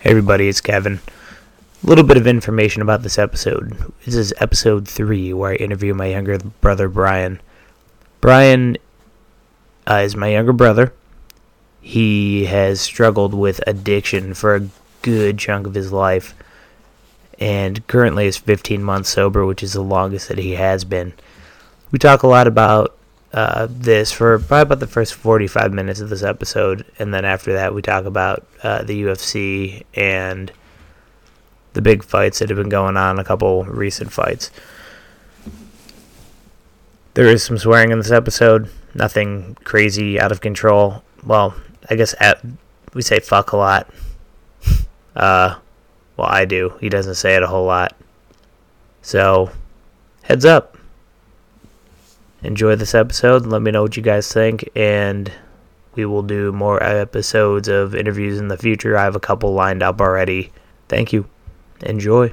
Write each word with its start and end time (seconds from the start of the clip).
Hey 0.00 0.12
everybody, 0.12 0.48
it's 0.48 0.62
Kevin. 0.62 1.00
A 1.84 1.86
little 1.86 2.04
bit 2.04 2.16
of 2.16 2.26
information 2.26 2.80
about 2.80 3.02
this 3.02 3.18
episode. 3.18 3.76
This 4.06 4.14
is 4.14 4.32
episode 4.38 4.88
three 4.88 5.34
where 5.34 5.52
I 5.52 5.56
interview 5.56 5.92
my 5.92 6.06
younger 6.06 6.38
brother 6.38 6.88
Brian. 6.88 7.38
Brian 8.22 8.78
uh, 9.86 9.96
is 9.96 10.16
my 10.16 10.28
younger 10.28 10.54
brother. 10.54 10.94
He 11.82 12.46
has 12.46 12.80
struggled 12.80 13.34
with 13.34 13.60
addiction 13.66 14.32
for 14.32 14.54
a 14.54 14.68
good 15.02 15.38
chunk 15.38 15.66
of 15.66 15.74
his 15.74 15.92
life 15.92 16.34
and 17.38 17.86
currently 17.86 18.24
is 18.24 18.38
15 18.38 18.82
months 18.82 19.10
sober, 19.10 19.44
which 19.44 19.62
is 19.62 19.74
the 19.74 19.82
longest 19.82 20.28
that 20.28 20.38
he 20.38 20.52
has 20.52 20.82
been. 20.82 21.12
We 21.90 21.98
talk 21.98 22.22
a 22.22 22.26
lot 22.26 22.46
about 22.46 22.96
uh, 23.32 23.68
this 23.70 24.10
for 24.10 24.38
probably 24.38 24.62
about 24.62 24.80
the 24.80 24.86
first 24.86 25.14
45 25.14 25.72
minutes 25.72 26.00
of 26.00 26.08
this 26.08 26.22
episode, 26.22 26.84
and 26.98 27.14
then 27.14 27.24
after 27.24 27.52
that, 27.52 27.74
we 27.74 27.82
talk 27.82 28.04
about 28.04 28.46
uh, 28.62 28.82
the 28.82 29.02
UFC 29.02 29.84
and 29.94 30.52
the 31.72 31.82
big 31.82 32.02
fights 32.02 32.40
that 32.40 32.48
have 32.48 32.58
been 32.58 32.68
going 32.68 32.96
on, 32.96 33.18
a 33.18 33.24
couple 33.24 33.64
recent 33.64 34.12
fights. 34.12 34.50
There 37.14 37.26
is 37.26 37.42
some 37.42 37.58
swearing 37.58 37.90
in 37.90 37.98
this 37.98 38.10
episode, 38.10 38.70
nothing 38.94 39.56
crazy 39.64 40.18
out 40.18 40.32
of 40.32 40.40
control. 40.40 41.02
Well, 41.24 41.54
I 41.88 41.96
guess 41.96 42.14
at, 42.20 42.44
we 42.94 43.02
say 43.02 43.20
fuck 43.20 43.52
a 43.52 43.56
lot. 43.56 43.88
Uh, 45.16 45.58
well, 46.16 46.28
I 46.28 46.44
do. 46.44 46.74
He 46.80 46.88
doesn't 46.88 47.16
say 47.16 47.34
it 47.34 47.42
a 47.42 47.48
whole 47.48 47.66
lot. 47.66 47.96
So, 49.02 49.50
heads 50.22 50.44
up. 50.44 50.76
Enjoy 52.42 52.74
this 52.74 52.94
episode. 52.94 53.44
Let 53.44 53.60
me 53.60 53.70
know 53.70 53.82
what 53.82 53.98
you 53.98 54.02
guys 54.02 54.32
think, 54.32 54.66
and 54.74 55.30
we 55.94 56.06
will 56.06 56.22
do 56.22 56.52
more 56.52 56.82
episodes 56.82 57.68
of 57.68 57.94
interviews 57.94 58.38
in 58.38 58.48
the 58.48 58.56
future. 58.56 58.96
I 58.96 59.04
have 59.04 59.14
a 59.14 59.20
couple 59.20 59.52
lined 59.52 59.82
up 59.82 60.00
already. 60.00 60.50
Thank 60.88 61.12
you. 61.12 61.28
Enjoy. 61.82 62.32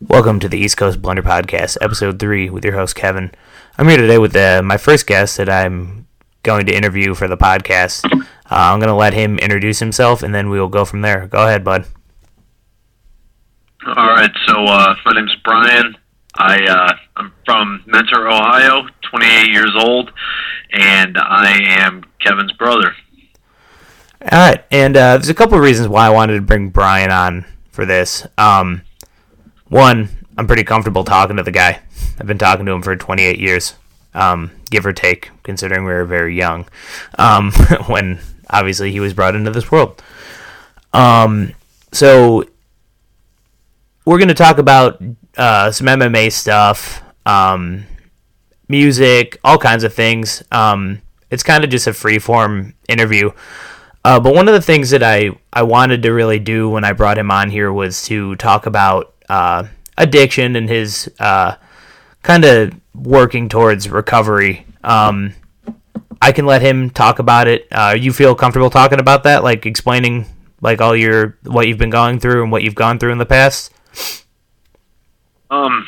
Welcome 0.00 0.40
to 0.40 0.48
the 0.48 0.58
East 0.58 0.76
Coast 0.76 1.00
Blunder 1.00 1.22
Podcast, 1.22 1.78
episode 1.80 2.18
three, 2.18 2.50
with 2.50 2.64
your 2.64 2.74
host 2.74 2.96
Kevin. 2.96 3.30
I'm 3.78 3.88
here 3.88 3.98
today 3.98 4.18
with 4.18 4.34
uh, 4.34 4.62
my 4.64 4.78
first 4.78 5.06
guest 5.06 5.36
that 5.36 5.48
I'm 5.48 6.08
going 6.42 6.66
to 6.66 6.76
interview 6.76 7.14
for 7.14 7.28
the 7.28 7.36
podcast. 7.36 8.04
Uh, 8.12 8.20
I'm 8.50 8.80
going 8.80 8.88
to 8.88 8.94
let 8.94 9.14
him 9.14 9.38
introduce 9.38 9.78
himself, 9.78 10.24
and 10.24 10.34
then 10.34 10.50
we 10.50 10.58
will 10.58 10.68
go 10.68 10.84
from 10.84 11.02
there. 11.02 11.28
Go 11.28 11.46
ahead, 11.46 11.62
bud. 11.62 11.86
All 13.86 14.08
right, 14.08 14.32
so 14.48 14.64
uh, 14.64 14.96
my 15.04 15.12
name's 15.12 15.36
Brian. 15.44 15.96
I 16.34 16.56
uh, 16.64 16.96
I'm 17.14 17.32
from 17.44 17.84
Mentor, 17.86 18.26
Ohio, 18.26 18.88
28 19.02 19.52
years 19.52 19.72
old, 19.78 20.10
and 20.72 21.16
I 21.16 21.56
am 21.62 22.02
Kevin's 22.18 22.50
brother. 22.54 22.96
All 24.22 24.28
right, 24.32 24.64
and 24.72 24.96
uh, 24.96 25.18
there's 25.18 25.28
a 25.28 25.34
couple 25.34 25.56
of 25.56 25.62
reasons 25.62 25.86
why 25.86 26.04
I 26.04 26.10
wanted 26.10 26.34
to 26.34 26.40
bring 26.40 26.70
Brian 26.70 27.12
on 27.12 27.44
for 27.70 27.86
this. 27.86 28.26
Um, 28.36 28.82
one, 29.68 30.08
I'm 30.36 30.48
pretty 30.48 30.64
comfortable 30.64 31.04
talking 31.04 31.36
to 31.36 31.44
the 31.44 31.52
guy. 31.52 31.80
I've 32.18 32.26
been 32.26 32.38
talking 32.38 32.66
to 32.66 32.72
him 32.72 32.82
for 32.82 32.96
28 32.96 33.38
years, 33.38 33.76
um, 34.14 34.50
give 34.68 34.84
or 34.84 34.92
take, 34.92 35.30
considering 35.44 35.84
we 35.84 35.92
were 35.92 36.04
very 36.04 36.36
young 36.36 36.66
um, 37.18 37.52
when 37.86 38.18
obviously 38.50 38.90
he 38.90 38.98
was 38.98 39.14
brought 39.14 39.36
into 39.36 39.52
this 39.52 39.70
world. 39.70 40.02
Um, 40.92 41.52
so 41.92 42.44
we're 44.06 44.18
going 44.18 44.28
to 44.28 44.34
talk 44.34 44.58
about 44.58 45.02
uh, 45.36 45.70
some 45.70 45.88
MMA 45.88 46.32
stuff, 46.32 47.02
um, 47.26 47.84
music, 48.68 49.38
all 49.44 49.58
kinds 49.58 49.84
of 49.84 49.92
things. 49.92 50.42
Um, 50.52 51.02
it's 51.30 51.42
kind 51.42 51.64
of 51.64 51.70
just 51.70 51.88
a 51.88 51.92
free 51.92 52.18
form 52.18 52.74
interview. 52.88 53.32
Uh, 54.04 54.20
but 54.20 54.32
one 54.32 54.46
of 54.46 54.54
the 54.54 54.62
things 54.62 54.90
that 54.90 55.02
I, 55.02 55.30
I 55.52 55.64
wanted 55.64 56.04
to 56.04 56.12
really 56.12 56.38
do 56.38 56.70
when 56.70 56.84
I 56.84 56.92
brought 56.92 57.18
him 57.18 57.32
on 57.32 57.50
here 57.50 57.72
was 57.72 58.04
to 58.04 58.36
talk 58.36 58.66
about 58.66 59.12
uh, 59.28 59.64
addiction 59.98 60.54
and 60.54 60.68
his 60.68 61.10
uh, 61.18 61.56
kind 62.22 62.44
of 62.44 62.72
working 62.94 63.48
towards 63.48 63.90
recovery. 63.90 64.64
Um, 64.84 65.34
I 66.22 66.30
can 66.30 66.46
let 66.46 66.62
him 66.62 66.90
talk 66.90 67.18
about 67.18 67.48
it. 67.48 67.66
Uh, 67.72 67.96
you 67.98 68.12
feel 68.12 68.36
comfortable 68.36 68.70
talking 68.70 69.00
about 69.00 69.24
that, 69.24 69.42
like 69.42 69.66
explaining 69.66 70.26
like 70.60 70.80
all 70.80 70.94
your 70.94 71.36
what 71.42 71.66
you've 71.66 71.76
been 71.76 71.90
going 71.90 72.20
through 72.20 72.44
and 72.44 72.52
what 72.52 72.62
you've 72.62 72.76
gone 72.76 73.00
through 73.00 73.10
in 73.10 73.18
the 73.18 73.26
past. 73.26 73.72
Um, 75.50 75.86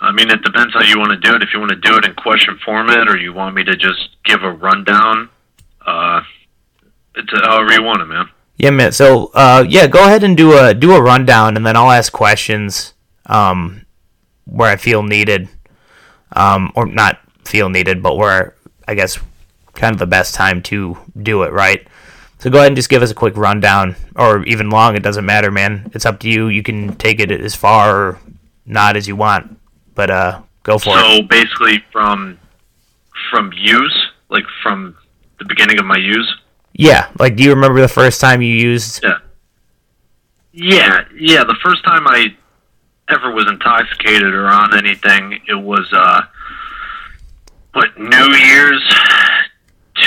I 0.00 0.12
mean, 0.12 0.30
it 0.30 0.42
depends 0.42 0.74
how 0.74 0.82
you 0.82 0.98
want 0.98 1.10
to 1.12 1.16
do 1.18 1.34
it. 1.34 1.42
If 1.42 1.52
you 1.52 1.60
want 1.60 1.70
to 1.70 1.76
do 1.76 1.96
it 1.96 2.04
in 2.04 2.14
question 2.14 2.58
format, 2.64 3.08
or 3.08 3.16
you 3.16 3.32
want 3.32 3.54
me 3.54 3.64
to 3.64 3.76
just 3.76 4.10
give 4.24 4.42
a 4.42 4.50
rundown, 4.50 5.28
uh, 5.86 6.22
it's 7.14 7.32
however 7.32 7.72
you 7.72 7.82
want 7.82 8.02
it, 8.02 8.06
man. 8.06 8.28
Yeah, 8.56 8.70
man. 8.70 8.92
So, 8.92 9.30
uh, 9.34 9.64
yeah, 9.66 9.86
go 9.86 10.04
ahead 10.04 10.22
and 10.22 10.36
do 10.36 10.58
a 10.58 10.74
do 10.74 10.92
a 10.92 11.02
rundown, 11.02 11.56
and 11.56 11.64
then 11.66 11.76
I'll 11.76 11.90
ask 11.90 12.12
questions 12.12 12.94
um, 13.26 13.86
where 14.44 14.70
I 14.70 14.76
feel 14.76 15.02
needed, 15.02 15.48
um, 16.32 16.72
or 16.74 16.86
not 16.86 17.20
feel 17.44 17.68
needed, 17.68 18.02
but 18.02 18.16
where 18.16 18.54
I 18.86 18.94
guess 18.94 19.18
kind 19.74 19.92
of 19.92 19.98
the 19.98 20.06
best 20.06 20.34
time 20.34 20.62
to 20.62 20.98
do 21.20 21.42
it, 21.42 21.52
right? 21.52 21.86
So 22.40 22.48
go 22.48 22.58
ahead 22.58 22.68
and 22.68 22.76
just 22.76 22.88
give 22.88 23.02
us 23.02 23.10
a 23.10 23.14
quick 23.14 23.36
rundown, 23.36 23.96
or 24.16 24.42
even 24.44 24.70
long. 24.70 24.96
It 24.96 25.02
doesn't 25.02 25.26
matter, 25.26 25.50
man. 25.50 25.90
It's 25.94 26.06
up 26.06 26.20
to 26.20 26.28
you. 26.28 26.48
You 26.48 26.62
can 26.62 26.96
take 26.96 27.20
it 27.20 27.30
as 27.30 27.54
far 27.54 27.94
or 27.94 28.18
not 28.64 28.96
as 28.96 29.06
you 29.06 29.14
want, 29.14 29.58
but 29.94 30.10
uh, 30.10 30.40
go 30.62 30.78
for 30.78 30.96
so 30.96 30.98
it. 30.98 31.16
So 31.16 31.22
basically, 31.22 31.84
from 31.92 32.38
from 33.30 33.52
use, 33.54 34.08
like 34.30 34.44
from 34.62 34.96
the 35.38 35.44
beginning 35.44 35.78
of 35.78 35.84
my 35.84 35.98
use. 35.98 36.34
Yeah, 36.72 37.10
like 37.18 37.36
do 37.36 37.42
you 37.42 37.50
remember 37.50 37.80
the 37.80 37.88
first 37.88 38.22
time 38.22 38.40
you 38.40 38.54
used? 38.54 39.02
Yeah. 39.02 39.18
Yeah, 40.52 41.04
yeah. 41.14 41.44
The 41.44 41.56
first 41.62 41.84
time 41.84 42.06
I 42.08 42.34
ever 43.10 43.32
was 43.32 43.46
intoxicated 43.48 44.34
or 44.34 44.46
on 44.46 44.76
anything, 44.76 45.40
it 45.46 45.54
was 45.54 45.86
uh, 45.92 46.22
what 47.74 47.98
New 47.98 48.34
Year's, 48.34 48.82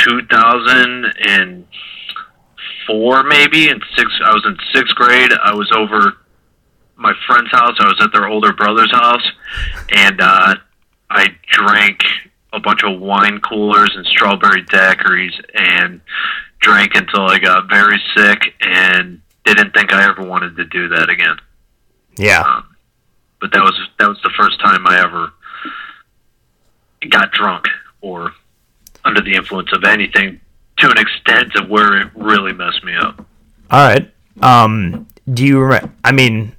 two 0.03 0.25
thousand 0.25 1.13
and 1.27 1.65
four, 2.87 3.23
maybe. 3.23 3.69
In 3.69 3.81
six, 3.95 4.11
I 4.23 4.33
was 4.33 4.43
in 4.45 4.57
sixth 4.73 4.95
grade. 4.95 5.31
I 5.31 5.53
was 5.53 5.71
over 5.75 6.17
my 6.95 7.13
friend's 7.27 7.51
house. 7.51 7.75
I 7.79 7.85
was 7.85 8.01
at 8.01 8.11
their 8.13 8.27
older 8.27 8.53
brother's 8.53 8.91
house, 8.91 9.25
and 9.91 10.21
uh, 10.21 10.55
I 11.09 11.27
drank 11.51 12.01
a 12.53 12.59
bunch 12.59 12.83
of 12.83 12.99
wine 12.99 13.39
coolers 13.39 13.91
and 13.95 14.05
strawberry 14.05 14.63
daiquiris, 14.63 15.33
and 15.53 16.01
drank 16.59 16.95
until 16.95 17.27
I 17.27 17.39
got 17.39 17.69
very 17.69 18.01
sick, 18.15 18.53
and 18.61 19.21
didn't 19.45 19.73
think 19.73 19.91
I 19.91 20.09
ever 20.09 20.23
wanted 20.23 20.55
to 20.57 20.65
do 20.65 20.89
that 20.89 21.09
again. 21.09 21.37
Yeah. 22.17 22.41
Um, 22.41 22.75
but 23.41 23.51
that 23.51 23.61
was 23.61 23.77
that 23.99 24.07
was 24.07 24.19
the 24.23 24.31
first 24.37 24.59
time 24.61 24.87
I 24.87 24.99
ever 25.03 25.33
got 27.09 27.31
drunk 27.31 27.65
or 28.01 28.31
under 29.03 29.21
the 29.21 29.33
influence 29.33 29.73
of 29.73 29.83
anything 29.83 30.39
to 30.77 30.89
an 30.89 30.97
extent 30.97 31.55
of 31.55 31.69
where 31.69 32.01
it 32.01 32.09
really 32.15 32.53
messed 32.53 32.83
me 32.83 32.95
up. 32.95 33.25
All 33.71 33.87
right. 33.87 34.11
Um, 34.41 35.07
do 35.31 35.45
you? 35.45 35.59
remember? 35.59 35.91
I 36.03 36.11
mean, 36.11 36.55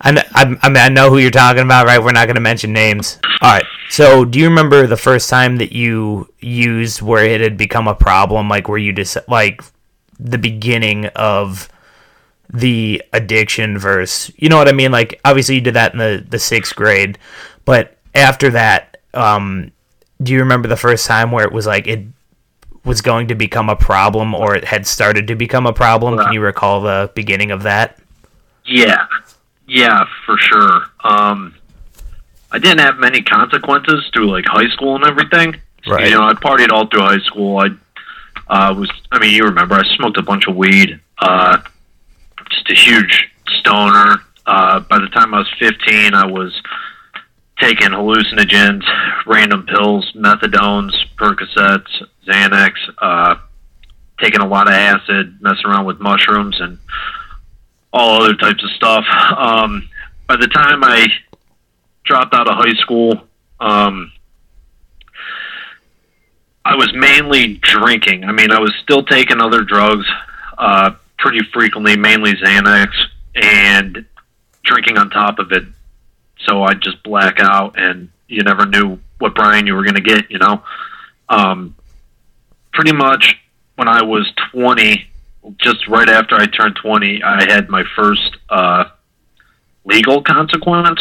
I, 0.00 0.24
I, 0.34 0.56
I 0.62 0.68
mean, 0.68 0.78
I 0.78 0.88
know 0.88 1.10
who 1.10 1.18
you're 1.18 1.30
talking 1.30 1.62
about, 1.62 1.86
right? 1.86 2.02
We're 2.02 2.12
not 2.12 2.26
going 2.26 2.36
to 2.36 2.40
mention 2.40 2.72
names. 2.72 3.18
All 3.42 3.52
right. 3.52 3.64
So, 3.90 4.24
do 4.24 4.38
you 4.38 4.48
remember 4.48 4.86
the 4.86 4.96
first 4.96 5.28
time 5.28 5.56
that 5.56 5.72
you 5.72 6.32
used 6.38 7.02
where 7.02 7.24
it 7.24 7.40
had 7.40 7.56
become 7.56 7.88
a 7.88 7.94
problem, 7.94 8.48
like 8.48 8.68
where 8.68 8.78
you 8.78 8.92
just 8.92 9.16
like 9.28 9.62
the 10.18 10.38
beginning 10.38 11.06
of 11.06 11.68
the 12.52 13.02
addiction 13.12 13.78
verse? 13.78 14.30
You 14.36 14.48
know 14.48 14.56
what 14.56 14.68
I 14.68 14.72
mean? 14.72 14.92
Like, 14.92 15.20
obviously, 15.24 15.56
you 15.56 15.60
did 15.60 15.74
that 15.74 15.92
in 15.92 15.98
the 15.98 16.24
the 16.28 16.38
sixth 16.38 16.74
grade, 16.76 17.18
but 17.64 17.98
after 18.14 18.50
that, 18.50 18.98
um, 19.12 19.72
do 20.22 20.32
you 20.32 20.38
remember 20.40 20.68
the 20.68 20.76
first 20.76 21.06
time 21.06 21.32
where 21.32 21.44
it 21.44 21.52
was 21.52 21.66
like 21.66 21.86
it 21.86 22.06
was 22.84 23.02
going 23.02 23.28
to 23.28 23.34
become 23.34 23.68
a 23.68 23.76
problem 23.76 24.34
or 24.34 24.54
it 24.54 24.64
had 24.64 24.86
started 24.86 25.26
to 25.28 25.34
become 25.34 25.66
a 25.66 25.72
problem? 25.72 26.18
Can 26.18 26.32
you 26.32 26.40
recall 26.40 26.80
the 26.80 27.10
beginning 27.14 27.50
of 27.50 27.62
that? 27.64 27.98
Yeah, 28.64 29.06
yeah, 29.66 30.04
for 30.24 30.36
sure. 30.38 30.86
Um, 31.04 31.54
I 32.50 32.58
didn't 32.58 32.80
have 32.80 32.98
many 32.98 33.22
consequences 33.22 34.08
through 34.12 34.30
like 34.30 34.44
high 34.46 34.68
school 34.70 34.96
and 34.96 35.04
everything. 35.04 35.60
Right. 35.86 36.06
You 36.06 36.14
know, 36.14 36.22
I 36.22 36.32
partied 36.34 36.70
all 36.70 36.86
through 36.86 37.02
high 37.02 37.20
school. 37.20 37.58
I 37.58 37.68
uh, 38.48 38.74
was, 38.74 38.90
I 39.12 39.18
mean, 39.18 39.34
you 39.34 39.44
remember, 39.44 39.74
I 39.74 39.84
smoked 39.96 40.18
a 40.18 40.22
bunch 40.22 40.46
of 40.48 40.56
weed. 40.56 41.00
Uh, 41.18 41.58
just 42.50 42.70
a 42.70 42.74
huge 42.74 43.30
stoner. 43.46 44.16
Uh, 44.46 44.80
by 44.80 44.98
the 44.98 45.08
time 45.08 45.32
I 45.34 45.38
was 45.38 45.52
15, 45.58 46.14
I 46.14 46.26
was 46.26 46.60
taking 47.60 47.88
hallucinogens, 47.88 48.82
random 49.26 49.66
pills, 49.66 50.12
methadones, 50.16 50.92
Percocets, 51.16 52.06
Xanax, 52.30 52.72
uh, 52.98 53.36
taking 54.20 54.40
a 54.40 54.46
lot 54.46 54.68
of 54.68 54.74
acid, 54.74 55.38
messing 55.40 55.66
around 55.66 55.86
with 55.86 56.00
mushrooms, 56.00 56.60
and 56.60 56.78
all 57.92 58.22
other 58.22 58.34
types 58.34 58.62
of 58.62 58.70
stuff. 58.70 59.04
Um, 59.36 59.88
by 60.28 60.36
the 60.36 60.48
time 60.48 60.84
I 60.84 61.08
dropped 62.04 62.34
out 62.34 62.48
of 62.48 62.54
high 62.56 62.74
school, 62.80 63.22
um, 63.58 64.12
I 66.64 66.76
was 66.76 66.92
mainly 66.94 67.54
drinking. 67.56 68.24
I 68.24 68.32
mean, 68.32 68.52
I 68.52 68.60
was 68.60 68.72
still 68.82 69.02
taking 69.02 69.40
other 69.40 69.62
drugs 69.62 70.06
uh, 70.58 70.92
pretty 71.18 71.40
frequently, 71.52 71.96
mainly 71.96 72.32
Xanax, 72.32 72.90
and 73.34 74.04
drinking 74.62 74.98
on 74.98 75.10
top 75.10 75.38
of 75.38 75.52
it. 75.52 75.64
So 76.46 76.62
I'd 76.62 76.80
just 76.80 77.02
black 77.02 77.40
out, 77.40 77.78
and 77.78 78.10
you 78.28 78.42
never 78.42 78.66
knew 78.66 78.98
what 79.18 79.34
Brian 79.34 79.66
you 79.66 79.74
were 79.74 79.84
going 79.84 79.96
to 79.96 80.00
get, 80.00 80.30
you 80.30 80.38
know? 80.38 80.62
Um, 81.28 81.74
pretty 82.72 82.92
much 82.92 83.36
when 83.76 83.88
I 83.88 84.02
was 84.02 84.30
20, 84.52 85.10
just 85.58 85.88
right 85.88 86.08
after 86.08 86.34
I 86.34 86.46
turned 86.46 86.76
20, 86.76 87.22
I 87.22 87.50
had 87.50 87.68
my 87.68 87.84
first 87.96 88.36
uh, 88.48 88.84
legal 89.84 90.22
consequence. 90.22 91.00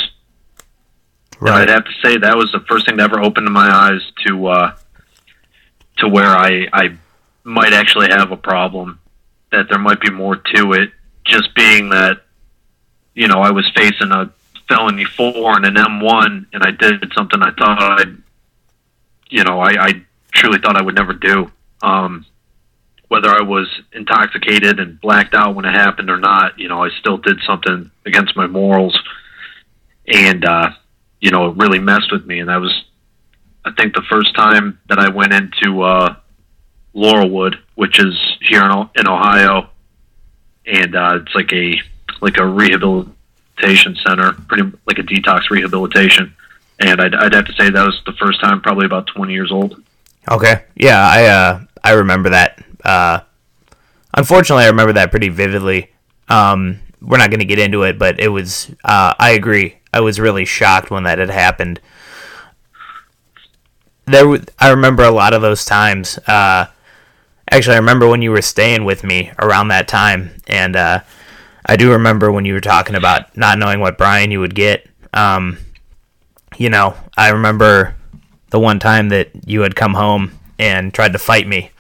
And 1.40 1.50
I'd 1.50 1.70
have 1.70 1.86
to 1.86 1.92
say 2.04 2.18
that 2.18 2.36
was 2.36 2.52
the 2.52 2.60
first 2.68 2.86
thing 2.86 2.98
that 2.98 3.04
ever 3.04 3.22
opened 3.22 3.48
my 3.52 3.70
eyes 3.70 4.02
to 4.28 4.48
uh, 4.48 4.76
to 5.98 6.08
where 6.08 6.28
I 6.28 6.68
I 6.74 6.98
might 7.44 7.74
actually 7.74 8.10
have 8.10 8.32
a 8.32 8.38
problem, 8.38 9.00
that 9.52 9.68
there 9.70 9.80
might 9.80 10.02
be 10.02 10.12
more 10.12 10.36
to 10.36 10.74
it. 10.74 10.92
Just 11.26 11.56
being 11.56 11.90
that, 11.90 12.24
you 13.14 13.28
know, 13.28 13.42
I 13.42 13.52
was 13.52 13.70
facing 13.76 14.12
a 14.12 14.32
felony 14.68 15.06
four 15.06 15.56
and 15.56 15.66
an 15.66 15.78
M 15.78 16.02
one, 16.02 16.48
and 16.54 16.64
I 16.64 16.72
did 16.72 17.12
something 17.16 17.42
I 17.42 17.52
thought 17.52 18.02
I'd, 18.02 18.18
you 19.30 19.44
know, 19.44 19.60
I, 19.60 19.72
I 19.80 20.02
truly 20.34 20.60
thought 20.60 20.78
I 20.78 20.82
would 20.82 20.96
never 20.96 21.14
do. 21.14 21.52
Um, 21.82 22.26
whether 23.10 23.30
I 23.30 23.42
was 23.42 23.68
intoxicated 23.92 24.80
and 24.80 25.02
blacked 25.02 25.34
out 25.34 25.56
when 25.56 25.66
it 25.66 25.74
happened 25.74 26.10
or 26.10 26.18
not, 26.20 26.60
you 26.60 26.68
know, 26.68 26.84
I 26.84 26.90
still 27.00 27.18
did 27.18 27.40
something 27.46 27.90
against 28.06 28.36
my 28.36 28.48
morals, 28.48 28.98
and 30.08 30.46
uh, 30.46 30.70
you 31.20 31.32
know, 31.32 31.50
it 31.50 31.58
really 31.58 31.80
messed 31.80 32.12
with 32.12 32.26
me. 32.26 32.40
And 32.40 32.50
that 32.50 32.62
was, 32.62 32.86
I 33.66 33.72
think, 33.72 33.94
the 33.94 34.04
first 34.10 34.36
time 34.36 34.80
that 34.90 35.00
I 35.00 35.10
went 35.10 35.34
into 35.34 35.82
uh, 35.82 36.16
Laurelwood, 36.96 37.56
which 37.76 38.00
is 38.00 38.16
here 38.42 38.64
in, 38.64 39.08
Ohio, 39.08 39.70
and 40.66 40.96
uh, 40.96 41.20
it's 41.22 41.36
like 41.36 41.52
a 41.52 41.76
like 42.22 42.38
a 42.38 42.46
rehabilitation 42.46 43.98
center, 44.06 44.34
pretty 44.48 44.72
like 44.86 45.00
a 45.00 45.04
detox 45.04 45.50
rehabilitation. 45.50 46.36
And 46.80 47.02
I'd, 47.02 47.14
I'd 47.14 47.34
have 47.34 47.46
to 47.46 47.54
say 47.54 47.70
that 47.70 47.86
was 47.86 48.00
the 48.06 48.14
first 48.14 48.40
time, 48.40 48.62
probably 48.62 48.86
about 48.86 49.08
twenty 49.08 49.34
years 49.34 49.52
old. 49.52 49.84
Okay, 50.30 50.64
yeah, 50.76 51.08
I 51.08 51.26
uh, 51.26 51.62
I 51.84 51.94
remember 51.94 52.30
that. 52.30 52.64
Uh, 52.84 53.22
unfortunately, 54.14 54.66
I 54.66 54.70
remember 54.70 54.94
that 54.94 55.12
pretty 55.12 55.30
vividly. 55.30 55.92
Um, 56.28 56.80
we're 57.02 57.18
not 57.18 57.30
going 57.30 57.40
to 57.40 57.46
get 57.46 57.60
into 57.60 57.84
it, 57.84 57.98
but 57.98 58.20
it 58.20 58.30
was. 58.30 58.74
Uh, 58.84 59.14
I 59.18 59.32
agree. 59.32 59.78
I 59.94 60.02
was 60.02 60.20
really 60.20 60.46
shocked 60.46 60.92
when 60.92 61.04
that 61.04 61.18
had 61.18 61.30
happened. 61.30 61.80
There, 64.06 64.40
I 64.60 64.70
remember 64.70 65.04
a 65.04 65.12
lot 65.12 65.34
of 65.34 65.42
those 65.42 65.66
times. 65.66 66.18
Uh, 66.28 66.68
actually, 67.50 67.76
I 67.76 67.80
remember 67.80 68.08
when 68.08 68.22
you 68.22 68.32
were 68.32 68.42
staying 68.42 68.86
with 68.86 69.04
me 69.04 69.32
around 69.40 69.70
that 69.70 69.88
time, 69.88 70.32
and 70.48 70.76
uh, 70.76 71.02
I 71.66 71.76
do 71.76 71.92
remember 71.92 72.32
when 72.32 72.46
you 72.46 72.54
were 72.54 72.62
talking 72.62 72.96
about 72.96 73.36
not 73.38 73.58
knowing 73.58 73.80
what 73.80 73.98
Brian 73.98 74.32
you 74.32 74.40
would 74.40 74.56
get. 74.56 74.88
Um, 75.14 75.58
you 76.58 76.70
know, 76.70 76.96
I 77.18 77.30
remember 77.30 77.96
the 78.50 78.60
one 78.60 78.80
time 78.80 79.10
that 79.10 79.30
you 79.48 79.62
had 79.62 79.76
come 79.76 79.94
home 79.94 80.39
and 80.60 80.94
tried 80.94 81.14
to 81.14 81.20
fight 81.20 81.48
me. 81.48 81.72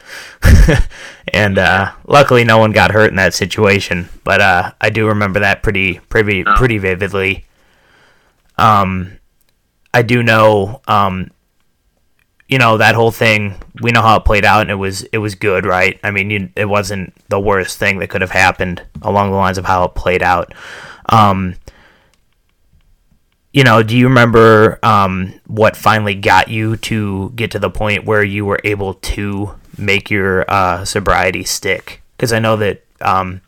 and 1.33 1.57
uh, 1.59 1.91
luckily, 2.07 2.43
no 2.43 2.57
one 2.57 2.71
got 2.71 2.91
hurt 2.91 3.11
in 3.11 3.17
that 3.17 3.33
situation. 3.33 4.09
But 4.23 4.41
uh, 4.41 4.71
I 4.81 4.89
do 4.89 5.07
remember 5.07 5.41
that 5.41 5.61
pretty, 5.61 5.99
pretty, 6.09 6.43
pretty 6.43 6.77
vividly. 6.79 7.45
Um, 8.57 9.19
I 9.93 10.01
do 10.01 10.23
know, 10.23 10.81
um, 10.87 11.31
you 12.47 12.57
know, 12.57 12.77
that 12.77 12.95
whole 12.95 13.11
thing. 13.11 13.55
We 13.81 13.91
know 13.91 14.01
how 14.01 14.17
it 14.17 14.25
played 14.25 14.45
out, 14.45 14.61
and 14.61 14.71
it 14.71 14.75
was 14.75 15.03
it 15.03 15.19
was 15.19 15.35
good, 15.35 15.65
right? 15.65 15.99
I 16.03 16.11
mean, 16.11 16.29
you, 16.29 16.49
it 16.55 16.65
wasn't 16.65 17.13
the 17.29 17.39
worst 17.39 17.77
thing 17.77 17.99
that 17.99 18.09
could 18.09 18.21
have 18.21 18.31
happened 18.31 18.81
along 19.01 19.31
the 19.31 19.37
lines 19.37 19.57
of 19.57 19.65
how 19.65 19.83
it 19.83 19.95
played 19.95 20.23
out. 20.23 20.53
Um, 21.07 21.55
you 23.59 23.65
know, 23.65 23.83
do 23.83 23.97
you 23.97 24.07
remember 24.07 24.79
um, 24.83 25.33
what 25.45 25.75
finally 25.75 26.15
got 26.15 26.47
you 26.47 26.77
to 26.77 27.29
get 27.35 27.51
to 27.51 27.59
the 27.59 27.69
point 27.69 28.05
where 28.05 28.23
you 28.23 28.45
were 28.45 28.61
able 28.63 28.93
to 28.93 29.53
make 29.77 30.09
your 30.09 30.49
uh, 30.49 30.85
sobriety 30.85 31.43
stick? 31.43 32.01
Because 32.15 32.31
I 32.31 32.39
know 32.39 32.55
that, 32.55 32.85
um, 33.01 33.41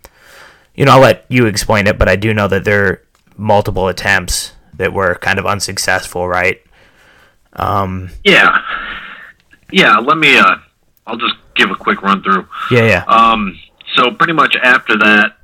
you 0.76 0.84
know, 0.84 0.92
I'll 0.92 1.00
let 1.00 1.24
you 1.30 1.46
explain 1.46 1.88
it, 1.88 1.98
but 1.98 2.10
I 2.10 2.18
do 2.18 2.34
know 2.34 2.50
that 2.50 2.66
there 2.66 2.86
are 2.88 3.02
multiple 3.38 3.88
attempts 3.88 4.52
that 4.74 4.92
were 4.92 5.16
kind 5.16 5.40
of 5.40 5.46
unsuccessful, 5.46 6.28
right? 6.28 6.62
Um, 7.54 8.10
yeah, 8.26 8.62
yeah. 9.72 9.98
Let 10.00 10.18
me. 10.18 10.38
Uh, 10.38 10.58
I'll 11.08 11.16
just 11.16 11.36
give 11.56 11.72
a 11.72 11.76
quick 11.76 12.02
run 12.02 12.22
through. 12.22 12.50
Yeah, 12.70 12.84
yeah. 12.86 13.04
Um, 13.08 13.58
so 13.96 14.12
pretty 14.12 14.34
much 14.34 14.58
after 14.62 14.98
that, 14.98 15.38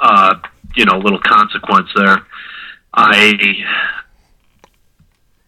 uh, 0.00 0.34
you 0.74 0.84
know, 0.84 0.96
a 0.96 1.02
little 1.02 1.20
consequence 1.20 1.90
there. 1.94 2.26
I 2.94 3.34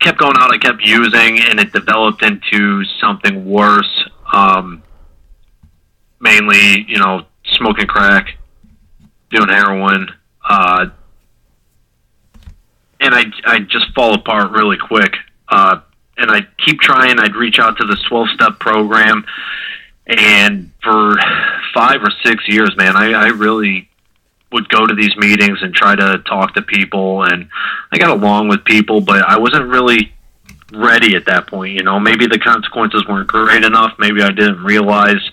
kept 0.00 0.18
going 0.18 0.34
out. 0.36 0.52
I 0.52 0.58
kept 0.58 0.82
using, 0.82 1.40
and 1.40 1.60
it 1.60 1.72
developed 1.72 2.22
into 2.22 2.84
something 3.00 3.48
worse. 3.48 4.08
Um, 4.32 4.82
mainly, 6.20 6.84
you 6.88 6.98
know, 6.98 7.26
smoking 7.52 7.86
crack, 7.86 8.36
doing 9.30 9.48
heroin, 9.48 10.08
uh, 10.48 10.86
and 13.00 13.14
I 13.14 13.24
I 13.44 13.60
just 13.60 13.94
fall 13.94 14.14
apart 14.14 14.50
really 14.50 14.78
quick. 14.78 15.14
Uh, 15.48 15.80
and 16.18 16.30
I'd 16.30 16.48
keep 16.58 16.80
trying. 16.80 17.18
I'd 17.18 17.36
reach 17.36 17.58
out 17.58 17.78
to 17.78 17.86
this 17.86 18.02
twelve 18.08 18.28
step 18.30 18.58
program, 18.58 19.24
and 20.06 20.70
for 20.82 21.16
five 21.74 22.02
or 22.02 22.10
six 22.24 22.48
years, 22.48 22.76
man, 22.76 22.96
I, 22.96 23.12
I 23.12 23.26
really 23.28 23.88
would 24.52 24.68
go 24.68 24.86
to 24.86 24.94
these 24.94 25.16
meetings 25.16 25.58
and 25.62 25.74
try 25.74 25.94
to 25.94 26.18
talk 26.26 26.54
to 26.54 26.62
people 26.62 27.24
and 27.24 27.48
I 27.92 27.98
got 27.98 28.10
along 28.10 28.48
with 28.48 28.64
people 28.64 29.00
but 29.00 29.22
I 29.22 29.38
wasn't 29.38 29.68
really 29.68 30.12
ready 30.72 31.16
at 31.16 31.26
that 31.26 31.46
point 31.46 31.74
you 31.74 31.82
know. 31.82 31.98
Maybe 32.00 32.26
the 32.26 32.38
consequences 32.38 33.04
weren't 33.08 33.28
great 33.28 33.64
enough. 33.64 33.94
Maybe 33.98 34.22
I 34.22 34.30
didn't 34.30 34.62
realize 34.62 35.30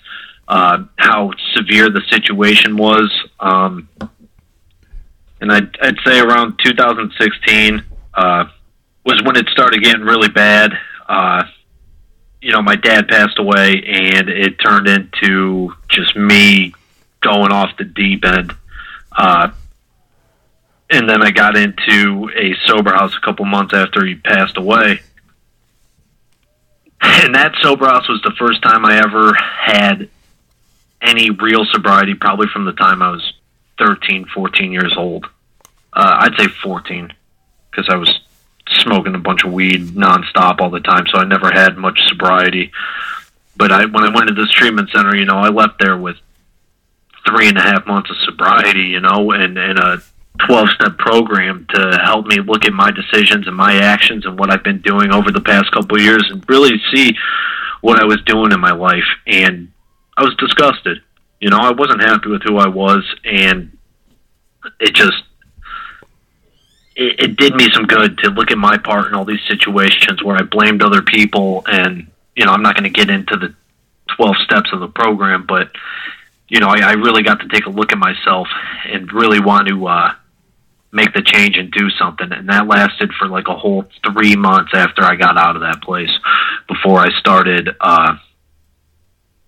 uh, 0.48 0.84
how 0.98 1.32
severe 1.56 1.90
the 1.90 2.02
situation 2.10 2.78
was. 2.78 3.12
Um, 3.40 3.88
and 5.42 5.52
I'd, 5.52 5.78
I'd 5.82 5.98
say 6.06 6.20
around 6.20 6.60
2016 6.64 7.84
uh, 8.14 8.46
was 9.06 9.22
when 9.24 9.36
it 9.36 9.48
started 9.50 9.84
getting 9.84 10.04
really 10.04 10.30
bad. 10.30 10.74
Uh, 11.08 11.44
you 12.44 12.52
know 12.52 12.62
my 12.62 12.76
dad 12.76 13.08
passed 13.08 13.40
away 13.40 13.82
and 13.88 14.30
it 14.30 14.60
turned 14.60 14.88
into 14.88 15.74
just 15.90 16.16
me 16.16 16.74
going 17.22 17.52
off 17.52 17.76
the 17.78 17.86
deep 17.86 18.26
end 18.26 18.54
uh, 19.16 19.52
and 20.90 21.10
then 21.10 21.24
I 21.24 21.32
got 21.32 21.58
into 21.58 22.30
a 22.36 22.54
sober 22.68 22.94
house 22.94 23.16
a 23.16 23.22
couple 23.22 23.46
months 23.46 23.74
after 23.74 24.06
he 24.06 24.16
passed 24.16 24.58
away. 24.58 25.02
And 27.02 27.36
that 27.36 27.54
sober 27.62 27.86
house 27.86 28.08
was 28.08 28.22
the 28.22 28.34
first 28.38 28.62
time 28.62 28.86
I 28.86 28.98
ever 28.98 29.34
had 29.34 30.10
any 31.02 31.32
real 31.32 31.66
sobriety, 31.66 32.14
probably 32.14 32.48
from 32.48 32.66
the 32.66 32.72
time 32.74 33.02
I 33.02 33.12
was 33.12 33.34
13, 33.78 34.26
14 34.34 34.72
years 34.72 34.94
old. 34.96 35.26
Uh, 35.92 36.18
I'd 36.20 36.36
say 36.38 36.48
14, 36.48 37.12
because 37.70 37.90
I 37.90 37.96
was 37.96 38.20
smoking 38.70 39.16
a 39.16 39.20
bunch 39.20 39.44
of 39.44 39.52
weed 39.52 39.88
nonstop 39.90 40.62
all 40.62 40.70
the 40.70 40.80
time, 40.80 41.06
so 41.08 41.20
I 41.20 41.26
never 41.26 41.52
had 41.52 41.78
much 41.78 42.00
sobriety. 42.08 42.72
But 43.56 43.72
I, 43.72 43.86
when 43.86 44.04
I 44.04 44.14
went 44.14 44.30
to 44.30 44.34
this 44.34 44.52
treatment 44.52 44.90
center, 44.92 45.16
you 45.16 45.26
know, 45.26 45.38
I 45.38 45.50
left 45.50 45.80
there 45.80 45.98
with 45.98 46.18
three 47.28 47.48
and 47.48 47.58
a 47.58 47.62
half 47.62 47.86
months 47.86 48.10
of 48.10 48.18
sobriety, 48.26 48.84
you 48.84 49.00
know, 49.00 49.32
and, 49.32 49.58
and 49.58 49.80
a 49.80 50.02
12 50.48 50.70
step 50.70 50.98
program 50.98 51.66
to 51.70 52.00
help 52.04 52.26
me 52.26 52.38
look 52.40 52.66
at 52.66 52.74
my 52.74 52.92
decisions 52.92 53.48
and 53.48 53.56
my 53.56 53.76
actions 53.76 54.26
and 54.26 54.38
what 54.38 54.50
I've 54.50 54.64
been 54.64 54.82
doing 54.82 55.12
over 55.12 55.32
the 55.32 55.42
past 55.42 55.72
couple 55.72 55.98
of 55.98 56.04
years 56.04 56.28
and 56.32 56.44
really 56.50 56.82
see 56.94 57.16
what 57.82 58.00
I 58.00 58.06
was 58.06 58.22
doing 58.24 58.52
in 58.52 58.60
my 58.60 58.72
life. 58.72 59.04
And 59.28 59.72
I 60.18 60.24
was 60.24 60.36
disgusted. 60.36 61.02
You 61.40 61.50
know, 61.50 61.58
I 61.60 61.72
wasn't 61.72 62.02
happy 62.02 62.30
with 62.30 62.42
who 62.44 62.58
I 62.58 62.68
was, 62.68 63.04
and 63.26 63.78
it 64.80 64.96
just 64.96 65.24
it, 66.96 67.20
it 67.20 67.36
did 67.36 67.56
me 67.56 67.70
some 67.74 67.86
good 67.86 68.18
to 68.20 68.30
look 68.30 68.52
at 68.52 68.58
my 68.58 68.78
part 68.78 69.08
in 69.08 69.14
all 69.14 69.26
these 69.26 69.44
situations 69.48 70.24
where 70.24 70.38
I 70.38 70.44
blamed 70.44 70.82
other 70.82 71.02
people. 71.02 71.64
And 71.68 72.08
you 72.36 72.46
know, 72.46 72.52
I'm 72.52 72.64
not 72.64 72.76
going 72.76 72.86
to 72.86 72.90
get 72.90 73.10
into 73.10 73.36
the 73.36 73.54
12 74.16 74.36
steps 74.46 74.70
of 74.74 74.80
the 74.80 74.88
program, 74.88 75.46
but 75.46 75.72
you 76.48 76.60
know, 76.60 76.68
I, 76.68 76.80
I 76.80 76.92
really 76.94 77.24
got 77.24 77.40
to 77.42 77.48
take 77.48 77.66
a 77.66 77.70
look 77.70 77.92
at 77.92 77.98
myself 77.98 78.48
and 78.86 79.12
really 79.12 79.40
want 79.40 79.68
to 79.70 79.88
uh, 79.88 80.14
make 80.92 81.14
the 81.14 81.22
change 81.22 81.58
and 81.58 81.72
do 81.72 81.90
something. 81.92 82.32
And 82.32 82.50
that 82.50 82.68
lasted 82.68 83.12
for 83.18 83.28
like 83.28 83.48
a 83.48 83.56
whole 83.56 83.86
three 84.06 84.36
months 84.36 84.72
after 84.74 85.04
I 85.04 85.16
got 85.16 85.38
out 85.38 85.56
of 85.56 85.62
that 85.62 85.82
place 85.82 86.12
before 86.68 87.00
I 87.00 87.10
started 87.20 87.70
uh, 87.80 88.18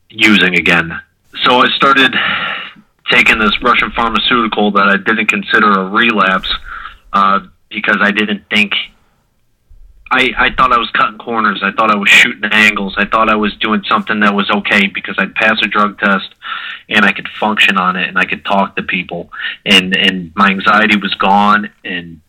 using 0.10 0.56
again. 0.56 1.00
So 1.44 1.60
I 1.60 1.68
started 1.75 2.16
taking 3.12 3.40
this 3.40 3.62
Russian 3.62 3.92
pharmaceutical 3.92 4.72
that 4.72 4.88
I 4.88 4.98
didn't 4.98 5.28
consider 5.28 5.72
a 5.72 5.90
relapse 5.90 6.52
uh, 7.14 7.42
because 7.70 7.98
I 8.02 8.12
didn't 8.12 8.44
think 8.50 8.74
I, 10.12 10.31
I 10.38 10.53
thought 10.53 10.71
I 10.71 10.77
was 10.77 10.89
cutting 10.91 11.17
corners. 11.17 11.62
I 11.63 11.71
thought 11.71 11.89
I 11.91 11.95
was 11.95 12.09
shooting 12.09 12.43
angles. 12.51 12.93
I 12.97 13.05
thought 13.05 13.29
I 13.29 13.35
was 13.35 13.55
doing 13.57 13.83
something 13.89 14.19
that 14.19 14.35
was 14.35 14.50
okay 14.51 14.88
because 14.88 15.15
I'd 15.17 15.33
pass 15.33 15.57
a 15.63 15.67
drug 15.67 16.00
test 16.00 16.33
and 16.89 17.05
I 17.05 17.12
could 17.12 17.27
function 17.27 17.77
on 17.77 17.95
it 17.95 18.07
and 18.07 18.17
I 18.17 18.25
could 18.25 18.45
talk 18.45 18.75
to 18.75 18.83
people 18.83 19.31
and 19.65 19.95
and 19.95 20.31
my 20.35 20.50
anxiety 20.50 20.97
was 20.97 21.13
gone 21.15 21.71
and 21.83 22.21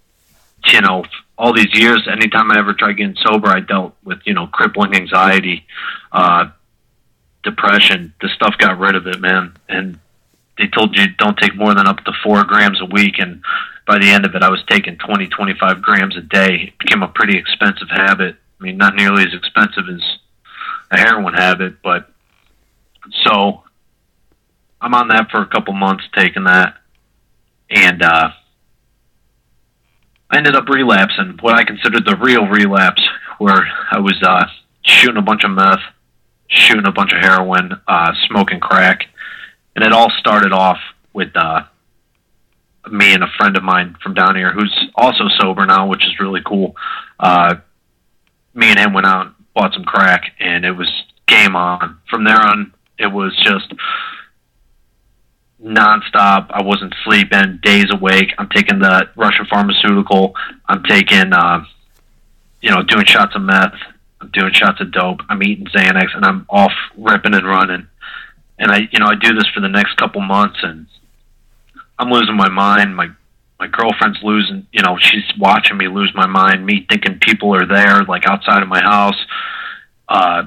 you 0.73 0.81
know 0.81 1.05
all 1.37 1.53
these 1.53 1.73
years 1.75 2.09
anytime 2.11 2.51
I 2.51 2.59
ever 2.59 2.73
tried 2.73 2.97
getting 2.97 3.17
sober 3.17 3.49
I 3.49 3.61
dealt 3.61 3.95
with 4.05 4.21
you 4.25 4.35
know 4.35 4.47
crippling 4.47 4.95
anxiety 4.95 5.67
uh 6.13 6.49
depression 7.43 8.15
the 8.21 8.29
stuff 8.29 8.57
got 8.59 8.79
rid 8.79 8.97
of 8.97 9.07
it 9.07 9.21
man 9.21 9.55
and 9.69 9.99
they 10.59 10.67
told 10.67 10.97
you 10.97 11.09
don't 11.19 11.39
take 11.39 11.55
more 11.55 11.75
than 11.75 11.87
up 11.87 12.03
to 12.05 12.13
4 12.25 12.45
grams 12.45 12.81
a 12.81 12.87
week 12.87 13.19
and 13.19 13.43
by 13.87 13.99
the 13.99 14.11
end 14.11 14.27
of 14.27 14.35
it, 14.35 14.43
I 14.43 14.51
was 14.51 14.63
taking 14.69 14.99
20, 14.99 15.29
25 15.29 15.81
grams 15.81 16.17
a 16.17 16.21
day. 16.21 16.69
It 16.69 16.79
became 16.79 17.03
a 17.03 17.09
pretty 17.09 17.39
expensive 17.39 17.89
habit. 17.89 18.37
I 18.61 18.65
mean, 18.65 18.77
not 18.77 18.97
nearly 18.97 19.23
as 19.23 19.33
expensive 19.33 19.85
as 19.89 20.03
a 20.91 20.99
heroin 20.99 21.35
habit, 21.35 21.83
but 21.83 22.11
so 23.25 23.63
I'm 24.81 24.95
on 24.95 25.09
that 25.09 25.31
for 25.31 25.41
a 25.41 25.47
couple 25.47 25.73
months 25.75 26.05
taking 26.15 26.45
that. 26.45 26.75
And 27.71 28.03
uh, 28.03 28.31
I 30.31 30.37
ended 30.37 30.57
up 30.57 30.69
relapsing, 30.69 31.39
what 31.41 31.55
I 31.55 31.65
considered 31.65 32.05
the 32.05 32.17
real 32.17 32.47
relapse, 32.47 33.07
where 33.39 33.69
I 33.91 33.99
was 34.01 34.21
uh, 34.23 34.47
shooting 34.83 35.17
a 35.17 35.23
bunch 35.23 35.45
of 35.45 35.53
meth, 35.53 35.81
shooting 36.49 36.87
a 36.87 36.93
bunch 36.93 37.13
of 37.13 37.21
heroin, 37.21 37.81
uh, 37.87 38.13
smoking 38.27 38.61
crack. 38.61 39.07
And 39.75 39.85
it 39.85 39.93
all 39.93 40.11
started 40.19 40.53
off 40.53 40.79
with 41.13 41.31
uh, 41.37 41.65
me 42.91 43.13
and 43.13 43.23
a 43.23 43.29
friend 43.39 43.57
of 43.57 43.63
mine 43.63 43.97
from 44.03 44.15
down 44.15 44.37
here 44.37 44.53
who's 44.53 44.75
also 44.95 45.25
sober 45.39 45.67
now, 45.67 45.87
which 45.89 46.05
is 46.05 46.21
really 46.21 46.43
cool. 46.45 46.77
Uh, 47.19 47.57
me 48.55 48.71
and 48.71 48.79
him 48.79 48.93
went 48.93 49.07
out 49.07 49.37
bought 49.57 49.73
some 49.73 49.85
crack, 49.85 50.35
and 50.39 50.65
it 50.65 50.73
was 50.73 50.89
game 51.27 51.57
on. 51.57 51.99
From 52.09 52.25
there 52.25 52.39
on, 52.39 52.73
it 52.99 53.07
was 53.07 53.35
just 53.43 53.73
nonstop. 55.61 56.51
I 56.51 56.63
wasn't 56.63 56.95
sleeping, 57.05 57.59
days 57.63 57.87
awake. 57.91 58.33
I'm 58.39 58.51
taking 58.51 58.79
the 58.79 59.09
Russian 59.17 59.47
pharmaceutical. 59.47 60.37
I'm 60.69 60.83
taking, 60.85 61.33
uh, 61.33 61.65
you 62.61 62.71
know, 62.71 62.83
doing 62.83 63.07
shots 63.07 63.35
of 63.35 63.43
meth. 63.43 63.75
I'm 64.21 64.29
doing 64.29 64.53
shots 64.53 64.81
of 64.81 64.93
dope. 64.93 65.21
I'm 65.29 65.43
eating 65.43 65.67
Xanax, 65.67 66.15
and 66.15 66.25
I'm 66.25 66.47
off 66.51 66.73
ripping 66.97 67.35
and 67.35 67.47
running. 67.47 67.89
And 68.59 68.71
I, 68.71 68.89
you 68.93 68.99
know, 68.99 69.07
I 69.07 69.15
do 69.15 69.35
this 69.35 69.49
for 69.55 69.61
the 69.61 69.69
next 69.69 69.97
couple 69.97 70.21
months, 70.21 70.59
and 70.63 70.87
I'm 71.99 72.11
losing 72.11 72.37
my 72.37 72.49
mind. 72.49 72.97
My 72.97 73.09
my 73.59 73.69
girlfriend's 73.69 74.19
losing. 74.23 74.67
You 74.73 74.83
know, 74.83 74.99
she's 75.01 75.25
watching 75.39 75.77
me 75.77 75.89
lose 75.89 76.13
my 76.15 76.27
mind. 76.27 76.67
Me 76.67 76.87
thinking 76.89 77.19
people 77.19 77.55
are 77.55 77.67
there, 77.67 78.05
like 78.05 78.27
outside 78.27 78.63
of 78.63 78.69
my 78.69 78.83
house. 78.83 79.17
Uh, 80.09 80.45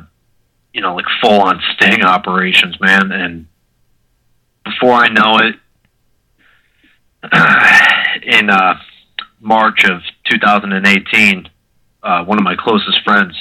you 0.73 0.81
know, 0.81 0.95
like 0.95 1.05
full 1.21 1.41
on 1.41 1.59
sting 1.73 2.03
operations, 2.03 2.79
man. 2.79 3.11
And 3.11 3.47
before 4.63 4.93
I 4.93 5.09
know 5.09 5.37
it, 5.39 5.55
in 8.23 8.49
uh, 8.49 8.75
March 9.39 9.85
of 9.85 10.01
2018, 10.29 11.49
uh, 12.01 12.23
one 12.23 12.37
of 12.37 12.43
my 12.43 12.55
closest 12.55 13.03
friends, 13.03 13.35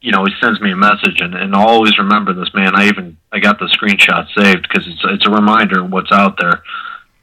you 0.00 0.12
know, 0.12 0.24
he 0.24 0.32
sends 0.40 0.60
me 0.60 0.70
a 0.70 0.76
message, 0.76 1.20
and, 1.20 1.34
and 1.34 1.54
I'll 1.54 1.68
always 1.68 1.98
remember 1.98 2.32
this, 2.32 2.52
man. 2.54 2.74
I 2.76 2.86
even 2.86 3.16
I 3.32 3.40
got 3.40 3.58
the 3.58 3.66
screenshot 3.66 4.26
saved 4.36 4.68
because 4.68 4.86
it's 4.86 5.02
it's 5.04 5.26
a 5.26 5.30
reminder 5.30 5.82
of 5.82 5.90
what's 5.90 6.12
out 6.12 6.38
there 6.38 6.62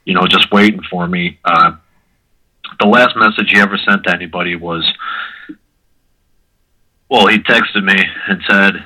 you 0.04 0.14
know, 0.14 0.26
just 0.26 0.50
waiting 0.52 0.82
for 0.90 1.06
me. 1.06 1.38
Uh, 1.44 1.72
the 2.80 2.86
last 2.86 3.16
message 3.16 3.50
he 3.52 3.60
ever 3.60 3.76
sent 3.76 4.04
to 4.04 4.14
anybody 4.14 4.56
was, 4.56 4.90
well, 7.08 7.26
he 7.26 7.38
texted 7.38 7.84
me 7.84 8.02
and 8.28 8.42
said, 8.48 8.84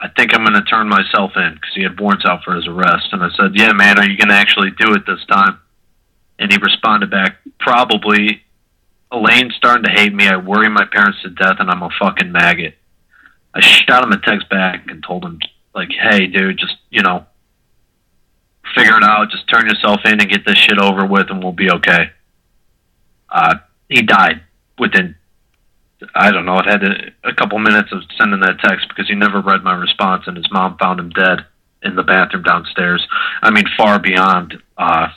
I 0.00 0.08
think 0.08 0.32
I'm 0.32 0.44
going 0.44 0.54
to 0.54 0.62
turn 0.62 0.88
myself 0.88 1.32
in 1.36 1.54
because 1.54 1.74
he 1.74 1.82
had 1.82 1.98
warrants 1.98 2.24
out 2.24 2.44
for 2.44 2.54
his 2.54 2.66
arrest. 2.68 3.08
And 3.12 3.22
I 3.22 3.28
said, 3.36 3.52
Yeah, 3.54 3.72
man, 3.72 3.98
are 3.98 4.08
you 4.08 4.16
going 4.16 4.28
to 4.28 4.34
actually 4.34 4.70
do 4.70 4.94
it 4.94 5.06
this 5.06 5.24
time? 5.28 5.58
And 6.38 6.52
he 6.52 6.58
responded 6.58 7.10
back, 7.10 7.36
Probably. 7.58 8.42
Elaine's 9.10 9.54
starting 9.56 9.84
to 9.84 9.90
hate 9.90 10.12
me. 10.12 10.28
I 10.28 10.36
worry 10.36 10.68
my 10.68 10.84
parents 10.84 11.22
to 11.22 11.30
death, 11.30 11.56
and 11.58 11.70
I'm 11.70 11.82
a 11.82 11.88
fucking 11.98 12.30
maggot. 12.30 12.74
I 13.54 13.60
shot 13.60 14.04
him 14.04 14.12
a 14.12 14.20
text 14.20 14.50
back 14.50 14.84
and 14.88 15.02
told 15.02 15.24
him, 15.24 15.38
like, 15.74 15.88
hey, 15.88 16.26
dude, 16.26 16.58
just, 16.58 16.76
you 16.90 17.02
know, 17.02 17.24
figure 18.78 18.96
it 18.96 19.04
out. 19.04 19.30
Just 19.30 19.48
turn 19.48 19.66
yourself 19.66 20.00
in 20.04 20.20
and 20.20 20.30
get 20.30 20.46
this 20.46 20.58
shit 20.58 20.78
over 20.78 21.04
with, 21.04 21.30
and 21.30 21.42
we'll 21.42 21.52
be 21.52 21.70
okay. 21.70 22.10
Uh, 23.28 23.56
he 23.88 24.02
died 24.02 24.42
within, 24.78 25.14
I 26.14 26.30
don't 26.30 26.46
know, 26.46 26.58
it 26.58 26.66
had 26.66 26.84
a, 26.84 27.28
a 27.30 27.34
couple 27.34 27.58
minutes 27.58 27.90
of 27.92 28.02
sending 28.16 28.40
that 28.40 28.60
text 28.60 28.88
because 28.88 29.08
he 29.08 29.14
never 29.14 29.40
read 29.40 29.62
my 29.62 29.74
response, 29.74 30.24
and 30.26 30.36
his 30.36 30.50
mom 30.50 30.78
found 30.78 31.00
him 31.00 31.10
dead 31.10 31.44
in 31.82 31.96
the 31.96 32.02
bathroom 32.02 32.42
downstairs. 32.42 33.06
I 33.42 33.50
mean, 33.50 33.64
far 33.76 33.98
beyond, 33.98 34.60
uh, 34.76 35.08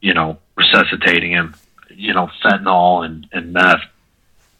you 0.00 0.14
know, 0.14 0.38
resuscitating 0.56 1.32
him. 1.32 1.54
You 1.90 2.14
know, 2.14 2.30
fentanyl 2.44 3.04
and 3.04 3.26
and 3.32 3.52
meth. 3.52 3.80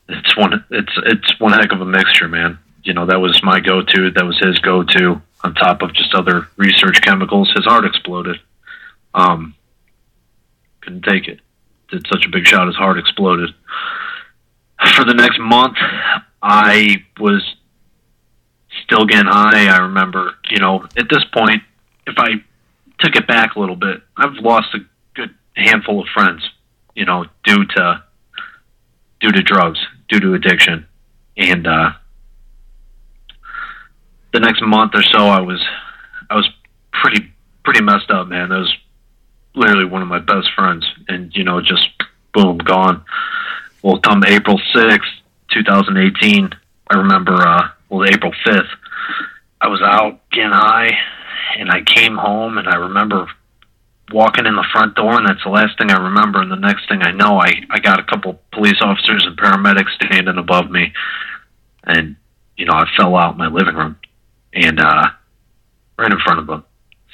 It's 0.08 0.36
one. 0.36 0.64
It's 0.70 0.92
it's 1.04 1.38
one 1.38 1.52
heck 1.52 1.72
of 1.72 1.80
a 1.80 1.84
mixture, 1.84 2.26
man. 2.26 2.58
You 2.82 2.94
know, 2.94 3.06
that 3.06 3.20
was 3.20 3.40
my 3.44 3.60
go-to. 3.60 4.10
That 4.10 4.24
was 4.24 4.38
his 4.38 4.58
go-to 4.58 5.20
on 5.42 5.54
top 5.54 5.82
of 5.82 5.94
just 5.94 6.14
other 6.14 6.48
research 6.56 7.00
chemicals. 7.02 7.50
His 7.54 7.64
heart 7.64 7.84
exploded. 7.84 8.40
Um, 9.14 9.54
couldn't 10.80 11.04
take 11.04 11.28
it. 11.28 11.40
Did 11.90 12.06
such 12.08 12.24
a 12.26 12.28
big 12.28 12.46
shot, 12.46 12.66
his 12.66 12.76
heart 12.76 12.98
exploded. 12.98 13.50
For 14.96 15.04
the 15.04 15.14
next 15.14 15.38
month, 15.40 15.76
I 16.42 17.04
was 17.18 17.42
still 18.84 19.06
getting 19.06 19.26
high. 19.26 19.66
I 19.66 19.78
remember, 19.78 20.34
you 20.50 20.58
know, 20.58 20.86
at 20.96 21.08
this 21.10 21.24
point, 21.32 21.62
if 22.06 22.14
I 22.18 22.42
took 23.00 23.16
it 23.16 23.26
back 23.26 23.56
a 23.56 23.60
little 23.60 23.76
bit, 23.76 24.02
I've 24.16 24.34
lost 24.34 24.74
a 24.74 24.78
good 25.14 25.34
handful 25.54 26.00
of 26.00 26.08
friends, 26.08 26.48
you 26.94 27.04
know, 27.04 27.26
due 27.44 27.64
to 27.64 28.02
due 29.20 29.32
to 29.32 29.42
drugs, 29.42 29.78
due 30.08 30.20
to 30.20 30.34
addiction, 30.34 30.86
and 31.36 31.66
uh, 31.66 31.92
the 34.32 34.40
next 34.40 34.62
month 34.62 34.92
or 34.94 35.02
so, 35.02 35.26
I 35.26 35.40
was 35.40 35.62
I 36.30 36.36
was 36.36 36.48
pretty 36.92 37.32
pretty 37.64 37.82
messed 37.82 38.10
up, 38.10 38.28
man. 38.28 38.50
That 38.50 38.58
was 38.58 38.74
literally 39.54 39.84
one 39.84 40.02
of 40.02 40.08
my 40.08 40.18
best 40.18 40.48
friends, 40.54 40.86
and 41.08 41.34
you 41.34 41.44
know, 41.44 41.60
just 41.60 41.88
boom, 42.32 42.58
gone. 42.58 43.04
Well, 43.82 43.98
come 43.98 44.24
April 44.24 44.60
sixth, 44.74 45.10
two 45.50 45.62
thousand 45.62 45.96
eighteen, 45.96 46.50
I 46.90 46.96
remember. 46.96 47.34
uh 47.34 47.68
Well, 47.88 48.08
April 48.08 48.32
fifth, 48.44 48.70
I 49.60 49.68
was 49.68 49.80
out 49.82 50.20
getting 50.30 50.50
high, 50.50 50.92
and 51.58 51.70
I 51.70 51.82
came 51.82 52.16
home, 52.16 52.58
and 52.58 52.68
I 52.68 52.76
remember 52.76 53.28
walking 54.12 54.46
in 54.46 54.56
the 54.56 54.64
front 54.72 54.94
door, 54.94 55.18
and 55.18 55.28
that's 55.28 55.44
the 55.44 55.50
last 55.50 55.76
thing 55.78 55.90
I 55.90 56.02
remember. 56.02 56.40
And 56.40 56.50
the 56.50 56.56
next 56.56 56.88
thing 56.88 57.02
I 57.02 57.12
know, 57.12 57.38
I 57.40 57.52
I 57.70 57.78
got 57.78 58.00
a 58.00 58.04
couple 58.04 58.40
police 58.52 58.80
officers 58.80 59.24
and 59.26 59.38
paramedics 59.38 59.94
standing 59.94 60.38
above 60.38 60.70
me, 60.70 60.92
and 61.84 62.16
you 62.56 62.66
know, 62.66 62.74
I 62.74 62.86
fell 62.96 63.16
out 63.16 63.32
in 63.32 63.38
my 63.38 63.46
living 63.46 63.76
room 63.76 63.96
and 64.52 64.80
uh, 64.80 65.06
right 65.98 66.12
in 66.12 66.18
front 66.20 66.40
of 66.40 66.48
a 66.48 66.64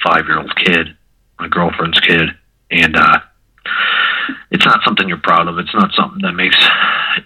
five 0.04 0.26
year 0.26 0.38
old 0.38 0.54
kid, 0.56 0.96
my 1.38 1.48
girlfriend's 1.48 2.00
kid, 2.00 2.28
and 2.70 2.96
uh, 2.96 3.18
it's 4.50 4.64
not 4.64 4.80
something 4.84 5.08
you're 5.08 5.18
proud 5.18 5.48
of. 5.48 5.58
It's 5.58 5.74
not 5.74 5.92
something 5.96 6.20
that 6.22 6.32
makes 6.32 6.56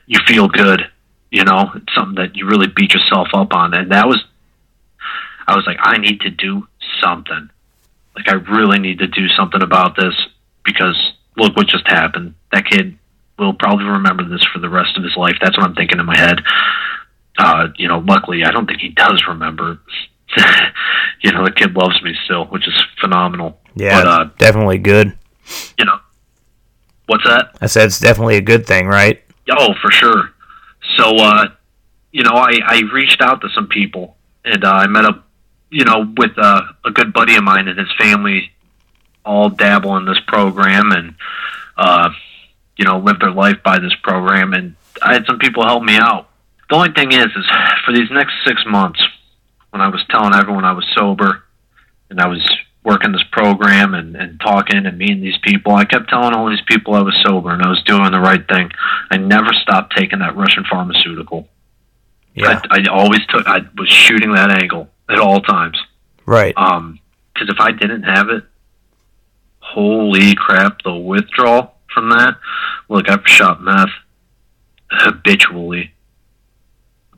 you 0.07 0.21
feel 0.27 0.49
good. 0.49 0.83
You 1.31 1.45
know, 1.45 1.71
it's 1.75 1.95
something 1.95 2.17
that 2.17 2.37
you 2.37 2.47
really 2.47 2.69
beat 2.69 2.95
yourself 2.95 3.29
up 3.35 3.53
on, 3.53 3.75
and 3.75 3.93
that 3.93 4.07
was. 4.07 4.25
I 5.47 5.57
was 5.57 5.67
like, 5.67 5.79
I 5.81 5.97
need 5.97 6.21
to 6.21 6.31
do 6.31 6.69
something. 7.03 7.49
Like, 8.15 8.29
I 8.29 8.35
really 8.35 8.79
need 8.79 8.99
to 8.99 9.07
do 9.07 9.29
something 9.29 9.63
about 9.63 9.97
this 9.97 10.15
because 10.63 10.97
look 11.39 11.57
what 11.57 11.69
just 11.69 11.87
happened. 11.89 12.35
That 12.53 12.67
kid 12.67 12.99
will 13.39 13.55
probably 13.55 13.87
remember 13.87 14.29
this 14.29 14.45
for 14.53 14.59
the 14.59 14.69
rest 14.69 14.99
of 14.99 15.05
his 15.05 15.17
life. 15.17 15.37
That's 15.41 15.57
what 15.57 15.67
I'm 15.67 15.75
thinking 15.75 16.01
in 16.01 16.05
my 16.05 16.19
head 16.19 16.41
uh, 17.39 17.69
you 17.77 17.89
know, 17.89 17.99
luckily, 17.99 18.45
I 18.45 18.51
don't 18.51 18.67
think 18.67 18.81
he 18.81 18.89
does 18.89 19.23
remember. 19.29 19.81
you 21.23 21.33
know, 21.33 21.45
the 21.45 21.53
kid 21.53 21.75
loves 21.75 22.03
me 22.03 22.15
still, 22.25 22.47
which 22.47 22.67
is 22.67 22.75
phenomenal. 23.01 23.59
Yeah, 23.75 24.03
but, 24.03 24.07
uh, 24.07 24.25
definitely 24.39 24.79
good. 24.79 25.17
You 25.79 25.85
know, 25.85 25.99
what's 27.07 27.25
that? 27.25 27.57
I 27.61 27.67
said 27.67 27.87
it's 27.87 28.01
definitely 28.01 28.37
a 28.37 28.43
good 28.43 28.67
thing, 28.67 28.87
right? 28.87 29.23
Oh, 29.51 29.75
for 29.81 29.91
sure. 29.91 30.35
So, 30.97 31.17
uh, 31.17 31.49
you 32.13 32.23
know, 32.23 32.33
I, 32.35 32.59
I 32.65 32.83
reached 32.93 33.21
out 33.21 33.41
to 33.43 33.49
some 33.55 33.69
people, 33.69 34.17
and 34.45 34.65
uh, 34.65 34.73
I 34.73 34.87
met 34.87 35.05
up, 35.05 35.27
you 35.71 35.85
know, 35.85 36.13
with 36.17 36.33
uh, 36.37 36.63
a 36.85 36.91
good 36.91 37.13
buddy 37.13 37.37
of 37.37 37.45
mine 37.45 37.69
and 37.69 37.79
his 37.79 37.93
family. 37.99 38.53
All 39.25 39.51
dabble 39.51 39.97
in 39.99 40.07
this 40.07 40.21
program, 40.27 40.91
and 40.91 41.15
uh, 41.77 42.11
you 42.77 42.85
know, 42.87 42.99
live 42.99 43.21
their 43.21 43.31
life 43.31 43.63
by 43.63 43.79
this 43.79 43.95
program. 44.03 44.55
And 44.55 44.75
I 45.03 45.13
had 45.13 45.27
some 45.27 45.39
people 45.39 45.65
help 45.65 45.83
me 45.83 45.97
out 45.97 46.28
the 46.69 46.77
only 46.77 46.93
thing 46.93 47.13
is, 47.13 47.27
is 47.27 47.47
for 47.85 47.93
these 47.95 48.11
next 48.11 48.35
six 48.47 48.63
months, 48.67 49.01
when 49.71 49.81
I 49.81 49.89
was 49.89 50.05
telling 50.11 50.35
everyone 50.35 50.65
I 50.65 50.73
was 50.73 50.87
sober 50.97 51.45
and 52.11 52.21
I 52.21 52.27
was 52.27 52.47
working 52.85 53.13
this 53.13 53.25
program 53.33 53.95
and, 53.95 54.17
and 54.17 54.41
talking 54.41 54.87
and 54.87 54.99
meeting 54.99 55.21
these 55.21 55.39
people, 55.43 55.75
I 55.75 55.85
kept 55.85 56.09
telling 56.09 56.35
all 56.35 56.49
these 56.49 56.63
people 56.67 56.95
I 56.95 57.03
was 57.03 57.15
sober 57.25 57.51
and 57.51 57.63
I 57.63 57.69
was 57.69 57.83
doing 57.85 58.11
the 58.13 58.21
right 58.21 58.47
thing. 58.49 58.71
I 59.11 59.19
never 59.19 59.53
stopped 59.53 59.95
taking 59.97 60.21
that 60.21 60.37
Russian 60.37 60.65
pharmaceutical. 60.65 61.49
Yeah. 62.35 62.61
I, 62.71 62.79
I 62.79 62.89
always 62.91 63.25
took. 63.27 63.47
I 63.47 63.61
was 63.77 63.89
shooting 63.89 64.33
that 64.33 64.51
angle 64.51 64.89
at 65.09 65.19
all 65.19 65.41
times. 65.41 65.79
Right. 66.25 66.55
Um, 66.57 67.01
because 67.33 67.49
if 67.49 67.61
I 67.61 67.73
didn't 67.73 68.03
have 68.03 68.31
it, 68.31 68.45
holy 69.61 70.35
crap, 70.35 70.83
the 70.83 70.95
withdrawal 70.95 71.75
from 71.93 72.11
that. 72.11 72.37
Look, 72.89 73.09
I've 73.09 73.27
shot 73.27 73.63
meth 73.63 73.91
habitually. 74.91 75.93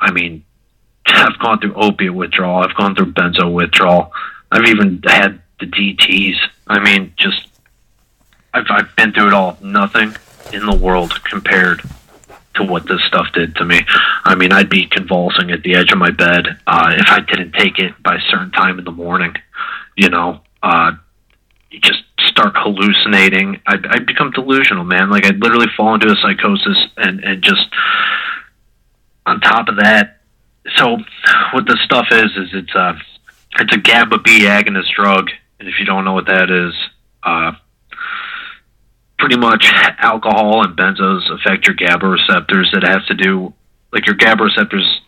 I 0.01 0.11
mean, 0.11 0.45
I've 1.07 1.39
gone 1.39 1.61
through 1.61 1.75
opiate 1.75 2.15
withdrawal. 2.15 2.63
I've 2.63 2.77
gone 2.77 2.95
through 2.95 3.13
benzo 3.13 3.53
withdrawal. 3.53 4.13
I've 4.51 4.67
even 4.67 5.03
had 5.05 5.41
the 5.61 5.67
DTS. 5.67 6.37
I 6.67 6.81
mean, 6.81 7.13
just 7.17 7.49
I've 8.53 8.67
I've 8.71 8.97
been 8.97 9.13
through 9.13 9.29
it 9.29 9.35
all. 9.35 9.59
Nothing 9.63 10.17
in 10.53 10.67
the 10.67 10.75
world 10.77 11.23
compared 11.25 11.83
to 12.55 12.65
what 12.65 12.87
this 12.89 13.03
stuff 13.05 13.29
did 13.33 13.55
to 13.57 13.65
me. 13.65 13.81
I 14.25 14.35
mean, 14.35 14.53
I'd 14.53 14.69
be 14.69 14.87
convulsing 14.87 15.51
at 15.51 15.63
the 15.63 15.75
edge 15.75 15.93
of 15.93 15.99
my 15.99 16.11
bed 16.11 16.47
uh, 16.67 16.95
if 16.97 17.09
I 17.09 17.21
didn't 17.21 17.53
take 17.53 17.79
it 17.79 18.01
by 18.03 18.17
a 18.17 18.21
certain 18.29 18.51
time 18.51 18.79
in 18.79 18.85
the 18.85 18.91
morning. 18.91 19.35
You 19.97 20.09
know, 20.09 20.41
uh, 20.63 20.93
you 21.71 21.81
just 21.81 22.03
start 22.27 22.55
hallucinating. 22.57 23.61
I'd, 23.67 23.87
I'd 23.87 24.07
become 24.07 24.33
delusional, 24.33 24.85
man. 24.85 25.11
Like 25.11 25.25
I'd 25.25 25.41
literally 25.41 25.69
fall 25.77 25.95
into 25.95 26.11
a 26.11 26.17
psychosis, 26.17 26.79
and 26.97 27.23
and 27.23 27.43
just 27.43 27.69
on 29.31 29.41
top 29.41 29.69
of 29.69 29.77
that. 29.77 30.21
So, 30.77 30.99
what 31.53 31.67
this 31.67 31.81
stuff 31.85 32.07
is 32.11 32.31
is 32.37 32.49
it's 32.53 32.75
a 32.75 32.99
it's 33.59 33.75
a 33.75 33.79
GABA 33.79 34.19
B 34.19 34.41
agonist 34.43 34.93
drug, 34.95 35.31
and 35.59 35.69
if 35.69 35.75
you 35.79 35.87
don't 35.87 36.05
know 36.05 36.13
what 36.13 36.27
that 36.27 36.51
is, 36.51 36.75
uh, 37.23 37.53
pretty 39.19 39.37
much 39.37 39.65
alcohol 39.99 40.65
and 40.65 40.77
benzos 40.77 41.31
affect 41.33 41.67
your 41.67 41.77
GABA 41.77 42.07
receptors. 42.07 42.71
It 42.73 42.87
has 42.87 43.07
to 43.07 43.15
do 43.15 43.55
like 43.93 44.07
your 44.07 44.17
GABA 44.17 44.45
receptors 44.45 45.01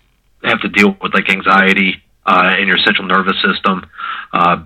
have 0.45 0.61
to 0.61 0.69
deal 0.69 0.97
with 1.01 1.15
like 1.15 1.31
anxiety 1.31 2.03
uh, 2.27 2.55
in 2.61 2.69
your 2.69 2.79
central 2.79 3.07
nervous 3.07 3.37
system. 3.43 3.87
Uh, 4.33 4.65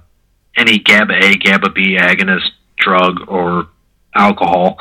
any 0.56 0.78
GABA 0.78 1.14
A, 1.24 1.36
GABA 1.36 1.70
B 1.70 1.96
agonist 1.98 2.50
drug 2.78 3.28
or 3.28 3.68
alcohol 4.14 4.78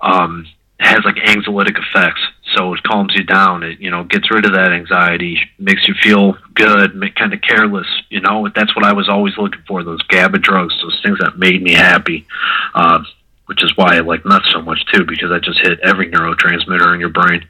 um, 0.00 0.46
has 0.78 1.00
like 1.04 1.16
anxiolytic 1.16 1.76
effects. 1.78 2.20
So 2.56 2.74
it 2.74 2.82
calms 2.82 3.12
you 3.14 3.24
down. 3.24 3.62
It 3.62 3.80
you 3.80 3.90
know 3.90 4.04
gets 4.04 4.30
rid 4.30 4.44
of 4.44 4.52
that 4.52 4.72
anxiety, 4.72 5.38
makes 5.58 5.86
you 5.86 5.94
feel 6.02 6.36
good, 6.54 7.00
kind 7.16 7.32
of 7.32 7.40
careless. 7.42 7.86
You 8.08 8.20
know 8.20 8.48
that's 8.54 8.74
what 8.74 8.84
I 8.84 8.92
was 8.92 9.08
always 9.08 9.36
looking 9.38 9.62
for. 9.66 9.82
Those 9.82 10.02
GABA 10.02 10.38
drugs, 10.38 10.74
those 10.82 11.00
things 11.04 11.18
that 11.20 11.38
made 11.38 11.62
me 11.62 11.72
happy. 11.72 12.26
Uh, 12.74 13.02
which 13.50 13.64
is 13.64 13.76
why 13.76 13.96
I 13.96 13.98
like 13.98 14.24
meth 14.24 14.46
so 14.52 14.62
much 14.62 14.78
too, 14.94 15.04
because 15.04 15.32
I 15.32 15.40
just 15.40 15.60
hit 15.60 15.80
every 15.80 16.08
neurotransmitter 16.08 16.94
in 16.94 17.00
your 17.00 17.08
brain. 17.08 17.44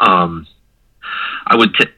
Um, 0.00 0.46
I 1.46 1.54
would 1.54 1.74
t- 1.74 1.90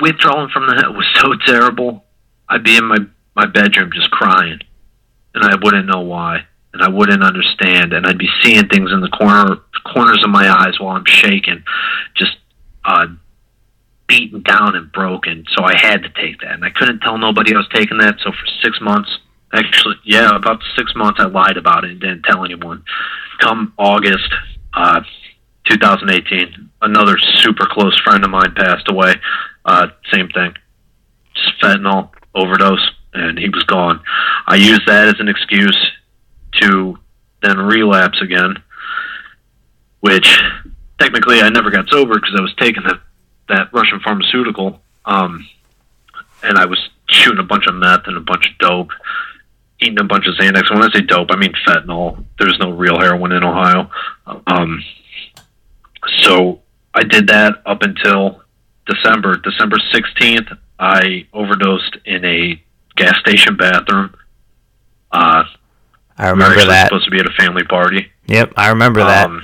withdrawing 0.00 0.48
from 0.50 0.66
that 0.66 0.92
was 0.92 1.06
so 1.14 1.34
terrible. 1.46 2.04
I'd 2.48 2.64
be 2.64 2.76
in 2.76 2.84
my 2.84 2.98
my 3.36 3.46
bedroom 3.46 3.92
just 3.94 4.10
crying, 4.10 4.58
and 5.34 5.44
I 5.44 5.54
wouldn't 5.62 5.86
know 5.86 6.00
why, 6.00 6.46
and 6.76 6.84
I 6.84 6.88
wouldn't 6.90 7.24
understand, 7.24 7.94
and 7.94 8.06
I'd 8.06 8.18
be 8.18 8.28
seeing 8.42 8.68
things 8.68 8.92
in 8.92 9.00
the 9.00 9.08
corner 9.08 9.56
corners 9.94 10.22
of 10.22 10.28
my 10.28 10.46
eyes 10.46 10.78
while 10.78 10.94
I'm 10.94 11.06
shaking, 11.06 11.64
just 12.14 12.36
uh, 12.84 13.06
beaten 14.06 14.42
down 14.42 14.76
and 14.76 14.92
broken. 14.92 15.46
So 15.56 15.64
I 15.64 15.74
had 15.74 16.02
to 16.02 16.10
take 16.10 16.40
that, 16.40 16.52
and 16.52 16.64
I 16.66 16.70
couldn't 16.70 17.00
tell 17.00 17.16
nobody 17.16 17.54
I 17.54 17.56
was 17.56 17.68
taking 17.72 17.96
that. 17.98 18.16
So 18.22 18.30
for 18.30 18.46
six 18.62 18.78
months, 18.82 19.08
actually, 19.54 19.96
yeah, 20.04 20.36
about 20.36 20.60
six 20.76 20.92
months, 20.94 21.18
I 21.18 21.28
lied 21.28 21.56
about 21.56 21.84
it 21.84 21.92
and 21.92 22.00
didn't 22.00 22.24
tell 22.24 22.44
anyone. 22.44 22.84
Come 23.40 23.72
August, 23.78 24.28
uh, 24.74 25.00
2018, 25.70 26.68
another 26.82 27.16
super 27.36 27.66
close 27.70 27.98
friend 28.00 28.22
of 28.22 28.30
mine 28.30 28.54
passed 28.54 28.90
away. 28.90 29.14
Uh, 29.64 29.86
same 30.12 30.28
thing, 30.28 30.52
just 31.34 31.58
fentanyl 31.62 32.10
overdose, 32.34 32.90
and 33.14 33.38
he 33.38 33.48
was 33.48 33.62
gone. 33.62 34.02
I 34.46 34.56
used 34.56 34.86
that 34.86 35.08
as 35.08 35.20
an 35.20 35.28
excuse 35.28 35.92
to 36.60 36.98
then 37.42 37.58
relapse 37.58 38.20
again, 38.20 38.62
which 40.00 40.40
technically 40.98 41.40
I 41.40 41.48
never 41.50 41.70
got 41.70 41.88
sober 41.88 42.14
because 42.14 42.34
I 42.36 42.42
was 42.42 42.54
taking 42.58 42.82
that 42.84 43.00
that 43.48 43.72
Russian 43.72 44.00
pharmaceutical, 44.00 44.80
um, 45.04 45.46
and 46.42 46.58
I 46.58 46.64
was 46.66 46.78
shooting 47.08 47.38
a 47.38 47.44
bunch 47.44 47.66
of 47.66 47.74
meth 47.74 48.06
and 48.06 48.16
a 48.16 48.20
bunch 48.20 48.48
of 48.50 48.58
dope, 48.58 48.90
eating 49.80 50.00
a 50.00 50.04
bunch 50.04 50.26
of 50.26 50.34
Xanax. 50.34 50.70
When 50.70 50.82
I 50.82 50.92
say 50.92 51.02
dope, 51.02 51.28
I 51.30 51.36
mean 51.36 51.54
fentanyl. 51.66 52.24
There's 52.38 52.58
no 52.58 52.70
real 52.70 52.98
heroin 52.98 53.32
in 53.32 53.44
Ohio. 53.44 53.90
Um, 54.46 54.82
so 56.22 56.60
I 56.94 57.02
did 57.04 57.28
that 57.28 57.62
up 57.66 57.82
until 57.82 58.42
December. 58.86 59.36
December 59.36 59.76
16th, 59.94 60.58
I 60.78 61.26
overdosed 61.32 61.98
in 62.04 62.24
a 62.24 62.62
gas 62.96 63.18
station 63.20 63.56
bathroom. 63.56 64.14
Uh, 65.12 65.44
I 66.18 66.30
remember 66.30 66.54
actually 66.54 66.68
that. 66.68 66.88
supposed 66.88 67.04
to 67.04 67.10
be 67.10 67.18
at 67.18 67.26
a 67.26 67.32
family 67.32 67.64
party. 67.64 68.10
Yep, 68.26 68.54
I 68.56 68.68
remember 68.68 69.00
that. 69.00 69.26
Um, 69.26 69.42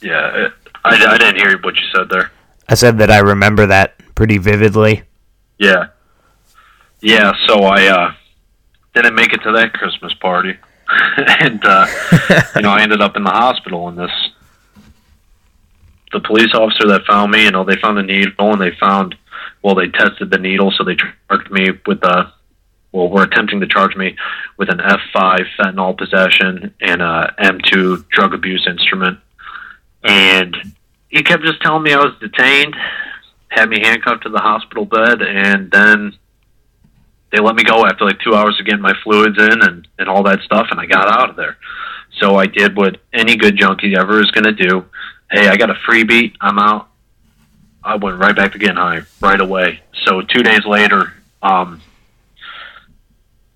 yeah, 0.00 0.46
it, 0.46 0.52
I, 0.84 1.14
I 1.14 1.18
didn't 1.18 1.36
hear 1.36 1.58
what 1.62 1.74
you 1.76 1.82
said 1.94 2.08
there. 2.10 2.30
I 2.68 2.74
said 2.74 2.98
that 2.98 3.10
I 3.10 3.18
remember 3.18 3.66
that 3.66 3.94
pretty 4.14 4.38
vividly. 4.38 5.02
Yeah. 5.58 5.88
Yeah, 7.00 7.32
so 7.46 7.60
I 7.64 7.86
uh 7.86 8.14
didn't 8.94 9.14
make 9.14 9.32
it 9.32 9.42
to 9.42 9.52
that 9.52 9.72
Christmas 9.74 10.14
party. 10.14 10.56
and 11.16 11.64
uh 11.64 11.86
you 12.56 12.62
know, 12.62 12.70
I 12.70 12.82
ended 12.82 13.00
up 13.00 13.16
in 13.16 13.24
the 13.24 13.30
hospital 13.30 13.88
and 13.88 13.98
this 13.98 14.10
the 16.12 16.20
police 16.20 16.54
officer 16.54 16.86
that 16.88 17.04
found 17.06 17.32
me, 17.32 17.44
you 17.44 17.50
know, 17.50 17.64
they 17.64 17.76
found 17.76 17.98
a 17.98 18.02
needle 18.02 18.52
and 18.52 18.60
they 18.60 18.70
found 18.78 19.16
well, 19.62 19.74
they 19.74 19.88
tested 19.88 20.30
the 20.30 20.38
needle 20.38 20.70
so 20.76 20.84
they 20.84 20.96
charged 20.96 21.50
me 21.50 21.70
with 21.86 22.02
a 22.04 22.32
well, 22.94 23.08
were 23.08 23.24
attempting 23.24 23.58
to 23.58 23.66
charge 23.66 23.96
me 23.96 24.16
with 24.56 24.70
an 24.70 24.78
F5 24.78 25.46
fentanyl 25.58 25.98
possession 25.98 26.72
and 26.80 27.02
a 27.02 27.34
M2 27.40 28.08
drug 28.08 28.32
abuse 28.32 28.64
instrument. 28.68 29.18
And 30.04 30.56
he 31.08 31.24
kept 31.24 31.42
just 31.42 31.60
telling 31.60 31.82
me 31.82 31.92
I 31.92 31.98
was 31.98 32.14
detained, 32.20 32.76
had 33.48 33.68
me 33.68 33.80
handcuffed 33.82 34.22
to 34.22 34.28
the 34.28 34.38
hospital 34.38 34.84
bed, 34.84 35.22
and 35.22 35.72
then 35.72 36.12
they 37.32 37.40
let 37.40 37.56
me 37.56 37.64
go 37.64 37.84
after 37.84 38.04
like 38.04 38.20
two 38.20 38.32
hours 38.32 38.60
of 38.60 38.66
getting 38.66 38.80
my 38.80 38.94
fluids 39.02 39.38
in 39.38 39.62
and, 39.62 39.88
and 39.98 40.08
all 40.08 40.22
that 40.22 40.40
stuff, 40.42 40.68
and 40.70 40.78
I 40.78 40.86
got 40.86 41.08
out 41.08 41.30
of 41.30 41.36
there. 41.36 41.56
So 42.20 42.36
I 42.36 42.46
did 42.46 42.76
what 42.76 42.98
any 43.12 43.34
good 43.34 43.56
junkie 43.56 43.96
ever 43.96 44.20
is 44.20 44.30
going 44.30 44.44
to 44.44 44.52
do. 44.52 44.84
Hey, 45.32 45.48
I 45.48 45.56
got 45.56 45.70
a 45.70 45.74
freebie. 45.74 46.32
I'm 46.40 46.60
out. 46.60 46.90
I 47.82 47.96
went 47.96 48.20
right 48.20 48.36
back 48.36 48.52
to 48.52 48.58
getting 48.58 48.76
high 48.76 49.00
right 49.20 49.40
away. 49.40 49.80
So 50.04 50.22
two 50.22 50.44
days 50.44 50.64
later, 50.64 51.12
um, 51.42 51.80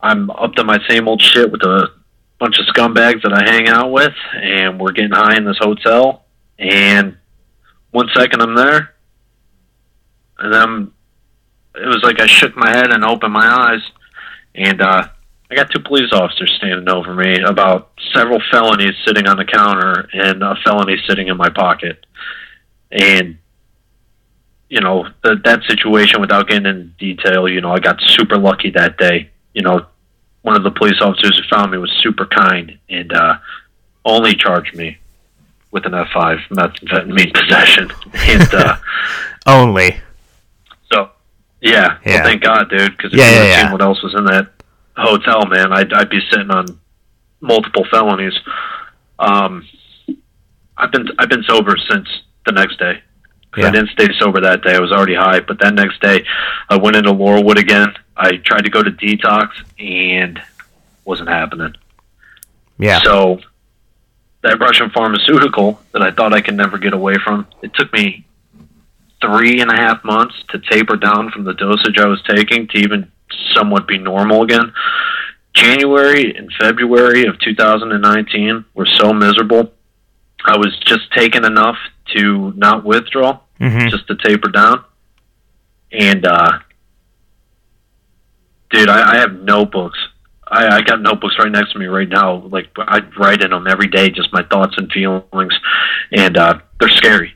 I'm 0.00 0.30
up 0.30 0.54
to 0.54 0.64
my 0.64 0.78
same 0.88 1.08
old 1.08 1.20
shit 1.20 1.50
with 1.50 1.62
a 1.62 1.88
bunch 2.38 2.58
of 2.58 2.66
scumbags 2.66 3.22
that 3.22 3.32
I 3.32 3.50
hang 3.50 3.68
out 3.68 3.90
with, 3.90 4.14
and 4.34 4.80
we're 4.80 4.92
getting 4.92 5.10
high 5.12 5.36
in 5.36 5.44
this 5.44 5.58
hotel. 5.58 6.24
And 6.58 7.16
one 7.90 8.08
second 8.14 8.42
I'm 8.42 8.54
there, 8.54 8.94
and 10.38 10.52
then 10.52 10.92
it 11.74 11.86
was 11.86 12.02
like 12.02 12.20
I 12.20 12.26
shook 12.26 12.56
my 12.56 12.70
head 12.70 12.92
and 12.92 13.04
opened 13.04 13.32
my 13.32 13.46
eyes, 13.46 13.80
and 14.54 14.80
uh, 14.80 15.08
I 15.50 15.54
got 15.54 15.70
two 15.70 15.80
police 15.80 16.12
officers 16.12 16.52
standing 16.58 16.88
over 16.88 17.14
me 17.14 17.40
about 17.40 17.92
several 18.14 18.40
felonies 18.50 18.94
sitting 19.06 19.26
on 19.26 19.36
the 19.36 19.44
counter 19.44 20.08
and 20.12 20.42
a 20.42 20.56
felony 20.64 20.96
sitting 21.08 21.28
in 21.28 21.36
my 21.36 21.48
pocket. 21.48 22.04
And 22.90 23.38
you 24.68 24.80
know 24.80 25.08
the, 25.22 25.40
that 25.44 25.62
situation, 25.68 26.20
without 26.20 26.48
getting 26.48 26.66
into 26.66 26.84
detail, 26.98 27.48
you 27.48 27.60
know 27.60 27.72
I 27.72 27.78
got 27.78 28.00
super 28.06 28.36
lucky 28.36 28.70
that 28.70 28.98
day. 28.98 29.30
You 29.58 29.64
know, 29.64 29.86
one 30.42 30.54
of 30.56 30.62
the 30.62 30.70
police 30.70 31.00
officers 31.00 31.36
who 31.36 31.56
found 31.56 31.72
me 31.72 31.78
was 31.78 31.90
super 32.00 32.26
kind 32.26 32.78
and 32.88 33.12
uh, 33.12 33.38
only 34.04 34.34
charged 34.36 34.76
me 34.76 34.98
with 35.72 35.84
an 35.84 35.92
F5 35.92 36.38
methamphetamine 36.50 37.34
possession. 37.40 37.90
And 38.14 38.54
uh, 38.54 38.76
Only. 39.46 39.98
so, 40.92 41.10
yeah, 41.60 41.98
Yeah. 42.06 42.14
well, 42.18 42.24
thank 42.24 42.42
God, 42.42 42.70
dude, 42.70 42.96
because 42.96 43.12
if 43.12 43.18
Yeah, 43.18 43.26
you 43.26 43.32
yeah, 43.34 43.40
had 43.42 43.48
yeah. 43.50 43.62
seen 43.64 43.72
what 43.72 43.82
else 43.82 44.00
was 44.02 44.14
in 44.14 44.24
that 44.26 44.46
hotel, 44.96 45.44
man, 45.46 45.72
I'd, 45.72 45.92
I'd 45.92 46.08
be 46.08 46.20
sitting 46.30 46.50
on 46.52 46.66
multiple 47.40 47.84
felonies. 47.90 48.38
Um, 49.18 49.66
I've 50.76 50.92
been 50.92 51.08
I've 51.18 51.28
been 51.28 51.42
sober 51.48 51.74
since 51.90 52.08
the 52.46 52.52
next 52.52 52.78
day. 52.78 53.02
I 53.56 53.70
didn't 53.72 53.90
stay 53.90 54.06
sober 54.20 54.40
that 54.42 54.62
day. 54.62 54.76
I 54.76 54.78
was 54.78 54.92
already 54.92 55.16
high, 55.16 55.40
but 55.40 55.58
that 55.60 55.74
next 55.74 56.00
day, 56.00 56.24
I 56.70 56.76
went 56.76 56.94
into 56.94 57.12
Laurelwood 57.12 57.58
again. 57.58 57.92
I 58.18 58.36
tried 58.36 58.64
to 58.64 58.70
go 58.70 58.82
to 58.82 58.90
detox 58.90 59.50
and 59.78 60.40
wasn't 61.04 61.28
happening. 61.28 61.74
Yeah. 62.78 63.00
So 63.02 63.40
that 64.42 64.58
Russian 64.60 64.90
pharmaceutical 64.90 65.80
that 65.92 66.02
I 66.02 66.10
thought 66.10 66.32
I 66.34 66.40
could 66.40 66.54
never 66.56 66.78
get 66.78 66.92
away 66.92 67.14
from, 67.24 67.46
it 67.62 67.72
took 67.74 67.92
me 67.92 68.24
three 69.20 69.60
and 69.60 69.70
a 69.70 69.76
half 69.76 70.04
months 70.04 70.34
to 70.50 70.58
taper 70.58 70.96
down 70.96 71.30
from 71.30 71.44
the 71.44 71.54
dosage 71.54 71.98
I 71.98 72.06
was 72.06 72.22
taking 72.22 72.66
to 72.68 72.78
even 72.78 73.10
somewhat 73.54 73.86
be 73.88 73.98
normal 73.98 74.42
again. 74.42 74.72
January 75.54 76.34
and 76.36 76.52
February 76.60 77.26
of 77.26 77.38
2019 77.40 78.64
were 78.74 78.86
so 78.86 79.12
miserable. 79.12 79.72
I 80.44 80.56
was 80.56 80.76
just 80.84 81.10
taking 81.12 81.44
enough 81.44 81.76
to 82.16 82.52
not 82.56 82.84
withdraw, 82.84 83.40
Mhm. 83.60 83.90
just 83.90 84.06
to 84.06 84.14
taper 84.14 84.48
down. 84.50 84.84
And 85.90 86.24
uh 86.24 86.58
dude, 88.70 88.88
I, 88.88 89.14
I 89.14 89.16
have 89.18 89.32
notebooks. 89.32 89.98
I, 90.50 90.76
I 90.76 90.80
got 90.82 91.02
notebooks 91.02 91.36
right 91.38 91.50
next 91.50 91.72
to 91.72 91.78
me 91.78 91.86
right 91.86 92.08
now. 92.08 92.46
Like 92.46 92.68
I 92.78 93.00
write 93.18 93.42
in 93.42 93.50
them 93.50 93.66
every 93.66 93.88
day, 93.88 94.10
just 94.10 94.32
my 94.32 94.42
thoughts 94.44 94.74
and 94.76 94.90
feelings, 94.90 95.54
and 96.12 96.36
uh, 96.36 96.58
they're 96.80 96.88
scary. 96.88 97.34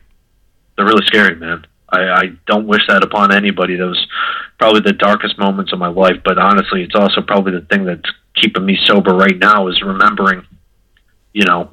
They're 0.77 0.87
really 0.87 1.07
scary, 1.07 1.37
man. 1.37 1.67
I, 1.91 2.01
I 2.01 2.23
don't 2.47 2.67
wish 2.67 2.81
that 2.89 3.05
upon 3.05 3.35
anybody. 3.35 3.77
That 3.77 3.87
was 3.87 4.07
probably 4.59 4.81
the 4.81 4.95
darkest 4.95 5.39
moments 5.39 5.73
of 5.73 5.79
my 5.79 5.89
life. 5.89 6.23
But 6.25 6.39
honestly, 6.39 6.83
it's 6.83 6.95
also 6.95 7.21
probably 7.21 7.53
the 7.53 7.67
thing 7.67 7.85
that's 7.85 8.11
keeping 8.35 8.65
me 8.65 8.79
sober 8.87 9.15
right 9.15 9.37
now 9.37 9.69
is 9.69 9.83
remembering, 9.83 10.47
you 11.35 11.45
know, 11.45 11.71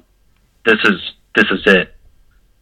this 0.66 0.80
is 0.84 1.00
this 1.36 1.46
is 1.52 1.62
it. 1.66 1.96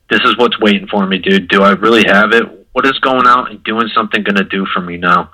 This 0.10 0.22
is 0.22 0.38
what's 0.38 0.60
waiting 0.60 0.88
for 0.88 1.06
me, 1.06 1.18
dude. 1.18 1.50
Do 1.50 1.64
I 1.64 1.72
really 1.72 2.04
have 2.08 2.32
it? 2.32 2.44
What 2.74 2.86
is 2.86 2.98
going 3.00 3.26
out 3.26 3.50
and 3.50 3.64
doing 3.64 3.90
something 3.94 4.24
going 4.24 4.36
to 4.36 4.44
do 4.44 4.66
for 4.74 4.80
me 4.80 4.98
now? 4.98 5.32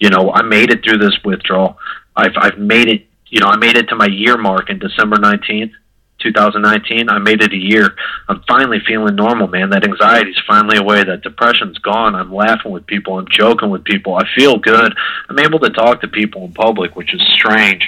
You 0.00 0.10
know, 0.10 0.32
I 0.32 0.42
made 0.42 0.70
it 0.72 0.82
through 0.82 0.98
this 0.98 1.16
withdrawal. 1.24 1.78
I've 2.16 2.36
I've 2.36 2.58
made 2.58 2.88
it. 2.88 3.06
You 3.28 3.40
know, 3.40 3.46
I 3.46 3.56
made 3.56 3.76
it 3.76 3.88
to 3.90 3.96
my 3.96 4.06
year 4.06 4.36
mark 4.36 4.70
in 4.70 4.78
December 4.78 5.18
nineteenth, 5.18 5.72
two 6.18 6.32
thousand 6.32 6.62
nineteen. 6.62 7.08
I 7.08 7.18
made 7.18 7.42
it 7.42 7.52
a 7.52 7.56
year. 7.56 7.94
I'm 8.28 8.42
finally 8.48 8.80
feeling 8.86 9.14
normal, 9.14 9.46
man. 9.46 9.70
That 9.70 9.84
anxiety's 9.84 10.40
finally 10.46 10.78
away. 10.78 11.04
That 11.04 11.22
depression's 11.22 11.78
gone. 11.78 12.14
I'm 12.14 12.34
laughing 12.34 12.72
with 12.72 12.86
people. 12.86 13.18
I'm 13.18 13.28
joking 13.30 13.70
with 13.70 13.84
people. 13.84 14.16
I 14.16 14.24
feel 14.34 14.58
good. 14.58 14.96
I'm 15.28 15.38
able 15.38 15.60
to 15.60 15.70
talk 15.70 16.00
to 16.00 16.08
people 16.08 16.44
in 16.46 16.52
public, 16.52 16.96
which 16.96 17.14
is 17.14 17.20
strange. 17.34 17.84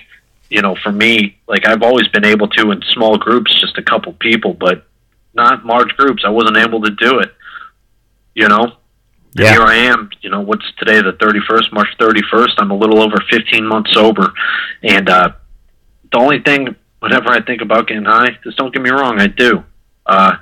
You 0.50 0.60
know, 0.60 0.76
for 0.76 0.92
me, 0.92 1.38
like 1.48 1.66
I've 1.66 1.82
always 1.82 2.08
been 2.08 2.26
able 2.26 2.48
to 2.48 2.70
in 2.72 2.82
small 2.90 3.16
groups, 3.16 3.58
just 3.58 3.78
a 3.78 3.82
couple 3.82 4.12
people, 4.12 4.52
but 4.52 4.86
not 5.34 5.64
large 5.64 5.96
groups. 5.96 6.24
I 6.26 6.28
wasn't 6.28 6.58
able 6.58 6.82
to 6.82 6.90
do 6.90 7.20
it. 7.20 7.34
You 8.34 8.48
know, 8.48 8.76
Yeah. 9.34 9.52
here 9.52 9.62
I 9.62 9.74
am. 9.76 10.10
You 10.20 10.30
know, 10.30 10.40
what's 10.40 10.64
today? 10.78 11.00
The 11.00 11.16
thirty 11.18 11.40
first, 11.48 11.72
March 11.72 11.88
thirty 11.98 12.20
first. 12.30 12.54
I'm 12.58 12.70
a 12.70 12.76
little 12.76 13.02
over 13.02 13.16
fifteen 13.30 13.66
months 13.66 13.92
sober, 13.94 14.32
and 14.82 15.08
uh, 15.08 15.30
the 16.12 16.18
only 16.18 16.40
thing, 16.42 16.76
whenever 17.00 17.28
I 17.30 17.42
think 17.42 17.62
about 17.62 17.88
getting 17.88 18.04
high, 18.04 18.36
just 18.44 18.58
don't 18.58 18.72
get 18.72 18.82
me 18.82 18.90
wrong, 18.90 19.20
I 19.20 19.28
do. 19.28 19.64
Uh, 20.04 20.32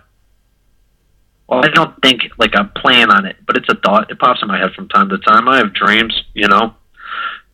well, 1.48 1.64
I 1.64 1.68
don't 1.68 2.00
think 2.02 2.22
like 2.38 2.54
I 2.56 2.64
plan 2.64 3.10
on 3.10 3.26
it, 3.26 3.36
but 3.46 3.56
it's 3.56 3.68
a 3.68 3.76
thought. 3.76 4.10
It 4.10 4.18
pops 4.18 4.42
in 4.42 4.48
my 4.48 4.58
head 4.58 4.72
from 4.74 4.88
time 4.88 5.08
to 5.10 5.18
time. 5.18 5.48
I 5.48 5.58
have 5.58 5.72
dreams, 5.72 6.14
you 6.34 6.48
know, 6.48 6.74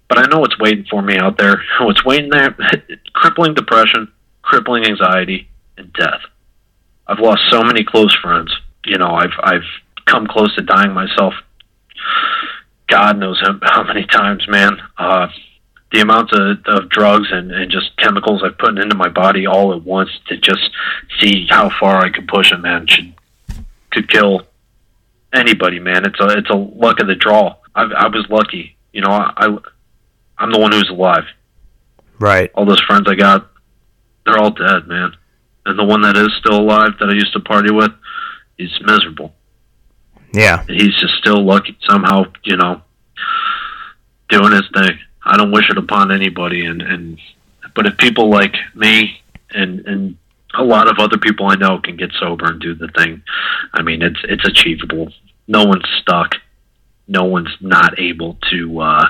but 0.08 0.18
I 0.18 0.26
know 0.30 0.40
what's 0.40 0.58
waiting 0.58 0.86
for 0.90 1.02
me 1.02 1.18
out 1.18 1.38
there. 1.38 1.62
What's 1.80 2.04
waiting 2.04 2.30
there? 2.30 2.56
crippling 3.14 3.54
depression, 3.54 4.10
crippling 4.42 4.84
anxiety, 4.86 5.48
and 5.76 5.92
death. 5.92 6.20
I've 7.06 7.18
lost 7.20 7.42
so 7.50 7.62
many 7.62 7.84
close 7.84 8.14
friends. 8.22 8.54
You 8.84 8.98
know, 8.98 9.08
I've 9.10 9.34
I've 9.42 9.64
come 10.06 10.26
close 10.26 10.54
to 10.56 10.62
dying 10.62 10.92
myself. 10.92 11.34
God 12.88 13.18
knows 13.18 13.42
how, 13.62 13.82
many 13.82 14.06
times, 14.06 14.46
man. 14.48 14.78
Uh, 14.96 15.28
the 15.92 16.00
amounts 16.00 16.32
of, 16.36 16.58
of 16.66 16.88
drugs 16.88 17.28
and, 17.30 17.50
and 17.52 17.70
just 17.70 17.96
chemicals 17.96 18.42
I've 18.44 18.58
put 18.58 18.78
into 18.78 18.96
my 18.96 19.08
body 19.08 19.46
all 19.46 19.74
at 19.74 19.82
once 19.82 20.10
to 20.28 20.36
just 20.36 20.70
see 21.20 21.46
how 21.48 21.70
far 21.80 21.98
I 21.98 22.10
could 22.10 22.28
push 22.28 22.52
it, 22.52 22.58
man, 22.58 22.86
should 22.86 23.14
could 23.90 24.10
kill 24.10 24.42
anybody, 25.32 25.78
man. 25.78 26.04
It's 26.04 26.20
a 26.20 26.38
it's 26.38 26.50
a 26.50 26.56
luck 26.56 27.00
of 27.00 27.06
the 27.06 27.14
draw. 27.14 27.56
I, 27.74 27.82
I 27.82 28.08
was 28.08 28.26
lucky, 28.28 28.76
you 28.92 29.00
know. 29.00 29.10
I 29.10 29.56
I'm 30.38 30.52
the 30.52 30.58
one 30.58 30.72
who's 30.72 30.90
alive. 30.90 31.24
Right. 32.18 32.50
All 32.54 32.66
those 32.66 32.82
friends 32.82 33.06
I 33.08 33.14
got, 33.14 33.48
they're 34.24 34.38
all 34.38 34.50
dead, 34.50 34.86
man. 34.86 35.12
And 35.64 35.78
the 35.78 35.84
one 35.84 36.02
that 36.02 36.16
is 36.16 36.28
still 36.40 36.60
alive 36.60 36.92
that 37.00 37.08
I 37.08 37.12
used 37.12 37.32
to 37.32 37.40
party 37.40 37.72
with, 37.72 37.90
he's 38.56 38.70
miserable. 38.82 39.34
Yeah. 40.32 40.64
He's 40.66 40.98
just 40.98 41.14
still 41.18 41.44
lucky 41.44 41.76
somehow, 41.88 42.24
you 42.44 42.56
know, 42.56 42.82
doing 44.28 44.52
his 44.52 44.68
thing. 44.74 44.98
I 45.24 45.36
don't 45.36 45.50
wish 45.52 45.68
it 45.70 45.78
upon 45.78 46.12
anybody, 46.12 46.64
and 46.64 46.80
and 46.82 47.18
but 47.74 47.86
if 47.86 47.96
people 47.98 48.30
like 48.30 48.54
me 48.74 49.20
and 49.50 49.80
and 49.86 50.16
a 50.54 50.62
lot 50.62 50.88
of 50.88 50.98
other 50.98 51.18
people 51.18 51.46
I 51.46 51.56
know 51.56 51.78
can 51.78 51.96
get 51.96 52.12
sober 52.18 52.46
and 52.46 52.60
do 52.60 52.74
the 52.74 52.88
thing, 52.88 53.22
I 53.72 53.82
mean 53.82 54.02
it's 54.02 54.20
it's 54.24 54.46
achievable. 54.46 55.12
No 55.48 55.64
one's 55.64 55.88
stuck. 56.00 56.36
No 57.08 57.24
one's 57.24 57.54
not 57.60 57.98
able 57.98 58.38
to 58.50 58.80
uh, 58.80 59.04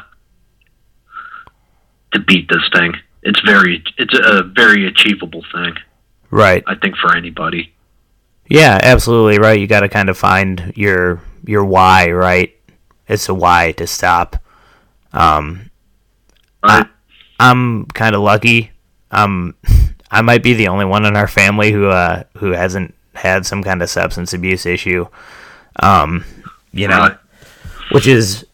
to 2.13 2.21
beat 2.21 2.49
this 2.49 2.69
thing. 2.75 2.95
It's 3.23 3.41
very 3.41 3.83
it's 3.99 4.19
a 4.19 4.43
very 4.43 4.87
achievable 4.87 5.45
thing. 5.53 5.75
Right. 6.31 6.65
I 6.67 6.75
think 6.75 6.97
for 6.97 7.17
anybody. 7.17 7.73
Yeah, 8.49 8.79
absolutely 8.83 9.39
right. 9.39 9.59
You 9.59 9.67
got 9.67 9.81
to 9.81 9.89
kind 9.89 10.09
of 10.09 10.17
find 10.17 10.73
your 10.77 11.21
your 11.45 11.65
why, 11.65 12.11
right? 12.11 12.55
It's 13.09 13.29
a 13.29 13.35
why 13.35 13.73
to 13.73 13.87
stop. 13.87 14.37
Um, 15.13 15.71
Right? 16.63 16.87
I'm 17.39 17.87
kind 17.87 18.15
of 18.15 18.23
lucky. 18.23 18.73
Um, 19.11 19.55
I 20.11 20.23
might 20.23 20.43
be 20.43 20.55
the 20.55 20.69
only 20.69 20.85
one 20.85 21.05
in 21.05 21.17
our 21.17 21.29
family 21.29 21.73
who 21.73 21.87
uh 21.89 22.25
who 22.39 22.53
hasn't 22.53 22.95
had 23.15 23.47
some 23.47 23.63
kind 23.63 23.83
of 23.83 23.91
substance 23.91 24.33
abuse 24.33 24.67
issue. 24.67 25.07
Um, 25.83 26.25
you 26.73 26.89
know, 26.89 27.17
which 27.93 28.07
is, 28.07 28.47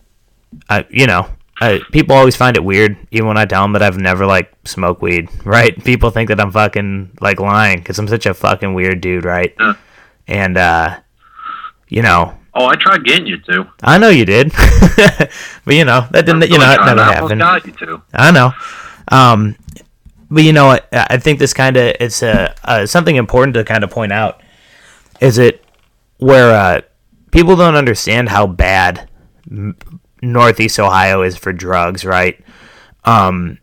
uh, 0.69 0.83
you 0.91 1.07
know, 1.07 1.29
uh, 1.61 1.79
people 1.93 2.17
always 2.17 2.37
find 2.37 2.57
it 2.57 2.65
weird, 2.65 2.97
even 3.11 3.29
when 3.29 3.37
I 3.37 3.45
tell 3.45 3.63
them 3.63 3.73
that 3.73 3.83
I've 3.83 3.99
never 3.99 4.27
like 4.27 4.53
smoked 4.65 5.03
weed. 5.03 5.29
Right? 5.45 5.77
People 5.85 6.11
think 6.11 6.29
that 6.29 6.41
I'm 6.41 6.51
fucking 6.51 7.19
like 7.21 7.41
lying 7.41 7.79
because 7.79 7.99
I'm 7.99 8.09
such 8.09 8.27
a 8.27 8.35
fucking 8.35 8.75
weird 8.75 9.01
dude, 9.01 9.25
right? 9.25 9.55
Yeah. 9.59 9.75
And 10.27 10.57
uh, 10.57 11.01
you 11.89 12.03
know, 12.03 12.39
Oh, 12.55 12.67
I 12.67 12.75
tried 12.77 13.05
getting 13.05 13.27
you 13.27 13.39
to. 13.39 13.67
I 13.83 13.97
know 13.97 14.11
you 14.11 14.27
did, 14.27 14.53
but 15.65 15.75
you 15.75 15.85
know 15.85 16.07
that 16.11 16.27
didn't. 16.27 16.51
You 16.51 16.59
know, 16.59 16.71
it 16.71 16.85
never 16.85 17.03
happened. 17.03 17.41
got 17.41 17.67
you 17.67 17.73
to. 17.73 18.03
I 18.13 18.31
know. 18.31 18.53
Um, 19.09 19.57
but 20.31 20.45
you 20.45 20.53
know, 20.53 20.69
I, 20.69 20.81
I 20.93 21.17
think 21.17 21.39
this 21.39 21.55
kind 21.55 21.77
of 21.79 21.97
it's 21.99 22.23
uh, 22.23 22.55
uh, 22.65 22.85
something 22.85 23.17
important 23.17 23.55
to 23.55 23.65
kind 23.65 23.85
of 23.85 23.91
point 23.91 24.13
out. 24.13 24.43
Is 25.21 25.39
it 25.39 25.65
where 26.19 26.55
uh, 26.55 26.81
people 27.31 27.57
don't 27.57 27.75
understand 27.75 28.29
how 28.29 28.47
bad 28.47 29.09
Northeast 30.23 30.79
Ohio 30.79 31.23
is 31.23 31.37
for 31.37 31.53
drugs, 31.53 32.05
right? 32.05 32.41
Um, 33.05 33.59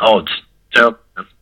Oh, 0.00 0.18
it's 0.18 0.32
so. 0.74 0.98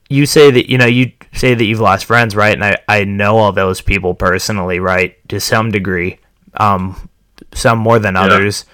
you 0.08 0.26
say 0.26 0.50
that 0.50 0.70
you 0.70 0.78
know 0.78 0.86
you 0.86 1.12
say 1.32 1.54
that 1.54 1.64
you've 1.64 1.80
lost 1.80 2.04
friends, 2.04 2.34
right? 2.36 2.52
And 2.54 2.64
I, 2.64 2.78
I 2.88 3.04
know 3.04 3.36
all 3.38 3.52
those 3.52 3.80
people 3.80 4.14
personally, 4.14 4.78
right, 4.80 5.16
to 5.28 5.40
some 5.40 5.70
degree. 5.70 6.18
Um, 6.54 7.08
some 7.52 7.78
more 7.78 7.98
than 7.98 8.14
Yeah. 8.14 8.22
others. 8.22 8.64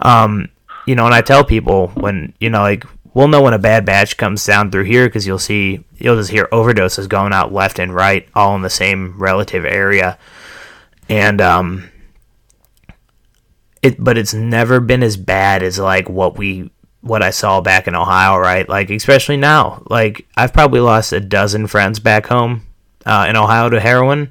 Um, 0.00 0.48
you 0.86 0.94
know, 0.94 1.04
and 1.06 1.14
I 1.14 1.20
tell 1.20 1.44
people 1.44 1.88
when 1.88 2.32
you 2.40 2.50
know, 2.50 2.60
like 2.62 2.84
we'll 3.14 3.28
know 3.28 3.42
when 3.42 3.52
a 3.54 3.58
bad 3.58 3.84
batch 3.84 4.16
comes 4.16 4.44
down 4.46 4.70
through 4.70 4.84
here 4.84 5.06
because 5.06 5.26
you'll 5.26 5.38
see 5.38 5.84
you'll 5.98 6.16
just 6.16 6.30
hear 6.30 6.46
overdoses 6.52 7.08
going 7.08 7.32
out 7.32 7.52
left 7.52 7.78
and 7.78 7.94
right, 7.94 8.26
all 8.34 8.54
in 8.56 8.62
the 8.62 8.70
same 8.70 9.18
relative 9.18 9.64
area, 9.64 10.16
and 11.08 11.40
um, 11.40 11.90
it 13.82 14.02
but 14.02 14.18
it's 14.18 14.34
never 14.34 14.80
been 14.80 15.02
as 15.02 15.16
bad 15.16 15.62
as 15.62 15.78
like 15.78 16.08
what 16.08 16.36
we 16.38 16.70
what 17.00 17.22
I 17.22 17.30
saw 17.30 17.60
back 17.60 17.86
in 17.86 17.94
Ohio, 17.94 18.36
right? 18.38 18.68
Like 18.68 18.90
especially 18.90 19.36
now, 19.36 19.82
like 19.88 20.26
I've 20.36 20.52
probably 20.52 20.80
lost 20.80 21.12
a 21.12 21.20
dozen 21.20 21.66
friends 21.66 22.00
back 22.00 22.26
home 22.26 22.66
uh, 23.06 23.26
in 23.28 23.36
Ohio 23.36 23.70
to 23.70 23.80
heroin, 23.80 24.30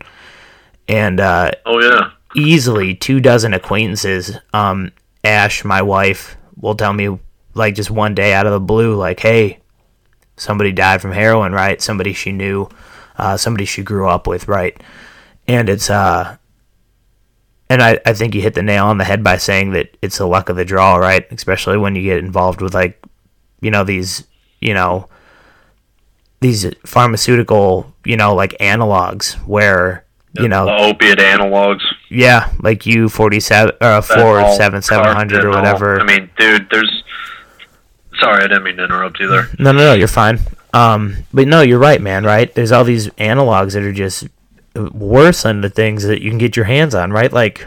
and 0.88 1.20
uh, 1.20 1.52
Oh 1.66 1.80
yeah. 1.82 2.12
easily 2.36 2.94
two 2.94 3.20
dozen 3.20 3.54
acquaintances. 3.54 4.38
Um, 4.54 4.92
Ash, 5.24 5.64
my 5.64 5.82
wife, 5.82 6.38
will 6.58 6.76
tell 6.76 6.94
me 6.94 7.18
like 7.54 7.74
just 7.76 7.90
one 7.90 8.14
day 8.14 8.34
out 8.34 8.46
of 8.46 8.52
the 8.52 8.60
blue, 8.60 8.96
like, 8.96 9.20
"Hey, 9.20 9.60
somebody 10.36 10.72
died 10.72 11.02
from 11.02 11.12
heroin, 11.14 11.54
right? 11.54 11.82
Somebody 11.82 12.14
she 12.14 12.32
knew, 12.32 12.70
uh, 13.18 13.38
somebody 13.38 13.66
she 13.66 13.82
grew 13.82 14.08
up 14.08 14.28
with, 14.28 14.48
right?" 14.48 14.80
And 15.48 15.70
it's 15.70 15.90
uh, 15.90 16.38
and 17.70 17.82
I, 17.82 18.00
I 18.06 18.14
think 18.14 18.34
you 18.34 18.42
hit 18.42 18.54
the 18.54 18.64
nail 18.64 18.86
on 18.86 18.98
the 18.98 19.04
head 19.04 19.24
by 19.24 19.38
saying 19.38 19.72
that 19.72 19.98
it's 20.02 20.18
the 20.18 20.26
luck 20.26 20.50
of 20.50 20.56
the 20.56 20.66
draw, 20.66 20.96
right? 20.96 21.30
Especially 21.32 21.78
when 21.78 21.96
you 21.96 22.04
get 22.04 22.20
involved 22.20 22.62
with 22.62 22.74
like, 22.74 23.02
you 23.60 23.72
know, 23.72 23.84
these, 23.84 24.26
you 24.62 24.74
know, 24.74 25.10
these 26.40 26.66
pharmaceutical, 26.86 27.94
you 28.06 28.16
know, 28.16 28.34
like 28.36 28.52
analogs 28.60 29.34
where, 29.46 30.06
you 30.34 30.48
know, 30.48 30.66
the 30.66 30.78
opiate 30.78 31.18
analogs. 31.18 31.82
yeah, 32.10 32.54
like 32.62 32.86
U 32.86 33.10
forty 33.10 33.40
seven 33.40 33.74
or 33.82 33.88
that 33.88 34.06
four 34.06 34.54
seven 34.54 34.82
seven 34.84 35.16
hundred 35.16 35.44
or 35.44 35.50
whatever. 35.50 36.00
I 36.00 36.04
mean, 36.04 36.30
dude, 36.38 36.70
there's. 36.70 37.04
Sorry, 38.20 38.44
I 38.44 38.48
didn't 38.48 38.64
mean 38.64 38.78
to 38.78 38.84
interrupt 38.84 39.20
you 39.20 39.28
there. 39.28 39.50
no, 39.60 39.72
no, 39.72 39.80
no, 39.80 39.94
you're 39.94 40.08
fine. 40.08 40.40
Um, 40.74 41.16
but 41.34 41.48
no, 41.48 41.62
you're 41.62 41.80
right, 41.80 42.00
man. 42.00 42.24
Right? 42.24 42.54
There's 42.54 42.72
all 42.72 42.84
these 42.84 43.08
analogs 43.12 43.74
that 43.74 43.84
are 43.84 43.94
just 43.94 44.28
worse 44.78 45.44
than 45.44 45.62
the 45.62 45.70
things 45.70 46.04
that 46.04 46.22
you 46.22 46.30
can 46.30 46.38
get 46.38 46.56
your 46.56 46.66
hands 46.66 46.96
on, 46.96 47.12
right? 47.12 47.32
Like, 47.32 47.66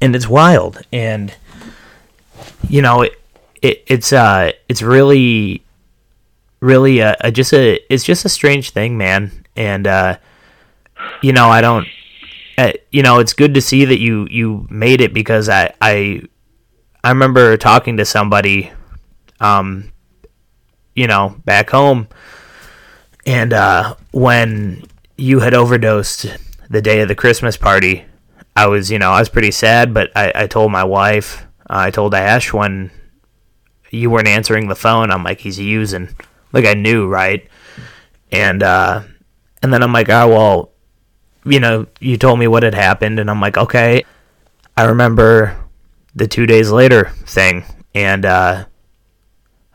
and 0.00 0.14
it's 0.14 0.28
wild. 0.28 0.82
And 0.92 1.34
you 2.68 2.82
know, 2.82 3.02
it, 3.02 3.20
it, 3.62 3.82
it's 3.86 4.12
uh 4.12 4.52
it's 4.68 4.82
really 4.82 5.64
really 6.60 7.00
a 7.00 7.16
just 7.30 7.52
a 7.52 7.80
it's 7.92 8.04
just 8.04 8.24
a 8.24 8.28
strange 8.28 8.70
thing, 8.70 8.96
man. 8.96 9.44
And 9.56 9.86
uh 9.86 10.18
you 11.22 11.32
know, 11.32 11.48
I 11.48 11.60
don't 11.60 11.86
uh, 12.56 12.72
you 12.92 13.02
know, 13.02 13.18
it's 13.18 13.32
good 13.32 13.54
to 13.54 13.60
see 13.60 13.84
that 13.84 13.98
you 13.98 14.26
you 14.30 14.66
made 14.70 15.00
it 15.00 15.12
because 15.12 15.48
I 15.48 15.72
I 15.80 16.22
I 17.02 17.08
remember 17.08 17.56
talking 17.56 17.96
to 17.96 18.04
somebody 18.04 18.70
um 19.40 19.90
you 20.94 21.06
know, 21.06 21.36
back 21.44 21.70
home 21.70 22.08
and 23.26 23.52
uh 23.52 23.94
when 24.12 24.84
you 25.16 25.40
had 25.40 25.54
overdosed 25.54 26.26
the 26.68 26.82
day 26.82 27.00
of 27.00 27.08
the 27.08 27.14
Christmas 27.14 27.56
party, 27.56 28.04
I 28.56 28.66
was, 28.66 28.90
you 28.90 28.98
know, 28.98 29.10
I 29.10 29.20
was 29.20 29.28
pretty 29.28 29.50
sad, 29.50 29.92
but 29.94 30.10
I, 30.16 30.32
I 30.34 30.46
told 30.46 30.72
my 30.72 30.84
wife, 30.84 31.46
uh, 31.68 31.86
I 31.86 31.90
told 31.90 32.14
Ash 32.14 32.52
when 32.52 32.90
you 33.90 34.10
weren't 34.10 34.28
answering 34.28 34.68
the 34.68 34.74
phone, 34.74 35.10
I'm 35.10 35.24
like, 35.24 35.40
he's 35.40 35.58
using. 35.58 36.08
Like 36.52 36.66
I 36.66 36.74
knew, 36.74 37.08
right? 37.08 37.48
And 38.30 38.62
uh, 38.62 39.02
and 39.62 39.72
then 39.72 39.82
I'm 39.82 39.92
like, 39.92 40.08
oh 40.08 40.28
well, 40.28 40.70
you 41.44 41.60
know, 41.60 41.86
you 42.00 42.16
told 42.16 42.38
me 42.38 42.46
what 42.46 42.62
had 42.62 42.74
happened, 42.74 43.18
and 43.18 43.28
I'm 43.28 43.40
like, 43.40 43.56
okay. 43.56 44.04
I 44.76 44.84
remember 44.84 45.56
the 46.14 46.26
two 46.26 46.46
days 46.46 46.70
later 46.70 47.10
thing, 47.26 47.64
and 47.94 48.24
uh, 48.24 48.64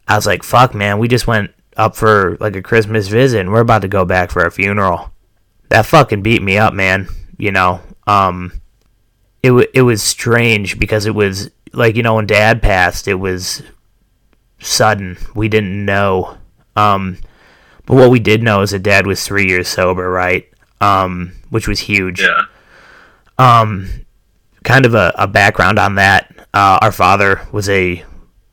I 0.08 0.16
was 0.16 0.26
like, 0.26 0.44
fuck, 0.44 0.74
man, 0.74 1.00
we 1.00 1.08
just 1.08 1.28
went 1.28 1.52
up 1.78 1.96
for 1.96 2.38
like 2.40 2.56
a 2.56 2.62
Christmas 2.62 3.08
visit, 3.08 3.40
and 3.40 3.52
we're 3.52 3.62
about 3.62 3.82
to 3.82 3.88
go 3.88 4.06
back 4.06 4.32
for 4.32 4.46
a 4.46 4.52
funeral. 4.52 5.12
That 5.70 5.86
fucking 5.86 6.22
beat 6.22 6.42
me 6.42 6.58
up, 6.58 6.74
man. 6.74 7.08
You 7.38 7.52
know, 7.52 7.82
um, 8.08 8.62
it 9.42 9.50
w- 9.50 9.70
it 9.74 9.84
was 9.84 10.04
strange 10.04 10.80
because 10.80 11.06
it 11.06 11.16
was 11.16 11.50
like 11.74 11.96
you 11.96 12.04
know 12.04 12.16
when 12.16 12.26
Dad 12.28 12.62
passed, 12.62 13.08
it 13.08 13.16
was 13.16 13.62
sudden. 14.60 15.18
We 15.36 15.48
didn't 15.48 15.86
know. 15.86 16.38
Um, 16.76 17.18
but 17.86 17.96
what 17.96 18.12
we 18.12 18.20
did 18.20 18.44
know 18.44 18.62
is 18.62 18.72
that 18.72 18.84
Dad 18.84 19.08
was 19.08 19.26
three 19.26 19.48
years 19.48 19.68
sober, 19.68 20.10
right? 20.10 20.48
Um, 20.82 21.34
which 21.50 21.68
was 21.68 21.80
huge. 21.80 22.22
Yeah. 22.22 22.44
Um, 23.38 23.90
kind 24.64 24.86
of 24.86 24.94
a, 24.94 25.14
a 25.18 25.28
background 25.28 25.80
on 25.80 25.96
that. 25.96 26.48
Uh, 26.54 26.78
our 26.82 26.92
father 26.92 27.42
was 27.52 27.70
a 27.70 28.04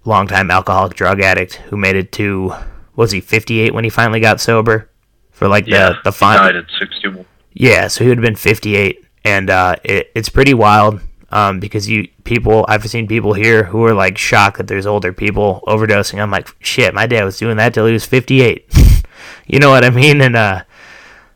longtime 0.05 0.51
alcoholic 0.51 0.95
drug 0.95 1.21
addict 1.21 1.55
who 1.55 1.77
made 1.77 1.97
it 1.97 2.13
to 2.13 2.55
was 2.95 3.11
he 3.11 3.21
58 3.21 3.75
when 3.75 3.85
he 3.85 3.91
finally 3.91 4.21
got 4.21 4.41
sober 4.41 4.89
for 5.37 5.49
like 5.49 5.67
Yeah. 5.69 5.91
the 5.91 5.97
the 6.05 6.11
he 6.13 6.19
final 6.19 6.43
died 6.45 6.57
at 6.57 6.65
61. 6.79 7.25
yeah, 7.53 7.89
so 7.89 8.03
he 8.05 8.09
would 8.09 8.19
have 8.19 8.25
been 8.25 8.37
58, 8.37 9.05
and 9.25 9.51
uh, 9.51 9.77
it, 9.85 10.11
it's 10.15 10.29
pretty 10.31 10.55
wild 10.55 11.01
um, 11.31 11.61
because 11.61 11.89
you 11.89 12.09
people 12.25 12.65
I've 12.69 12.89
seen 12.89 13.07
people 13.07 13.35
here 13.35 13.65
who 13.65 13.85
are 13.85 13.93
like 13.95 14.17
shocked 14.19 14.57
that 14.59 14.67
there's 14.67 14.87
older 14.87 15.13
people 15.13 15.63
overdosing. 15.67 16.21
I'm 16.21 16.31
like, 16.31 16.49
shit, 16.61 16.95
my 16.95 17.07
dad 17.07 17.25
was 17.25 17.39
doing 17.39 17.57
that 17.59 17.75
till 17.75 17.87
he 17.87 17.93
was 17.93 18.05
58. 18.07 18.65
you 19.47 19.59
know 19.59 19.71
what 19.71 19.85
I 19.85 19.91
mean? 19.91 20.21
And 20.23 20.35
uh, 20.37 20.63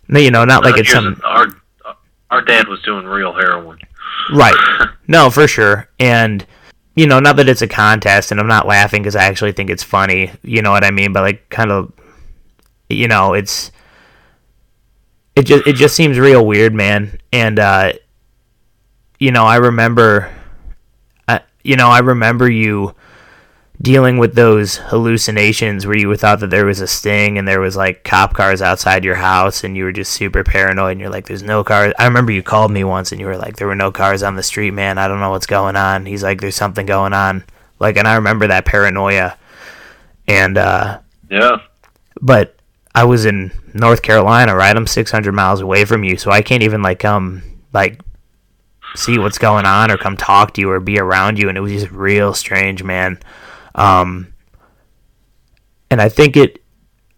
no, 0.09 0.19
you 0.19 0.31
know, 0.31 0.45
not 0.45 0.65
like 0.65 0.75
Uh, 0.75 0.79
it's 0.81 0.91
some 0.93 1.21
our 1.25 1.47
our 2.31 2.43
dad 2.43 2.69
was 2.69 2.81
doing 2.83 3.05
real 3.07 3.33
heroin. 3.33 3.79
right. 4.33 4.57
No, 5.09 5.29
for 5.29 5.49
sure, 5.49 5.89
and 5.99 6.47
you 6.95 7.07
know, 7.09 7.19
not 7.19 7.35
that 7.37 7.49
it's 7.49 7.63
a 7.63 7.67
contest, 7.67 8.31
and 8.31 8.39
I'm 8.39 8.47
not 8.47 8.65
laughing 8.69 9.03
because 9.03 9.17
I 9.17 9.25
actually 9.25 9.51
think 9.51 9.69
it's 9.71 9.83
funny. 9.83 10.31
You 10.43 10.63
know 10.63 10.71
what 10.71 10.85
I 10.85 10.93
mean? 10.93 11.13
But 11.13 11.23
like, 11.23 11.49
kind 11.51 11.73
of, 11.73 11.93
you 12.89 13.09
know, 13.09 13.35
it's 13.35 13.73
it 15.41 15.47
just 15.47 15.67
it 15.67 15.73
just 15.77 15.97
seems 15.97 16.19
real 16.19 16.47
weird, 16.47 16.75
man. 16.75 17.19
And 17.33 17.59
uh, 17.59 17.93
you 19.19 19.33
know, 19.33 19.45
I 19.45 19.57
remember, 19.57 20.31
I, 21.27 21.41
you 21.65 21.77
know, 21.77 21.89
I 21.89 22.01
remember 22.01 22.51
you 22.51 22.95
dealing 23.81 24.19
with 24.19 24.35
those 24.35 24.77
hallucinations 24.77 25.87
where 25.87 25.97
you 25.97 26.15
thought 26.15 26.41
that 26.41 26.51
there 26.51 26.67
was 26.67 26.83
a 26.83 26.87
sting 26.87 27.39
and 27.39 27.49
there 27.49 27.61
was 27.61 27.77
like 27.77 28.05
cop 28.05 28.35
cars 28.35 28.61
outside 28.61 29.03
your 29.07 29.15
house 29.15 29.65
and 29.65 29.75
you 29.75 29.85
were 29.85 29.93
just 29.93 30.13
super 30.13 30.45
paranoid 30.45 30.93
and 30.93 31.01
you're 31.01 31.09
like 31.09 31.27
there's 31.27 31.43
no 31.43 31.65
cars 31.65 31.95
i 31.99 32.05
remember 32.05 32.31
you 32.31 32.43
called 32.43 32.71
me 32.71 32.85
once 32.85 33.11
and 33.11 33.19
you 33.19 33.27
were 33.27 33.39
like 33.39 33.57
there 33.57 33.67
were 33.67 33.75
no 33.75 33.91
cars 33.91 34.23
on 34.23 34.37
the 34.37 34.43
street 34.43 34.73
man. 34.73 34.99
I 34.99 35.09
don't 35.09 35.19
know 35.21 35.31
what's 35.31 35.47
going 35.47 35.77
on. 35.77 36.05
He's 36.05 36.23
like 36.23 36.43
there's 36.43 36.57
something 36.57 36.85
going 36.85 37.15
on. 37.15 37.43
Like 37.79 37.97
and 37.97 38.07
i 38.07 38.17
remember 38.17 38.47
that 38.49 38.67
paranoia. 38.67 39.39
And 40.29 40.59
uh 40.59 41.01
Yeah. 41.31 41.57
but 42.21 42.57
I 42.95 43.05
was 43.05 43.25
in 43.25 43.51
North 43.75 44.03
Carolina, 44.03 44.55
right? 44.55 44.77
I'm 44.77 44.87
600 44.87 45.33
miles 45.33 45.61
away 45.61 45.85
from 45.85 46.05
you, 46.05 46.17
so 46.17 46.31
I 46.31 46.43
can't 46.43 46.63
even 46.63 46.83
like 46.83 46.99
come 46.99 47.43
like 47.73 48.01
see 48.95 49.19
what's 49.19 49.39
going 49.39 49.65
on 49.65 49.91
or 49.91 49.97
come 49.97 50.17
talk 50.17 50.55
to 50.55 50.61
you 50.61 50.71
or 50.71 50.81
be 50.81 50.99
around 50.99 51.39
you, 51.39 51.49
and 51.49 51.57
it 51.57 51.61
was 51.61 51.73
just 51.73 51.91
real 51.91 52.35
strange, 52.35 52.83
man. 52.83 53.19
Um, 53.75 54.33
and 55.91 56.01
I 56.01 56.09
think 56.09 56.37
it, 56.37 56.63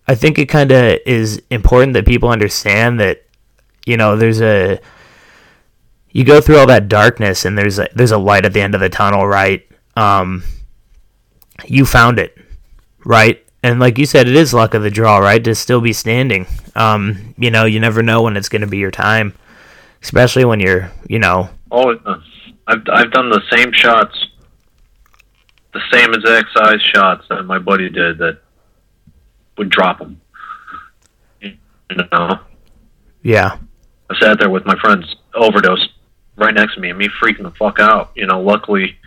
I 0.07 0.15
think 0.15 0.39
it 0.39 0.47
kind 0.47 0.71
of 0.73 0.99
is 1.07 1.43
important 1.51 1.95
that 1.95 2.07
people 2.07 2.29
understand 2.29 3.01
that, 3.01 3.25
you 3.87 3.97
know, 3.97 4.17
there's 4.17 4.41
a, 4.41 4.81
you 6.11 6.25
go 6.25 6.41
through 6.41 6.59
all 6.59 6.67
that 6.67 6.89
darkness, 6.89 7.45
and 7.45 7.57
there's 7.57 7.79
a, 7.79 7.89
there's 7.95 8.13
a 8.13 8.19
light 8.19 8.45
at 8.45 8.53
the 8.53 8.61
end 8.61 8.75
of 8.75 8.81
the 8.81 8.91
tunnel, 8.91 9.27
right? 9.27 9.67
Um, 9.97 10.43
you 11.65 11.87
found 11.87 12.19
it, 12.19 12.37
right? 13.05 13.45
And 13.63 13.79
like 13.79 13.97
you 13.99 14.07
said, 14.07 14.27
it 14.29 14.35
is 14.35 14.53
luck 14.53 14.75
of 14.75 14.83
the 14.83 14.91
draw, 14.91 15.19
right? 15.19 15.43
To 15.45 15.55
still 15.55 15.81
be 15.81 15.93
standing. 15.93 16.47
Um, 16.75 17.35
you 17.39 17.51
know, 17.51 17.65
you 17.65 17.79
never 17.79 18.03
know 18.03 18.23
when 18.23 18.37
it's 18.37 18.49
going 18.49 18.63
to 18.63 18.67
be 18.67 18.79
your 18.79 18.91
time, 18.91 19.35
especially 20.03 20.45
when 20.45 20.59
you're, 20.61 20.91
you 21.09 21.19
know, 21.19 21.49
Oh, 21.75 21.95
I've 22.67 22.83
I've 22.93 23.11
done 23.13 23.31
the 23.31 23.41
same 23.51 23.73
shots, 23.73 24.27
the 25.73 25.81
same 25.91 26.13
exact 26.13 26.49
size 26.55 26.83
shots 26.83 27.25
that 27.31 27.45
my 27.45 27.59
buddy 27.59 27.89
did 27.89 28.19
that 28.19 28.41
would 29.57 29.71
drop 29.71 30.01
him. 30.01 30.21
You 31.41 31.57
know, 32.11 32.39
yeah, 33.23 33.57
I 34.11 34.19
sat 34.21 34.39
there 34.39 34.51
with 34.51 34.67
my 34.67 34.79
friends, 34.81 35.17
overdose 35.35 35.89
right 36.37 36.55
next 36.55 36.75
to 36.75 36.81
me, 36.81 36.91
and 36.91 36.99
me 36.99 37.09
freaking 37.23 37.43
the 37.45 37.53
fuck 37.53 37.79
out. 37.79 38.11
You 38.15 38.27
know, 38.27 38.41
luckily 38.43 38.99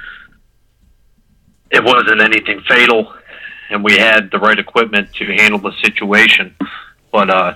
it 1.70 1.84
wasn't 1.84 2.22
anything 2.22 2.62
fatal, 2.68 3.14
and 3.70 3.84
we 3.84 3.98
had 3.98 4.32
the 4.32 4.40
right 4.40 4.58
equipment 4.58 5.14
to 5.16 5.26
handle 5.26 5.60
the 5.60 5.72
situation. 5.84 6.56
But 7.12 7.30
uh, 7.30 7.56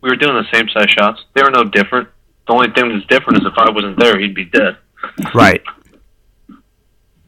we 0.00 0.10
were 0.10 0.16
doing 0.16 0.34
the 0.34 0.50
same 0.52 0.68
size 0.68 0.90
shots. 0.90 1.24
They 1.34 1.42
were 1.42 1.50
no 1.50 1.64
different. 1.64 2.08
The 2.46 2.52
only 2.52 2.70
thing 2.70 2.92
that's 2.92 3.06
different 3.06 3.40
is 3.40 3.46
if 3.46 3.56
I 3.56 3.70
wasn't 3.70 3.98
there, 3.98 4.18
he'd 4.18 4.34
be 4.34 4.46
dead. 4.46 4.76
right. 5.34 5.62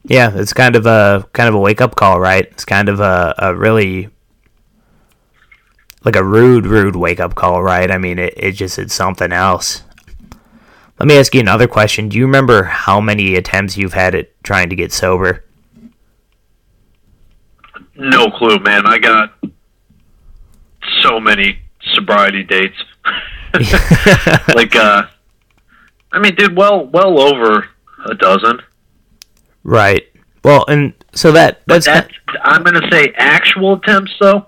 Yeah, 0.05 0.31
it's 0.35 0.51
kind 0.51 0.75
of 0.75 0.85
a 0.85 1.25
kind 1.31 1.47
of 1.47 1.55
a 1.55 1.59
wake 1.59 1.79
up 1.79 1.95
call, 1.95 2.19
right? 2.19 2.45
It's 2.45 2.65
kind 2.65 2.89
of 2.89 2.99
a, 2.99 3.33
a 3.37 3.55
really 3.55 4.09
like 6.03 6.17
a 6.17 6.23
rude, 6.23 6.65
rude 6.65 6.97
wake 6.97 7.21
up 7.21 7.35
call, 7.35 7.63
right? 7.63 7.89
I 7.89 7.97
mean, 7.97 8.19
it, 8.19 8.33
it 8.35 8.51
just 8.51 8.77
it's 8.77 8.93
something 8.93 9.31
else. 9.31 9.83
Let 10.99 11.07
me 11.07 11.17
ask 11.17 11.33
you 11.33 11.39
another 11.39 11.67
question. 11.67 12.09
Do 12.09 12.17
you 12.17 12.25
remember 12.25 12.63
how 12.63 12.99
many 12.99 13.35
attempts 13.35 13.77
you've 13.77 13.93
had 13.93 14.13
at 14.13 14.43
trying 14.43 14.69
to 14.69 14.75
get 14.75 14.91
sober? 14.91 15.45
No 17.95 18.29
clue, 18.31 18.59
man. 18.59 18.85
I 18.85 18.97
got 18.97 19.33
so 21.01 21.19
many 21.19 21.59
sobriety 21.93 22.43
dates. 22.43 22.77
like, 24.55 24.75
uh, 24.75 25.03
I 26.11 26.19
mean, 26.19 26.35
dude, 26.35 26.55
well, 26.55 26.85
well 26.87 27.19
over 27.19 27.67
a 28.05 28.15
dozen. 28.15 28.59
right. 29.63 30.03
Well, 30.43 30.65
and 30.67 30.93
so 31.13 31.31
that 31.31 31.61
that's 31.67 31.85
That 31.85 32.09
I'm 32.43 32.63
gonna 32.63 32.85
say 32.91 33.13
actual 33.15 33.75
attempts 33.75 34.11
though. 34.19 34.47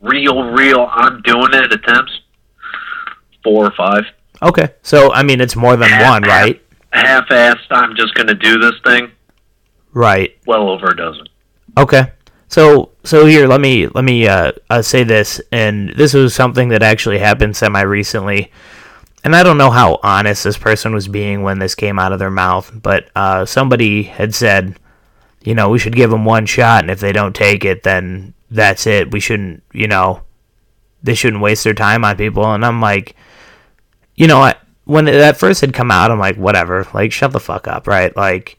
Real, 0.00 0.42
real. 0.50 0.88
I'm 0.90 1.22
doing 1.22 1.50
it 1.52 1.72
attempts. 1.72 2.20
Four 3.44 3.66
or 3.66 3.70
five. 3.76 4.04
okay. 4.42 4.70
So 4.82 5.12
I 5.12 5.22
mean, 5.22 5.40
it's 5.40 5.54
more 5.54 5.76
than 5.76 5.88
one, 6.02 6.22
right? 6.24 6.60
Half-assed. 6.92 7.66
I'm 7.70 7.94
just 7.94 8.14
gonna 8.14 8.34
do 8.34 8.58
this 8.58 8.74
thing. 8.84 9.12
Right. 9.92 10.36
Well 10.46 10.68
over 10.68 10.86
a 10.88 10.96
dozen. 10.96 11.28
Okay. 11.78 12.10
So 12.48 12.90
so 13.04 13.26
here, 13.26 13.46
let 13.46 13.60
me 13.60 13.86
let 13.88 14.04
me 14.04 14.26
uh, 14.28 14.52
uh, 14.70 14.82
say 14.82 15.04
this, 15.04 15.40
and 15.52 15.90
this 15.90 16.14
was 16.14 16.34
something 16.34 16.68
that 16.70 16.82
actually 16.82 17.18
happened 17.18 17.56
semi 17.56 17.82
recently, 17.82 18.50
and 19.22 19.34
I 19.36 19.42
don't 19.42 19.58
know 19.58 19.70
how 19.70 19.98
honest 20.02 20.44
this 20.44 20.56
person 20.56 20.94
was 20.94 21.08
being 21.08 21.42
when 21.42 21.58
this 21.58 21.74
came 21.74 21.98
out 21.98 22.12
of 22.12 22.18
their 22.18 22.30
mouth, 22.30 22.70
but 22.74 23.10
uh, 23.16 23.44
somebody 23.44 24.04
had 24.04 24.34
said, 24.34 24.78
you 25.42 25.54
know, 25.54 25.68
we 25.68 25.78
should 25.78 25.96
give 25.96 26.10
them 26.10 26.24
one 26.24 26.46
shot, 26.46 26.82
and 26.82 26.90
if 26.90 27.00
they 27.00 27.12
don't 27.12 27.34
take 27.34 27.64
it, 27.64 27.82
then 27.82 28.34
that's 28.50 28.86
it. 28.86 29.10
We 29.10 29.20
shouldn't, 29.20 29.62
you 29.72 29.88
know, 29.88 30.22
they 31.02 31.14
shouldn't 31.14 31.42
waste 31.42 31.64
their 31.64 31.74
time 31.74 32.04
on 32.04 32.16
people, 32.16 32.44
and 32.54 32.64
I'm 32.64 32.80
like, 32.80 33.16
you 34.14 34.26
know, 34.26 34.40
I, 34.40 34.54
when 34.84 35.06
that 35.06 35.36
first 35.38 35.60
had 35.60 35.74
come 35.74 35.90
out, 35.90 36.10
I'm 36.10 36.18
like, 36.18 36.36
whatever, 36.36 36.86
like 36.94 37.12
shut 37.12 37.32
the 37.32 37.40
fuck 37.40 37.66
up, 37.68 37.86
right? 37.86 38.16
Like. 38.16 38.58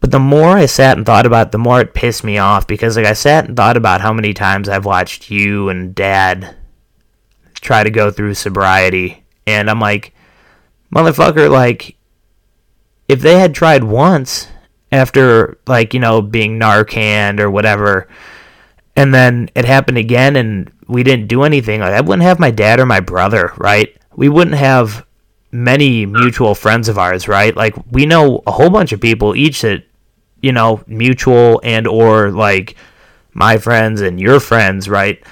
But 0.00 0.10
the 0.10 0.20
more 0.20 0.56
I 0.56 0.66
sat 0.66 0.96
and 0.96 1.06
thought 1.06 1.26
about 1.26 1.48
it, 1.48 1.52
the 1.52 1.58
more 1.58 1.80
it 1.80 1.94
pissed 1.94 2.22
me 2.22 2.38
off 2.38 2.66
because 2.66 2.96
like 2.96 3.06
I 3.06 3.14
sat 3.14 3.46
and 3.46 3.56
thought 3.56 3.76
about 3.76 4.00
how 4.00 4.12
many 4.12 4.34
times 4.34 4.68
I've 4.68 4.84
watched 4.84 5.30
you 5.30 5.68
and 5.68 5.94
dad 5.94 6.54
try 7.54 7.82
to 7.82 7.90
go 7.90 8.10
through 8.10 8.34
sobriety 8.34 9.24
and 9.46 9.70
I'm 9.70 9.80
like 9.80 10.14
motherfucker 10.94 11.50
like 11.50 11.96
if 13.08 13.20
they 13.20 13.38
had 13.38 13.54
tried 13.54 13.84
once 13.84 14.48
after 14.92 15.58
like 15.66 15.94
you 15.94 16.00
know 16.00 16.22
being 16.22 16.58
Narcan 16.58 17.40
or 17.40 17.50
whatever, 17.50 18.08
and 18.94 19.12
then 19.14 19.50
it 19.54 19.64
happened 19.64 19.98
again, 19.98 20.36
and 20.36 20.72
we 20.88 21.02
didn't 21.02 21.28
do 21.28 21.42
anything. 21.42 21.80
Like 21.80 21.94
I 21.94 22.00
wouldn't 22.00 22.22
have 22.22 22.38
my 22.38 22.50
dad 22.50 22.80
or 22.80 22.86
my 22.86 23.00
brother, 23.00 23.52
right? 23.56 23.96
We 24.14 24.28
wouldn't 24.28 24.56
have 24.56 25.05
many 25.56 26.04
mutual 26.06 26.54
friends 26.54 26.88
of 26.88 26.98
ours, 26.98 27.28
right? 27.28 27.56
Like 27.56 27.74
we 27.90 28.06
know 28.06 28.42
a 28.46 28.52
whole 28.52 28.70
bunch 28.70 28.92
of 28.92 29.00
people 29.00 29.34
each 29.34 29.62
that 29.62 29.84
you 30.42 30.52
know 30.52 30.82
mutual 30.86 31.60
and 31.64 31.86
or 31.86 32.30
like 32.30 32.76
my 33.32 33.56
friends 33.58 34.00
and 34.00 34.20
your 34.20 34.38
friends, 34.40 34.88
right? 34.88 35.22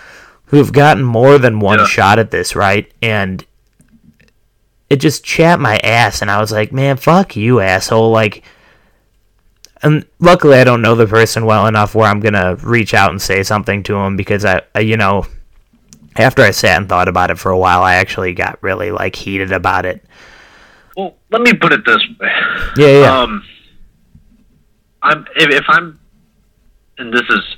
Who've 0.46 0.72
gotten 0.72 1.02
more 1.02 1.38
than 1.38 1.58
one 1.60 1.80
Yeah. 1.80 1.86
shot 1.86 2.18
at 2.18 2.30
this, 2.30 2.54
right? 2.56 2.90
And 3.02 3.44
it 4.90 4.96
just 4.96 5.24
chapped 5.24 5.60
my 5.62 5.78
ass, 5.78 6.22
and 6.22 6.30
I 6.30 6.40
was 6.40 6.52
like, 6.52 6.72
man, 6.72 6.96
fuck 6.96 7.34
you, 7.36 7.60
asshole. 7.60 8.10
Like, 8.10 8.44
and 9.82 10.04
luckily 10.20 10.58
I 10.58 10.64
don't 10.64 10.82
know 10.82 10.94
the 10.94 11.06
person 11.06 11.44
well 11.46 11.66
enough 11.66 11.94
where 11.94 12.08
I'm 12.08 12.20
gonna 12.20 12.56
reach 12.56 12.94
out 12.94 13.10
and 13.10 13.20
say 13.20 13.42
something 13.42 13.82
to 13.84 13.96
him 13.96 14.16
because 14.16 14.44
I, 14.44 14.62
I 14.74 14.80
you 14.80 14.96
know, 14.96 15.26
after 16.16 16.42
I 16.42 16.50
sat 16.50 16.78
and 16.78 16.88
thought 16.88 17.08
about 17.08 17.30
it 17.30 17.38
for 17.38 17.50
a 17.50 17.58
while, 17.58 17.82
I 17.82 17.94
actually 17.94 18.34
got 18.34 18.62
really 18.62 18.90
like 18.90 19.16
heated 19.16 19.52
about 19.52 19.84
it. 19.84 20.04
Well, 20.96 21.14
let 21.30 21.42
me 21.42 21.52
put 21.52 21.72
it 21.72 21.84
this 21.84 22.00
way. 22.20 22.30
Yeah, 22.76 23.00
yeah. 23.00 23.20
Um, 23.20 23.44
I'm 25.02 25.26
if, 25.36 25.50
if 25.50 25.64
I'm, 25.68 25.98
and 26.98 27.12
this 27.12 27.28
is 27.28 27.56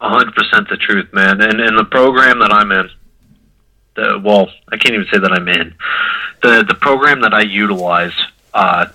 hundred 0.00 0.34
percent 0.34 0.68
the 0.68 0.76
truth, 0.76 1.12
man. 1.12 1.40
And 1.40 1.60
in 1.60 1.74
the 1.74 1.84
program 1.84 2.38
that 2.40 2.52
I'm 2.52 2.70
in, 2.70 2.88
the 3.96 4.20
well, 4.22 4.48
I 4.70 4.76
can't 4.76 4.94
even 4.94 5.06
say 5.12 5.18
that 5.18 5.32
I'm 5.32 5.48
in 5.48 5.74
the 6.42 6.64
the 6.66 6.74
program 6.74 7.20
that 7.22 7.34
I 7.34 7.42
utilize. 7.42 8.14
Uh, 8.54 8.86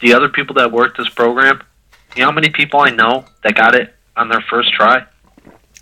the 0.00 0.14
other 0.14 0.28
people 0.28 0.54
that 0.56 0.72
work 0.72 0.96
this 0.96 1.08
program, 1.08 1.62
you 2.14 2.22
know 2.22 2.26
how 2.26 2.32
many 2.32 2.50
people 2.50 2.80
I 2.80 2.90
know 2.90 3.24
that 3.44 3.54
got 3.54 3.74
it 3.74 3.94
on 4.16 4.28
their 4.28 4.40
first 4.40 4.72
try? 4.72 5.06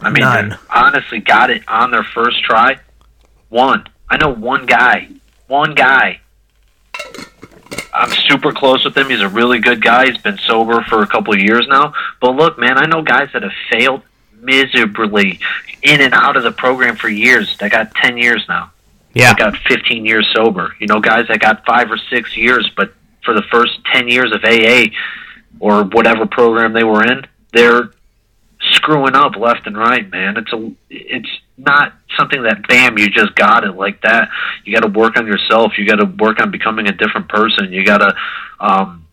I 0.03 0.11
mean, 0.11 0.23
None. 0.23 0.59
honestly, 0.71 1.21
got 1.21 1.51
it 1.51 1.63
on 1.69 1.91
their 1.91 2.05
first 2.05 2.43
try. 2.43 2.79
One. 3.49 3.87
I 4.09 4.17
know 4.17 4.33
one 4.35 4.67
guy. 4.67 5.09
One 5.47 5.75
guy. 5.75 6.21
I'm 7.93 8.11
super 8.29 8.53
close 8.53 8.85
with 8.85 8.97
him. 8.97 9.11
He's 9.11 9.21
a 9.21 9.29
really 9.29 9.59
good 9.59 9.83
guy. 9.83 10.07
He's 10.11 10.19
been 10.19 10.39
sober 10.39 10.83
for 10.83 11.03
a 11.03 11.07
couple 11.07 11.35
of 11.35 11.41
years 11.41 11.67
now. 11.69 11.93
But 12.21 12.37
look, 12.37 12.59
man, 12.59 12.79
I 12.79 12.87
know 12.87 13.03
guys 13.03 13.29
that 13.33 13.43
have 13.43 13.53
failed 13.71 14.03
miserably 14.41 15.39
in 15.83 16.01
and 16.01 16.15
out 16.15 16.37
of 16.37 16.43
the 16.45 16.53
program 16.53 16.97
for 16.97 17.09
years. 17.09 17.57
That 17.59 17.71
got 17.73 17.95
10 17.97 18.17
years 18.17 18.45
now. 18.49 18.71
yeah, 19.15 19.33
That 19.35 19.39
got 19.39 19.57
15 19.69 20.07
years 20.07 20.29
sober. 20.35 20.75
You 20.81 20.87
know, 20.87 21.01
guys 21.01 21.27
that 21.29 21.41
got 21.41 21.65
five 21.67 21.91
or 21.91 21.99
six 21.99 22.37
years, 22.37 22.71
but 22.77 22.95
for 23.25 23.35
the 23.35 23.43
first 23.51 23.73
10 23.93 24.09
years 24.09 24.33
of 24.33 24.43
AA 24.45 24.87
or 25.59 25.85
whatever 25.85 26.27
program 26.27 26.73
they 26.73 26.85
were 26.85 27.05
in, 27.05 27.27
they're 27.53 27.91
screwing 28.73 29.15
up 29.15 29.37
left 29.37 29.67
and 29.67 29.77
right, 29.77 30.09
man. 30.11 30.37
It's 30.37 30.53
a, 30.53 30.73
it's 30.89 31.29
not 31.57 31.95
something 32.19 32.43
that 32.43 32.67
bam, 32.69 32.99
you 32.99 33.09
just 33.09 33.35
got 33.35 33.65
it 33.65 33.73
like 33.73 34.03
that. 34.03 34.29
You 34.65 34.75
got 34.75 34.87
to 34.87 34.99
work 34.99 35.17
on 35.17 35.27
yourself. 35.27 35.73
You 35.79 35.87
got 35.87 35.97
to 35.97 36.07
work 36.07 36.41
on 36.41 36.51
becoming 36.51 36.89
a 36.89 36.93
different 36.93 37.29
person. 37.29 37.73
You 37.73 37.85
got 37.85 37.99
to, 37.99 38.15
um, 38.59 39.07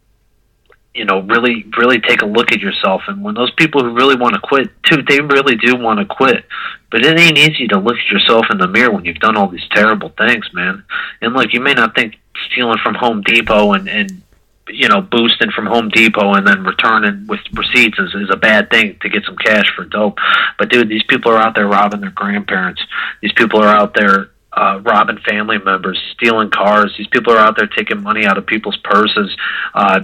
you 0.94 1.06
know, 1.06 1.20
really, 1.22 1.66
really 1.78 2.00
take 2.00 2.22
a 2.22 2.26
look 2.26 2.52
at 2.52 2.60
yourself. 2.60 3.04
And 3.08 3.24
when 3.24 3.36
those 3.36 3.52
people 3.52 3.84
who 3.84 3.94
really 3.94 4.16
want 4.16 4.34
to 4.34 4.42
quit, 4.42 4.70
too, 4.84 5.04
they 5.08 5.20
really 5.20 5.56
do 5.56 5.76
want 5.76 6.00
to 6.00 6.06
quit. 6.06 6.46
But 6.90 7.06
it 7.06 7.20
ain't 7.20 7.38
easy 7.38 7.68
to 7.68 7.80
look 7.80 7.98
at 7.98 8.12
yourself 8.12 8.46
in 8.50 8.58
the 8.58 8.68
mirror 8.68 8.92
when 8.92 9.06
you've 9.06 9.20
done 9.20 9.38
all 9.38 9.50
these 9.50 9.68
terrible 9.72 10.10
things, 10.18 10.46
man. 10.54 10.84
And 11.22 11.34
look, 11.34 11.54
you 11.54 11.60
may 11.60 11.74
not 11.74 11.94
think 11.96 12.16
stealing 12.52 12.80
from 12.82 12.96
Home 12.96 13.22
Depot 13.22 13.74
and 13.74 13.88
and 13.88 14.24
you 14.70 14.88
know 14.88 15.02
boosting 15.02 15.52
from 15.52 15.66
Home 15.66 15.90
Depot 15.90 16.34
and 16.34 16.48
then 16.48 16.64
returning 16.64 17.28
with 17.28 17.40
receipts 17.54 18.00
is, 18.00 18.14
is 18.16 18.30
a 18.32 18.38
bad 18.38 18.70
thing 18.70 18.98
to 19.02 19.10
get 19.10 19.24
some 19.26 19.38
cash 19.38 19.66
for 19.76 19.86
dope. 19.86 20.18
But 20.58 20.70
dude, 20.70 20.90
these 20.90 21.04
people 21.08 21.32
are 21.32 21.42
out 21.42 21.56
there 21.56 21.68
robbing 21.68 22.02
their 22.02 22.12
grandparents. 22.12 22.82
These 23.22 23.34
people 23.34 23.62
are 23.62 23.76
out 23.76 23.94
there 23.96 24.30
uh, 24.54 24.82
robbing 24.84 25.20
family 25.28 25.58
members, 25.60 26.00
stealing 26.14 26.50
cars. 26.50 26.94
These 26.98 27.08
people 27.08 27.34
are 27.34 27.40
out 27.40 27.58
there 27.58 27.68
taking 27.68 28.02
money 28.02 28.26
out 28.26 28.38
of 28.38 28.46
people's 28.46 28.78
purses. 28.84 29.36
Uh, 29.74 30.02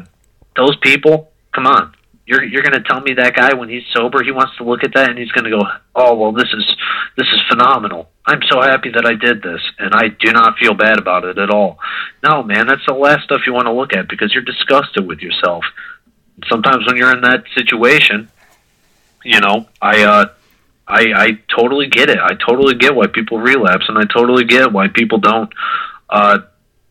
those 0.56 0.76
people, 0.78 1.32
come 1.54 1.66
on. 1.66 1.94
You're 2.26 2.44
you're 2.44 2.62
going 2.62 2.74
to 2.74 2.84
tell 2.84 3.02
me 3.02 3.14
that 3.16 3.36
guy 3.36 3.54
when 3.54 3.68
he's 3.68 3.84
sober 3.94 4.24
he 4.24 4.32
wants 4.32 4.56
to 4.58 4.64
look 4.64 4.84
at 4.84 4.94
that 4.94 5.10
and 5.10 5.20
he's 5.20 5.32
going 5.32 5.44
to 5.44 5.52
go, 5.52 5.62
"Oh, 5.94 6.16
well 6.16 6.32
this 6.32 6.48
is 6.54 6.66
this 7.18 7.28
is 7.28 7.42
phenomenal. 7.50 8.10
I'm 8.26 8.40
so 8.50 8.62
happy 8.62 8.92
that 8.92 9.06
I 9.06 9.16
did 9.16 9.44
this 9.44 9.62
and 9.78 9.94
I 9.94 10.08
do 10.08 10.32
not 10.32 10.58
feel 10.58 10.74
bad 10.74 10.98
about 11.00 11.26
it 11.26 11.38
at 11.38 11.50
all." 11.50 11.80
No, 12.24 12.42
man, 12.42 12.68
that's 12.68 12.86
the 12.88 12.94
last 12.94 13.26
stuff 13.26 13.42
you 13.46 13.54
want 13.54 13.68
to 13.68 13.74
look 13.74 13.94
at 13.94 14.08
because 14.08 14.34
you're 14.34 14.44
disgusted 14.44 15.06
with 15.06 15.20
yourself. 15.20 15.66
Sometimes 16.50 16.88
when 16.88 16.96
you're 16.96 17.14
in 17.14 17.22
that 17.22 17.44
situation, 17.56 18.30
you 19.26 19.42
know, 19.42 19.68
I 19.82 20.04
uh 20.04 20.26
I 20.88 21.06
I 21.16 21.40
totally 21.54 21.88
get 21.88 22.10
it. 22.10 22.20
I 22.20 22.36
totally 22.36 22.76
get 22.76 22.96
why 22.96 23.08
people 23.08 23.40
relapse 23.40 23.86
and 23.90 23.98
I 23.98 24.04
totally 24.06 24.46
get 24.46 24.72
why 24.72 24.88
people 24.88 25.18
don't 25.18 25.52
uh 26.10 26.40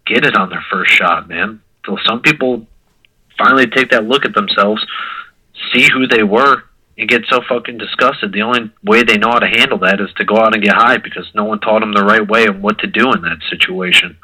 get 0.06 0.26
it 0.26 0.36
on 0.36 0.50
their 0.50 0.64
first 0.70 0.92
shot, 0.92 1.28
man. 1.28 1.62
So 1.86 1.96
some 2.06 2.20
people 2.20 2.66
finally 3.38 3.66
take 3.66 3.90
that 3.90 4.04
look 4.04 4.24
at 4.24 4.34
themselves, 4.34 4.84
see 5.72 5.88
who 5.92 6.06
they 6.06 6.22
were, 6.22 6.64
and 6.98 7.08
get 7.08 7.22
so 7.30 7.40
fucking 7.48 7.78
disgusted. 7.78 8.32
The 8.32 8.42
only 8.42 8.70
way 8.84 9.02
they 9.02 9.16
know 9.16 9.30
how 9.30 9.38
to 9.38 9.48
handle 9.48 9.78
that 9.78 10.00
is 10.00 10.12
to 10.16 10.24
go 10.24 10.36
out 10.36 10.54
and 10.54 10.62
get 10.62 10.74
high 10.74 10.98
because 10.98 11.30
no 11.34 11.44
one 11.44 11.60
taught 11.60 11.80
them 11.80 11.92
the 11.92 12.04
right 12.04 12.26
way 12.26 12.44
and 12.44 12.62
what 12.62 12.78
to 12.78 12.86
do 12.86 13.12
in 13.12 13.22
that 13.22 13.38
situation. 13.50 14.16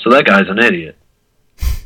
So 0.00 0.10
that 0.10 0.24
guy's 0.24 0.48
an 0.48 0.58
idiot. 0.58 0.96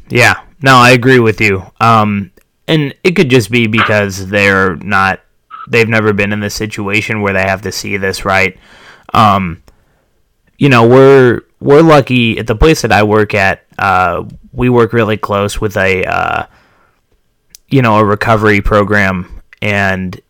Yeah, 0.09 0.43
no, 0.63 0.77
I 0.77 0.93
agree 0.93 1.19
with 1.19 1.41
you. 1.41 1.63
Um, 1.81 2.31
and 2.69 2.95
it 3.03 3.17
could 3.17 3.29
just 3.29 3.51
be 3.51 3.67
because 3.67 4.29
they're 4.29 4.77
not, 4.77 5.21
they've 5.69 5.89
never 5.89 6.13
been 6.13 6.33
in 6.33 6.41
this 6.41 6.55
situation 6.55 7.21
where 7.21 7.33
they 7.33 7.43
have 7.43 7.63
to 7.63 7.73
see 7.73 7.97
this, 7.97 8.25
right? 8.25 8.57
Um, 9.13 9.63
you 10.59 10.69
know, 10.69 10.87
we're 10.87 11.43
we're 11.61 11.83
lucky 11.83 12.39
at 12.39 12.47
the 12.47 12.55
place 12.55 12.83
that 12.83 12.93
I 12.93 13.03
work 13.03 13.35
at. 13.35 13.65
Uh, 13.79 14.25
we 14.53 14.69
work 14.69 14.93
really 14.93 15.17
close 15.17 15.61
with 15.61 15.77
a, 15.77 16.05
uh, 16.05 16.47
you 17.75 17.83
know, 17.83 17.99
a 17.99 18.05
recovery 18.05 18.61
program, 18.61 19.43
and 19.61 20.21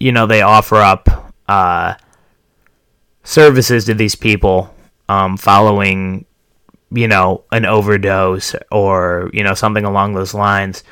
you 0.00 0.10
know 0.10 0.26
they 0.26 0.42
offer 0.42 0.76
up 0.76 1.32
uh, 1.48 1.94
services 3.22 3.84
to 3.84 3.94
these 3.94 4.14
people 4.14 4.74
um, 5.08 5.36
following 5.36 6.26
you 6.92 7.06
know, 7.06 7.44
an 7.52 7.64
overdose 7.64 8.54
or, 8.70 9.30
you 9.32 9.44
know, 9.44 9.54
something 9.54 9.84
along 9.84 10.14
those 10.14 10.34
lines. 10.34 10.82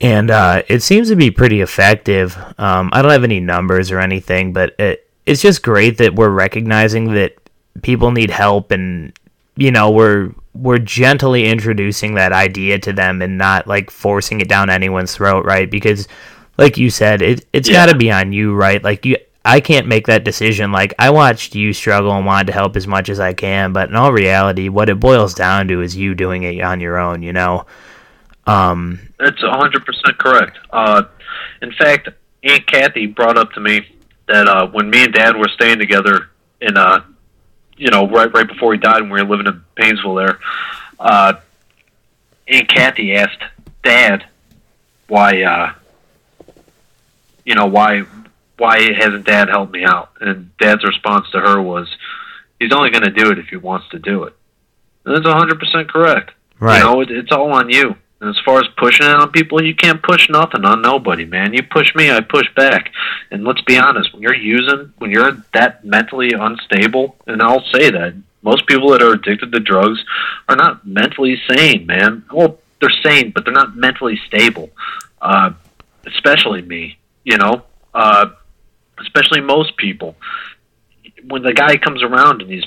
And 0.00 0.30
uh, 0.30 0.62
it 0.68 0.82
seems 0.82 1.08
to 1.08 1.16
be 1.16 1.30
pretty 1.30 1.60
effective. 1.60 2.36
Um, 2.58 2.90
I 2.92 3.02
don't 3.02 3.10
have 3.10 3.24
any 3.24 3.40
numbers 3.40 3.90
or 3.90 4.00
anything, 4.00 4.52
but 4.52 4.74
it, 4.78 5.08
it's 5.24 5.42
just 5.42 5.62
great 5.62 5.98
that 5.98 6.14
we're 6.14 6.30
recognizing 6.30 7.14
that 7.14 7.36
people 7.82 8.10
need 8.10 8.30
help 8.30 8.70
and, 8.70 9.12
you 9.56 9.70
know, 9.70 9.90
we're 9.90 10.32
we're 10.56 10.78
gently 10.78 11.46
introducing 11.46 12.14
that 12.14 12.32
idea 12.32 12.78
to 12.80 12.92
them 12.92 13.22
and 13.22 13.38
not 13.38 13.66
like 13.66 13.90
forcing 13.90 14.40
it 14.40 14.48
down 14.48 14.70
anyone's 14.70 15.14
throat, 15.14 15.44
right? 15.44 15.70
Because 15.70 16.08
like 16.58 16.76
you 16.76 16.90
said, 16.90 17.22
it 17.22 17.46
it's 17.52 17.68
Yeah. 17.68 17.86
got 17.86 17.92
to 17.92 17.98
be 17.98 18.10
on 18.10 18.32
you, 18.32 18.54
right? 18.54 18.82
Like 18.82 19.04
you 19.04 19.16
I 19.44 19.60
can't 19.60 19.86
make 19.86 20.06
that 20.08 20.24
decision. 20.24 20.72
Like 20.72 20.94
I 20.98 21.10
watched 21.10 21.54
you 21.54 21.72
struggle 21.72 22.12
and 22.12 22.26
wanted 22.26 22.48
to 22.48 22.52
help 22.52 22.76
as 22.76 22.86
much 22.86 23.08
as 23.08 23.20
I 23.20 23.32
can, 23.32 23.72
but 23.72 23.88
in 23.88 23.94
all 23.96 24.12
reality, 24.12 24.68
what 24.68 24.88
it 24.88 24.98
boils 24.98 25.34
down 25.34 25.68
to 25.68 25.82
is 25.82 25.94
you 25.96 26.14
doing 26.14 26.42
it 26.42 26.60
on 26.60 26.80
your 26.80 26.98
own, 26.98 27.22
you 27.22 27.32
know. 27.32 27.66
Um 28.46 29.00
That's 29.18 29.42
a 29.42 29.50
hundred 29.50 29.84
percent 29.84 30.18
correct. 30.18 30.58
Uh, 30.70 31.02
in 31.62 31.72
fact, 31.72 32.08
Aunt 32.44 32.66
Kathy 32.66 33.06
brought 33.06 33.38
up 33.38 33.52
to 33.52 33.60
me 33.60 33.86
that 34.28 34.48
uh, 34.48 34.66
when 34.68 34.90
me 34.90 35.04
and 35.04 35.12
Dad 35.12 35.36
were 35.36 35.48
staying 35.48 35.78
together 35.78 36.30
in, 36.60 36.76
uh, 36.76 37.00
you 37.76 37.90
know, 37.90 38.08
right 38.08 38.32
right 38.32 38.46
before 38.46 38.72
he 38.72 38.78
died, 38.78 39.02
when 39.02 39.10
we 39.10 39.22
were 39.22 39.28
living 39.28 39.46
in 39.46 39.62
Painesville, 39.74 40.14
there, 40.14 40.38
uh, 40.98 41.34
Aunt 42.48 42.68
Kathy 42.68 43.14
asked 43.14 43.42
Dad 43.82 44.26
why, 45.08 45.42
uh, 45.42 45.72
you 47.44 47.54
know, 47.54 47.66
why 47.66 48.04
why 48.58 48.92
hasn't 48.94 49.26
Dad 49.26 49.48
helped 49.48 49.72
me 49.72 49.84
out? 49.84 50.10
And 50.20 50.56
Dad's 50.58 50.84
response 50.84 51.30
to 51.30 51.40
her 51.40 51.60
was, 51.60 51.88
"He's 52.58 52.72
only 52.72 52.90
going 52.90 53.04
to 53.04 53.10
do 53.10 53.30
it 53.30 53.38
if 53.38 53.48
he 53.48 53.56
wants 53.56 53.88
to 53.90 53.98
do 53.98 54.24
it." 54.24 54.34
And 55.04 55.14
that's 55.14 55.26
hundred 55.26 55.58
percent 55.58 55.88
correct. 55.88 56.32
right. 56.58 56.78
You 56.78 56.84
know, 56.84 57.00
it, 57.00 57.10
it's 57.10 57.32
all 57.32 57.52
on 57.52 57.70
you. 57.70 57.96
And 58.20 58.30
as 58.30 58.38
far 58.44 58.60
as 58.60 58.66
pushing 58.78 59.06
it 59.06 59.14
on 59.14 59.30
people, 59.30 59.62
you 59.62 59.74
can't 59.74 60.02
push 60.02 60.30
nothing 60.30 60.64
on 60.64 60.80
nobody, 60.80 61.26
man. 61.26 61.52
You 61.52 61.62
push 61.62 61.94
me, 61.94 62.10
I 62.10 62.20
push 62.20 62.46
back. 62.54 62.90
And 63.30 63.44
let's 63.44 63.60
be 63.62 63.76
honest, 63.76 64.12
when 64.12 64.22
you're 64.22 64.34
using, 64.34 64.92
when 64.98 65.10
you're 65.10 65.32
that 65.52 65.84
mentally 65.84 66.32
unstable, 66.32 67.16
and 67.26 67.42
I'll 67.42 67.64
say 67.74 67.90
that 67.90 68.14
most 68.42 68.66
people 68.66 68.90
that 68.90 69.02
are 69.02 69.12
addicted 69.12 69.52
to 69.52 69.60
drugs 69.60 70.02
are 70.48 70.56
not 70.56 70.86
mentally 70.86 71.36
sane, 71.48 71.84
man. 71.84 72.24
Well, 72.32 72.58
they're 72.80 72.90
sane, 73.04 73.32
but 73.32 73.44
they're 73.44 73.52
not 73.52 73.76
mentally 73.76 74.18
stable. 74.26 74.70
Uh, 75.20 75.52
especially 76.06 76.62
me, 76.62 76.98
you 77.24 77.36
know. 77.36 77.64
Uh, 77.92 78.30
especially 79.00 79.40
most 79.40 79.76
people. 79.76 80.16
When 81.24 81.42
the 81.42 81.52
guy 81.52 81.76
comes 81.76 82.02
around 82.02 82.42
and 82.42 82.50
he's 82.50 82.64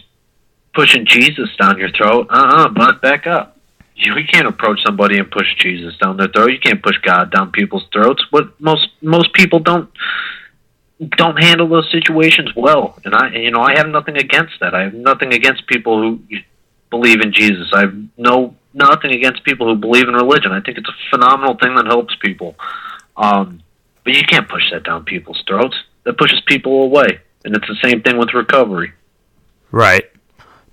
pushing 0.74 1.06
Jesus 1.06 1.50
down 1.58 1.78
your 1.78 1.92
throat, 1.92 2.28
uh 2.30 2.66
uh 2.66 2.70
bud, 2.70 3.02
back 3.02 3.26
up. 3.28 3.59
You 4.00 4.26
can't 4.32 4.48
approach 4.48 4.80
somebody 4.86 5.18
and 5.18 5.30
push 5.30 5.48
Jesus 5.58 5.98
down 5.98 6.18
their 6.18 6.30
throat. 6.30 6.52
You 6.52 6.60
can't 6.60 6.82
push 6.82 6.98
God 7.02 7.32
down 7.32 7.52
people's 7.52 7.86
throats. 7.92 8.24
What 8.32 8.60
most 8.60 8.88
most 9.02 9.34
people 9.34 9.60
don't 9.60 9.90
don't 11.18 11.42
handle 11.42 11.68
those 11.68 11.90
situations 11.92 12.52
well. 12.56 13.00
And 13.06 13.16
I, 13.16 13.30
you 13.30 13.52
know, 13.52 13.62
I 13.62 13.78
have 13.78 13.88
nothing 13.88 14.18
against 14.18 14.54
that. 14.62 14.74
I 14.74 14.84
have 14.84 14.94
nothing 14.94 15.34
against 15.34 15.68
people 15.68 16.02
who 16.02 16.40
believe 16.90 17.22
in 17.22 17.34
Jesus. 17.34 17.70
I 17.74 17.82
have 17.82 17.96
no 18.18 18.56
nothing 18.74 19.12
against 19.12 19.44
people 19.44 19.68
who 19.68 19.76
believe 19.76 20.08
in 20.08 20.14
religion. 20.14 20.52
I 20.52 20.62
think 20.62 20.78
it's 20.78 20.90
a 20.90 21.10
phenomenal 21.10 21.56
thing 21.56 21.76
that 21.76 21.86
helps 21.86 22.16
people. 22.16 22.56
Um, 23.18 23.62
but 24.04 24.16
you 24.16 24.24
can't 24.24 24.48
push 24.48 24.64
that 24.72 24.84
down 24.84 25.04
people's 25.04 25.44
throats. 25.48 25.76
That 26.06 26.18
pushes 26.18 26.42
people 26.48 26.84
away. 26.84 27.20
And 27.44 27.56
it's 27.56 27.68
the 27.68 27.78
same 27.84 28.02
thing 28.02 28.18
with 28.18 28.34
recovery. 28.34 28.94
Right. 29.72 30.10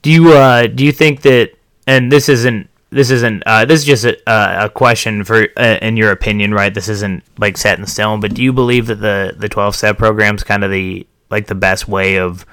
Do 0.03 0.11
you 0.11 0.33
uh, 0.33 0.69
do 0.69 0.85
you 0.85 0.93
think 0.93 1.23
that? 1.23 1.53
And 1.89 2.11
this 2.11 2.29
isn't 2.29 2.69
this 2.91 3.11
isn't 3.11 3.43
uh, 3.47 3.65
this 3.65 3.81
is 3.81 3.87
just 3.87 4.05
a, 4.05 4.65
a 4.65 4.71
question 4.71 5.25
for 5.25 5.49
uh, 5.57 5.79
in 5.83 5.97
your 5.97 6.11
opinion, 6.13 6.55
right? 6.55 6.73
This 6.73 6.89
isn't 6.89 7.25
like 7.39 7.57
set 7.57 7.79
in 7.79 7.87
stone. 7.87 8.21
But 8.21 8.35
do 8.35 8.43
you 8.43 8.53
believe 8.53 8.87
that 8.87 8.97
the 8.97 9.35
the 9.37 9.49
twelve 9.49 9.75
step 9.75 9.99
program 9.99 10.37
is 10.37 10.45
kind 10.45 10.65
of 10.65 10.71
the 10.71 11.07
like 11.31 11.47
the 11.47 11.55
best 11.55 11.89
way 11.89 12.19
of 12.19 12.47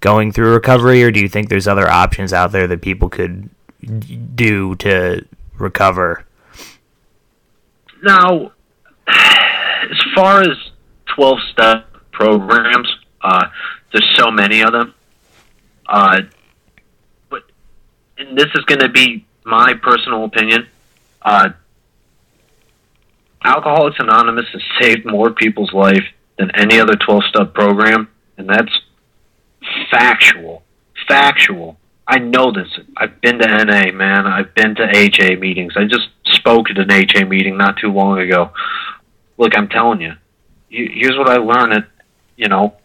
going 0.00 0.32
through 0.32 0.52
recovery, 0.52 1.02
or 1.02 1.10
do 1.10 1.20
you 1.20 1.28
think 1.28 1.48
there's 1.48 1.68
other 1.68 1.88
options 1.88 2.32
out 2.32 2.52
there 2.52 2.66
that 2.66 2.80
people 2.80 3.08
could 3.08 3.48
do 4.36 4.74
to 4.76 5.24
recover? 5.58 6.24
Now, 8.02 8.52
as 9.08 10.02
far 10.14 10.42
as 10.42 10.56
twelve 11.06 11.38
step 11.50 11.86
programs, 12.12 12.88
uh, 13.20 13.46
there's 13.92 14.16
so 14.16 14.30
many 14.30 14.60
of 14.60 14.72
them. 14.72 14.94
Uh, 15.88 16.20
but 17.28 17.42
and 18.16 18.38
this 18.38 18.48
is 18.54 18.64
going 18.64 18.80
to 18.80 18.88
be 18.88 19.26
my 19.44 19.74
personal 19.74 20.24
opinion. 20.24 20.68
Uh, 21.20 21.50
Alcoholics 23.44 23.96
Anonymous 23.98 24.46
has 24.52 24.62
saved 24.80 25.04
more 25.04 25.30
people's 25.30 25.72
life 25.72 26.04
than 26.38 26.50
any 26.52 26.78
other 26.80 26.94
12 26.94 27.24
step 27.24 27.54
program, 27.54 28.08
and 28.36 28.48
that's 28.48 28.72
factual. 29.90 30.62
Factual. 31.08 31.76
I 32.06 32.18
know 32.18 32.52
this. 32.52 32.68
I've 32.96 33.20
been 33.20 33.38
to 33.38 33.64
NA, 33.64 33.92
man. 33.92 34.26
I've 34.26 34.54
been 34.54 34.74
to 34.76 34.88
HA 34.96 35.36
meetings. 35.36 35.74
I 35.76 35.84
just 35.84 36.08
spoke 36.24 36.70
at 36.70 36.78
an 36.78 36.90
HA 36.90 37.24
meeting 37.24 37.56
not 37.56 37.78
too 37.78 37.92
long 37.92 38.18
ago. 38.18 38.50
Look, 39.38 39.56
I'm 39.56 39.68
telling 39.68 40.00
you, 40.00 40.14
here's 40.68 41.16
what 41.16 41.28
I 41.28 41.36
learned. 41.36 41.72
At, 41.72 41.88
you 42.36 42.48
know, 42.48 42.76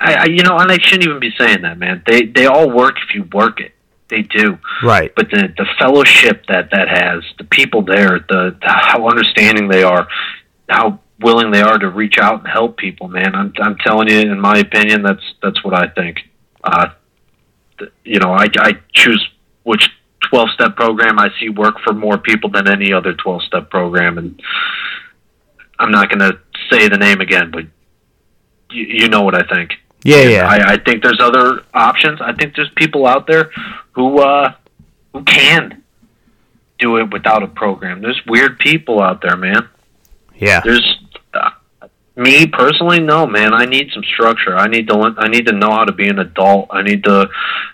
I, 0.00 0.14
I 0.14 0.24
you 0.26 0.42
know, 0.42 0.56
and 0.58 0.70
I 0.70 0.78
shouldn't 0.78 1.04
even 1.04 1.20
be 1.20 1.32
saying 1.38 1.62
that, 1.62 1.78
man. 1.78 2.02
They 2.06 2.26
they 2.26 2.46
all 2.46 2.70
work 2.70 2.96
if 3.06 3.14
you 3.14 3.24
work 3.32 3.60
it. 3.60 3.73
They 4.14 4.22
do. 4.22 4.58
Right. 4.82 5.12
But 5.16 5.30
the 5.30 5.52
the 5.56 5.66
fellowship 5.76 6.46
that 6.46 6.70
that 6.70 6.88
has, 6.88 7.24
the 7.36 7.44
people 7.44 7.82
there, 7.82 8.24
the, 8.28 8.56
the 8.60 8.68
how 8.68 9.08
understanding 9.08 9.66
they 9.66 9.82
are, 9.82 10.06
how 10.68 11.00
willing 11.20 11.50
they 11.50 11.62
are 11.62 11.78
to 11.78 11.88
reach 11.88 12.18
out 12.18 12.40
and 12.40 12.48
help 12.48 12.76
people, 12.76 13.08
man. 13.08 13.34
I'm 13.34 13.52
I'm 13.60 13.76
telling 13.78 14.08
you, 14.08 14.20
in 14.20 14.40
my 14.40 14.58
opinion, 14.58 15.02
that's 15.02 15.24
that's 15.42 15.64
what 15.64 15.74
I 15.74 15.88
think. 15.88 16.18
Uh, 16.62 16.90
you 18.04 18.20
know, 18.20 18.32
I 18.32 18.46
I 18.58 18.78
choose 18.92 19.28
which 19.64 19.88
12 20.30 20.50
step 20.50 20.76
program 20.76 21.18
I 21.18 21.30
see 21.40 21.48
work 21.48 21.80
for 21.80 21.92
more 21.92 22.16
people 22.16 22.50
than 22.50 22.68
any 22.68 22.92
other 22.92 23.14
12 23.14 23.42
step 23.42 23.68
program, 23.68 24.16
and 24.18 24.40
I'm 25.80 25.90
not 25.90 26.08
going 26.08 26.20
to 26.20 26.38
say 26.70 26.86
the 26.86 26.98
name 26.98 27.20
again, 27.20 27.50
but 27.50 27.64
you, 28.70 28.84
you 28.84 29.08
know 29.08 29.22
what 29.22 29.34
I 29.34 29.42
think. 29.52 29.72
Yeah, 30.04 30.28
yeah. 30.28 30.46
I, 30.46 30.74
I 30.74 30.76
think 30.76 31.02
there's 31.02 31.20
other 31.20 31.64
options. 31.72 32.20
I 32.20 32.32
think 32.34 32.54
there's 32.54 32.70
people 32.76 33.06
out 33.06 33.26
there 33.26 33.50
who 33.94 34.20
uh, 34.20 34.54
who 35.12 35.22
can 35.24 35.82
do 36.78 36.96
it 36.98 37.12
without 37.12 37.42
a 37.42 37.46
program. 37.46 38.02
There's 38.02 38.20
weird 38.26 38.58
people 38.58 39.00
out 39.00 39.22
there, 39.22 39.36
man. 39.36 39.68
Yeah. 40.36 40.60
There's 40.64 40.98
uh, 41.32 41.50
me 42.16 42.46
personally. 42.46 43.00
No, 43.00 43.26
man. 43.26 43.54
I 43.54 43.64
need 43.64 43.90
some 43.92 44.04
structure. 44.04 44.56
I 44.56 44.68
need 44.68 44.88
to. 44.88 45.14
I 45.18 45.28
need 45.28 45.46
to 45.46 45.52
know 45.52 45.70
how 45.70 45.84
to 45.84 45.92
be 45.92 46.08
an 46.08 46.18
adult. 46.18 46.68
I 46.70 46.82
need 46.82 47.04
to, 47.04 47.28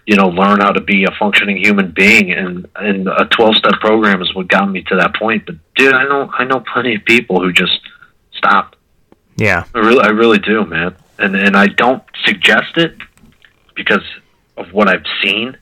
you 0.07 0.17
know, 0.17 0.29
learn 0.29 0.61
how 0.61 0.73
to 0.73 0.81
be 0.81 1.05
a 1.05 1.11
functioning 1.19 1.57
human 1.57 1.91
being. 1.91 2.33
And 2.33 2.67
and 2.77 3.09
a 3.09 3.27
twelve 3.27 3.57
step 3.57 3.81
program 3.81 4.23
is 4.23 4.35
what 4.35 4.49
got 4.49 4.71
me 4.71 4.83
to 4.83 4.97
that 4.97 5.15
point. 5.15 5.47
But 5.47 5.57
dude, 5.77 5.95
I 5.95 6.05
know 6.05 6.31
I 6.33 6.45
know 6.45 6.61
plenty 6.61 6.97
of 6.97 7.05
people 7.05 7.41
who 7.41 7.53
just 7.53 7.81
stopped. 8.33 8.77
Yeah. 9.37 9.65
I 9.75 9.79
really, 9.79 10.03
I 10.03 10.09
really 10.09 10.39
do, 10.39 10.67
man 10.67 10.95
and 11.21 11.37
and 11.37 11.57
I 11.57 11.67
don't 11.67 12.03
suggest 12.25 12.77
it 12.77 12.97
because 13.77 14.05
of 14.57 14.73
what 14.73 14.89
I've 14.89 15.05
seen. 15.23 15.57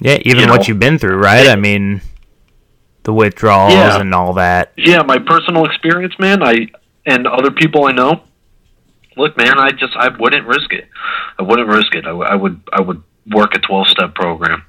Yeah, 0.00 0.18
even 0.24 0.44
you 0.44 0.48
what 0.48 0.60
know, 0.60 0.64
you've 0.66 0.78
been 0.78 0.98
through, 0.98 1.16
right? 1.16 1.46
It, 1.46 1.50
I 1.50 1.56
mean, 1.56 2.00
the 3.02 3.12
withdrawals 3.12 3.72
yeah. 3.72 4.00
and 4.00 4.14
all 4.14 4.34
that. 4.34 4.72
Yeah, 4.76 5.02
my 5.02 5.18
personal 5.18 5.64
experience, 5.64 6.14
man. 6.18 6.42
I 6.42 6.68
and 7.06 7.26
other 7.26 7.50
people 7.50 7.86
I 7.86 7.92
know. 7.92 8.22
Look, 9.16 9.36
man, 9.36 9.58
I 9.58 9.70
just 9.70 9.96
I 9.96 10.08
wouldn't 10.16 10.46
risk 10.46 10.72
it. 10.72 10.88
I 11.38 11.42
wouldn't 11.42 11.68
risk 11.68 11.94
it. 11.94 12.06
I, 12.06 12.10
I 12.10 12.34
would 12.34 12.60
I 12.72 12.80
would 12.80 13.02
work 13.30 13.54
a 13.54 13.58
twelve 13.58 13.88
step 13.88 14.14
program. 14.14 14.64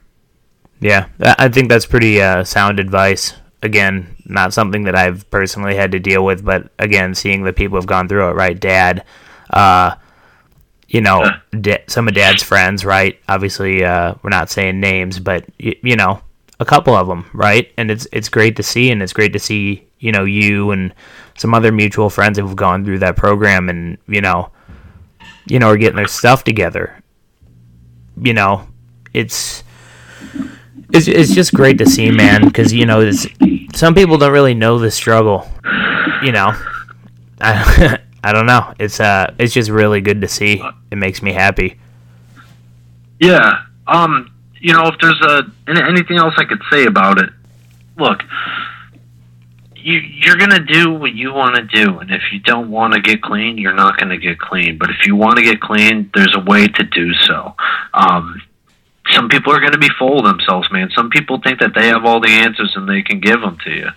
Yeah, 0.80 1.08
I 1.20 1.50
think 1.50 1.70
that's 1.70 1.86
pretty 1.86 2.22
uh, 2.22 2.44
sound 2.46 2.80
advice. 2.80 3.34
Again, 3.62 4.16
not 4.26 4.54
something 4.54 4.84
that 4.84 4.96
I've 4.96 5.30
personally 5.30 5.76
had 5.76 5.92
to 5.92 6.00
deal 6.00 6.24
with, 6.24 6.46
but 6.46 6.72
again, 6.80 7.14
seeing 7.14 7.44
the 7.44 7.52
people 7.52 7.78
have 7.78 7.86
gone 7.86 8.08
through 8.08 8.30
it, 8.30 8.34
right? 8.34 8.58
Dad, 8.58 9.04
uh, 9.50 9.96
you 10.90 11.02
know, 11.02 11.24
da- 11.62 11.84
some 11.88 12.08
of 12.08 12.16
Dad's 12.16 12.42
friends, 12.44 12.84
right? 12.84 13.20
Obviously, 13.30 13.84
uh, 13.86 14.16
we're 14.24 14.30
not 14.32 14.50
saying 14.50 14.80
names, 14.80 15.20
but 15.20 15.46
y- 15.64 15.76
you 15.84 15.96
know, 15.96 16.20
a 16.60 16.66
couple 16.66 16.96
of 16.96 17.08
them, 17.08 17.30
right? 17.34 17.72
And 17.78 17.90
it's 17.92 18.08
it's 18.12 18.28
great 18.30 18.56
to 18.58 18.64
see, 18.64 18.92
and 18.92 19.02
it's 19.02 19.14
great 19.14 19.34
to 19.34 19.40
see, 19.40 19.88
you 20.00 20.12
know, 20.12 20.26
you 20.26 20.72
and 20.72 20.94
some 21.38 21.54
other 21.54 21.72
mutual 21.72 22.10
friends 22.10 22.38
who've 22.40 22.56
gone 22.56 22.84
through 22.84 23.00
that 23.00 23.16
program, 23.16 23.70
and 23.70 23.98
you 24.08 24.20
know, 24.22 24.52
you 25.48 25.60
know, 25.60 25.68
are 25.70 25.78
getting 25.78 25.96
their 25.98 26.08
stuff 26.08 26.44
together. 26.44 27.02
You 28.22 28.34
know, 28.34 28.68
it's 29.14 29.64
it's 30.92 31.08
it's 31.08 31.34
just 31.34 31.54
great 31.54 31.78
to 31.78 31.86
see, 31.86 32.10
man, 32.12 32.46
because 32.46 32.74
you 32.74 32.86
know, 32.86 33.10
some 33.76 33.94
people 33.94 34.18
don't 34.18 34.34
really 34.34 34.56
know 34.56 34.80
the 34.80 34.90
struggle. 34.92 35.48
You 36.24 36.32
know, 36.34 36.54
I, 37.42 38.00
I 38.24 38.34
don't 38.34 38.46
know. 38.46 38.74
It's 38.80 39.00
uh, 39.00 39.34
it's 39.38 39.54
just 39.54 39.70
really 39.70 40.02
good 40.02 40.22
to 40.22 40.28
see. 40.28 40.62
It 40.92 40.98
makes 40.98 41.22
me 41.22 41.34
happy. 41.34 41.80
Yeah. 43.20 43.64
Um. 43.88 44.32
You 44.62 44.74
know, 44.74 44.88
if 44.88 44.96
there's 45.00 45.22
a 45.22 45.44
anything 45.68 46.18
else 46.18 46.34
I 46.38 46.44
could 46.44 46.62
say 46.70 46.86
about 46.86 47.18
it, 47.18 47.30
look, 47.98 48.22
you 49.76 49.94
you're 49.94 50.36
gonna 50.36 50.60
do 50.60 50.94
what 50.94 51.14
you 51.14 51.34
want 51.34 51.56
to 51.56 51.64
do, 51.64 52.00
and 52.00 52.12
if 52.12 52.24
you 52.34 52.40
don't 52.40 52.70
want 52.70 52.94
to 52.94 53.02
get 53.02 53.22
clean, 53.22 53.58
you're 53.58 53.74
not 53.74 53.98
gonna 53.98 54.18
get 54.18 54.38
clean. 54.38 54.78
But 54.78 54.90
if 54.90 55.06
you 55.06 55.16
want 55.16 55.38
to 55.38 55.44
get 55.44 55.62
clean, 55.62 56.10
there's 56.14 56.36
a 56.36 56.42
way 56.42 56.68
to 56.68 56.84
do 56.84 57.14
so. 57.14 57.56
Um. 57.94 58.42
Some 59.16 59.28
people 59.28 59.52
are 59.52 59.60
going 59.60 59.72
to 59.72 59.80
be 59.80 59.90
full 59.98 60.20
of 60.20 60.26
themselves, 60.26 60.72
man. 60.72 60.92
Some 60.96 61.10
people 61.10 61.42
think 61.42 61.62
that 61.62 61.74
they 61.74 61.88
have 61.88 62.06
all 62.06 62.20
the 62.20 62.30
answers 62.30 62.74
and 62.76 62.88
they 62.88 63.02
can 63.02 63.20
give 63.20 63.42
them 63.42 63.58
to 63.64 63.72
you. 63.72 63.88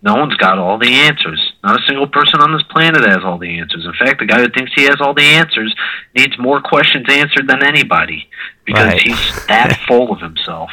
No 0.00 0.14
one's 0.14 0.36
got 0.36 0.58
all 0.58 0.78
the 0.78 0.92
answers. 0.92 1.40
Not 1.64 1.80
a 1.80 1.86
single 1.86 2.06
person 2.06 2.40
on 2.40 2.52
this 2.52 2.62
planet 2.70 3.04
has 3.04 3.24
all 3.24 3.36
the 3.36 3.58
answers. 3.58 3.84
In 3.84 3.92
fact, 3.94 4.20
the 4.20 4.26
guy 4.26 4.40
who 4.40 4.48
thinks 4.48 4.72
he 4.74 4.84
has 4.84 4.96
all 5.00 5.12
the 5.12 5.22
answers 5.22 5.74
needs 6.14 6.38
more 6.38 6.60
questions 6.60 7.06
answered 7.08 7.48
than 7.48 7.64
anybody 7.64 8.28
because 8.64 8.86
right. 8.86 9.02
he's 9.02 9.46
that 9.46 9.76
full 9.88 10.12
of 10.12 10.20
himself. 10.20 10.70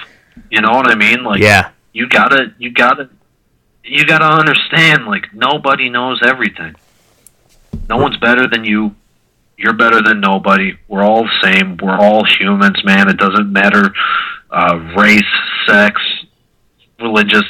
You 0.51 0.61
know 0.61 0.71
what 0.71 0.87
I 0.87 0.95
mean? 0.95 1.23
Like, 1.23 1.41
yeah. 1.41 1.71
you 1.91 2.07
gotta, 2.07 2.53
you 2.59 2.69
gotta, 2.69 3.09
you 3.83 4.05
gotta 4.05 4.25
understand. 4.25 5.07
Like, 5.07 5.33
nobody 5.33 5.89
knows 5.89 6.21
everything. 6.23 6.75
No 7.89 7.97
one's 7.97 8.17
better 8.17 8.47
than 8.47 8.63
you. 8.63 8.95
You're 9.57 9.73
better 9.73 10.03
than 10.03 10.19
nobody. 10.19 10.77
We're 10.87 11.03
all 11.03 11.23
the 11.23 11.39
same. 11.41 11.77
We're 11.77 11.97
all 11.97 12.25
humans, 12.25 12.83
man. 12.83 13.09
It 13.09 13.17
doesn't 13.17 13.51
matter 13.51 13.91
uh, 14.51 14.93
race, 14.95 15.23
sex, 15.65 16.01
religious 16.99 17.45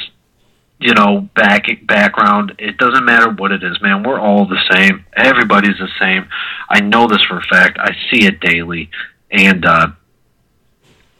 you 0.78 0.94
know, 0.94 1.28
back 1.34 1.66
background. 1.86 2.54
It 2.58 2.76
doesn't 2.76 3.04
matter 3.04 3.30
what 3.30 3.52
it 3.52 3.62
is, 3.62 3.80
man. 3.80 4.02
We're 4.02 4.20
all 4.20 4.46
the 4.46 4.60
same. 4.70 5.04
Everybody's 5.16 5.78
the 5.78 5.88
same. 5.98 6.28
I 6.68 6.80
know 6.80 7.06
this 7.06 7.22
for 7.22 7.38
a 7.38 7.42
fact. 7.42 7.78
I 7.78 7.92
see 8.10 8.26
it 8.26 8.40
daily, 8.40 8.90
and 9.30 9.64
uh, 9.64 9.88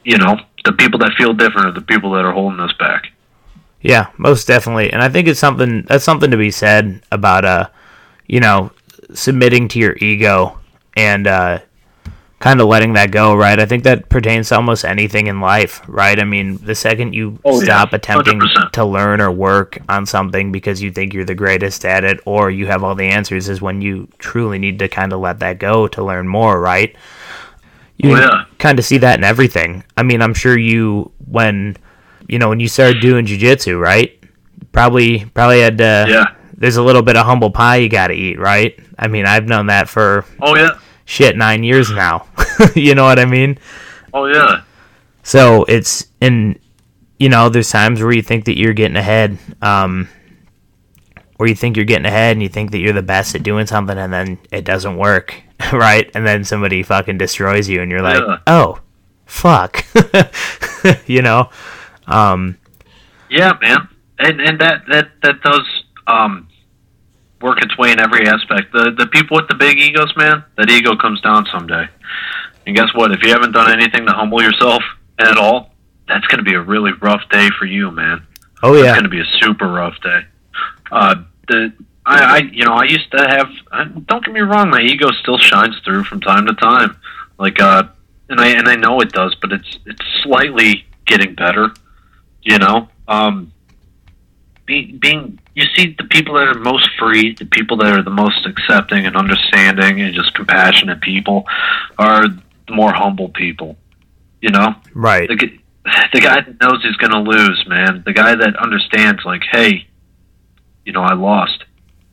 you 0.04 0.18
know, 0.18 0.38
the 0.64 0.72
people 0.72 0.98
that 1.00 1.12
feel 1.16 1.32
different 1.32 1.68
are 1.68 1.72
the 1.72 1.80
people 1.80 2.12
that 2.12 2.24
are 2.24 2.32
holding 2.32 2.60
us 2.60 2.72
back. 2.78 3.12
Yeah, 3.80 4.08
most 4.18 4.46
definitely, 4.46 4.92
and 4.92 5.02
I 5.02 5.08
think 5.08 5.28
it's 5.28 5.40
something 5.40 5.82
that's 5.82 6.04
something 6.04 6.30
to 6.30 6.36
be 6.36 6.50
said 6.50 7.02
about 7.10 7.44
uh, 7.44 7.68
you 8.26 8.40
know, 8.40 8.72
submitting 9.14 9.68
to 9.68 9.78
your 9.78 9.96
ego 10.00 10.58
and 10.96 11.26
uh, 11.26 11.60
kind 12.38 12.60
of 12.60 12.68
letting 12.68 12.92
that 12.92 13.10
go, 13.10 13.34
right? 13.34 13.58
I 13.58 13.64
think 13.64 13.84
that 13.84 14.08
pertains 14.08 14.50
to 14.50 14.56
almost 14.56 14.84
anything 14.84 15.26
in 15.26 15.40
life, 15.40 15.80
right? 15.88 16.18
I 16.20 16.24
mean, 16.24 16.58
the 16.58 16.74
second 16.74 17.14
you 17.14 17.38
oh, 17.44 17.60
stop 17.60 17.92
yeah. 17.92 17.96
attempting 17.96 18.40
to 18.72 18.84
learn 18.84 19.20
or 19.20 19.30
work 19.30 19.78
on 19.88 20.04
something 20.04 20.52
because 20.52 20.82
you 20.82 20.90
think 20.90 21.14
you're 21.14 21.24
the 21.24 21.34
greatest 21.34 21.84
at 21.84 22.04
it 22.04 22.20
or 22.26 22.50
you 22.50 22.66
have 22.66 22.84
all 22.84 22.94
the 22.94 23.06
answers 23.06 23.48
is 23.48 23.62
when 23.62 23.80
you 23.80 24.08
truly 24.18 24.58
need 24.58 24.78
to 24.80 24.88
kind 24.88 25.12
of 25.12 25.20
let 25.20 25.38
that 25.38 25.58
go 25.58 25.88
to 25.88 26.04
learn 26.04 26.28
more, 26.28 26.60
right? 26.60 26.94
You 27.96 28.12
oh, 28.12 28.20
yeah. 28.20 28.44
kind 28.58 28.78
of 28.78 28.84
see 28.84 28.98
that 28.98 29.18
in 29.18 29.24
everything. 29.24 29.82
I 29.96 30.02
mean, 30.02 30.20
I'm 30.20 30.34
sure 30.34 30.58
you 30.58 31.12
when 31.26 31.76
you 32.28 32.38
know, 32.38 32.48
when 32.48 32.60
you 32.60 32.68
started 32.68 33.00
doing 33.00 33.24
jujitsu, 33.26 33.80
right? 33.80 34.18
Probably, 34.72 35.24
probably 35.26 35.60
had. 35.60 35.80
Uh, 35.80 36.06
Yeah. 36.08 36.24
There's 36.58 36.78
a 36.78 36.82
little 36.82 37.02
bit 37.02 37.18
of 37.18 37.26
humble 37.26 37.50
pie 37.50 37.76
you 37.76 37.90
got 37.90 38.06
to 38.06 38.14
eat, 38.14 38.38
right? 38.38 38.78
I 38.98 39.08
mean, 39.08 39.26
I've 39.26 39.46
known 39.46 39.66
that 39.66 39.90
for 39.90 40.24
Oh 40.40 40.56
yeah. 40.56 40.78
Shit 41.06 41.36
nine 41.36 41.62
years 41.64 41.90
now. 41.90 42.26
you 42.74 42.94
know 42.94 43.04
what 43.04 43.18
I 43.18 43.24
mean? 43.24 43.58
Oh 44.12 44.26
yeah. 44.26 44.60
So 45.22 45.64
it's 45.64 46.06
and 46.20 46.58
you 47.18 47.30
know, 47.30 47.48
there's 47.48 47.70
times 47.70 48.02
where 48.02 48.12
you 48.12 48.20
think 48.22 48.44
that 48.44 48.58
you're 48.58 48.74
getting 48.74 48.96
ahead, 48.96 49.38
um, 49.62 50.06
where 51.38 51.48
you 51.48 51.54
think 51.54 51.76
you're 51.76 51.86
getting 51.86 52.04
ahead 52.04 52.32
and 52.32 52.42
you 52.42 52.48
think 52.50 52.72
that 52.72 52.78
you're 52.78 52.92
the 52.92 53.02
best 53.02 53.34
at 53.34 53.42
doing 53.42 53.64
something, 53.66 53.96
and 53.96 54.12
then 54.12 54.38
it 54.52 54.64
doesn't 54.66 54.98
work, 54.98 55.34
right? 55.72 56.10
And 56.14 56.26
then 56.26 56.44
somebody 56.44 56.82
fucking 56.82 57.16
destroys 57.16 57.68
you, 57.70 57.80
and 57.80 57.90
you're 57.90 58.02
like, 58.02 58.18
Yeah. 58.20 58.38
oh, 58.46 58.80
fuck, 59.24 59.84
you 61.06 61.22
know? 61.22 61.48
Um, 62.06 62.58
Yeah, 63.30 63.54
man, 63.62 63.88
and 64.18 64.40
and 64.40 64.60
that 64.60 64.82
that 64.88 65.08
that 65.22 65.40
does 65.42 65.84
um 66.06 66.45
work 67.40 67.62
its 67.62 67.76
way 67.78 67.92
in 67.92 68.00
every 68.00 68.26
aspect. 68.26 68.72
The 68.72 68.94
the 68.96 69.06
people 69.06 69.36
with 69.36 69.48
the 69.48 69.54
big 69.54 69.78
egos, 69.78 70.14
man, 70.16 70.44
that 70.56 70.70
ego 70.70 70.96
comes 70.96 71.20
down 71.20 71.46
someday. 71.52 71.86
And 72.66 72.76
guess 72.76 72.92
what? 72.94 73.12
If 73.12 73.22
you 73.22 73.30
haven't 73.30 73.52
done 73.52 73.70
anything 73.70 74.06
to 74.06 74.12
humble 74.12 74.42
yourself 74.42 74.82
at 75.18 75.36
all, 75.36 75.74
that's 76.08 76.26
going 76.26 76.38
to 76.38 76.44
be 76.44 76.54
a 76.54 76.60
really 76.60 76.92
rough 76.92 77.22
day 77.30 77.48
for 77.58 77.64
you, 77.64 77.90
man. 77.90 78.26
oh 78.62 78.74
yeah, 78.74 78.84
It's 78.84 78.92
going 78.92 79.04
to 79.04 79.08
be 79.08 79.20
a 79.20 79.30
super 79.40 79.68
rough 79.68 80.00
day. 80.02 80.20
Uh, 80.90 81.16
the 81.48 81.72
I, 82.04 82.36
I 82.36 82.36
you 82.38 82.64
know 82.64 82.74
I 82.74 82.84
used 82.84 83.10
to 83.12 83.18
have. 83.18 83.50
I, 83.72 83.84
don't 83.84 84.24
get 84.24 84.32
me 84.32 84.40
wrong, 84.40 84.70
my 84.70 84.80
ego 84.80 85.10
still 85.22 85.38
shines 85.38 85.78
through 85.84 86.04
from 86.04 86.20
time 86.20 86.46
to 86.46 86.54
time. 86.54 86.96
Like 87.38 87.60
uh, 87.60 87.84
and 88.28 88.40
I 88.40 88.48
and 88.48 88.68
I 88.68 88.76
know 88.76 89.00
it 89.00 89.12
does, 89.12 89.34
but 89.34 89.52
it's 89.52 89.78
it's 89.86 90.04
slightly 90.22 90.86
getting 91.04 91.34
better. 91.34 91.70
You 92.42 92.58
know, 92.58 92.88
um, 93.08 93.52
being 94.66 94.98
being 94.98 95.38
you 95.54 95.64
see 95.74 95.94
the 95.96 96.04
people 96.04 96.34
that 96.34 96.48
are 96.48 96.58
most 96.58 96.90
free, 96.98 97.34
the 97.34 97.46
people 97.46 97.76
that 97.78 97.98
are 97.98 98.02
the 98.02 98.10
most 98.10 98.46
accepting 98.46 99.06
and 99.06 99.16
understanding 99.16 100.00
and 100.00 100.14
just 100.14 100.34
compassionate 100.34 101.00
people, 101.00 101.46
are 101.98 102.28
the 102.28 102.74
more 102.74 102.92
humble 102.92 103.30
people. 103.30 103.76
You 104.40 104.50
know, 104.50 104.74
right, 104.94 105.28
the, 105.28 105.58
the 106.12 106.20
guy 106.20 106.40
that 106.40 106.60
knows 106.60 106.82
he's 106.82 106.96
going 106.96 107.12
to 107.12 107.30
lose, 107.30 107.64
man. 107.68 108.02
The 108.04 108.12
guy 108.12 108.34
that 108.34 108.56
understands, 108.56 109.22
like, 109.24 109.42
hey, 109.50 109.86
you 110.84 110.92
know, 110.92 111.02
I 111.02 111.14
lost. 111.14 111.64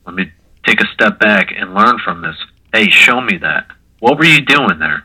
Let 0.06 0.14
me 0.14 0.32
take 0.64 0.80
a 0.80 0.86
step 0.94 1.18
back 1.18 1.52
and 1.56 1.74
learn 1.74 1.98
from 2.04 2.22
this. 2.22 2.36
Hey, 2.72 2.88
show 2.90 3.20
me 3.20 3.36
that. 3.38 3.66
What 4.00 4.18
were 4.18 4.24
you 4.24 4.44
doing 4.44 4.78
there? 4.78 5.04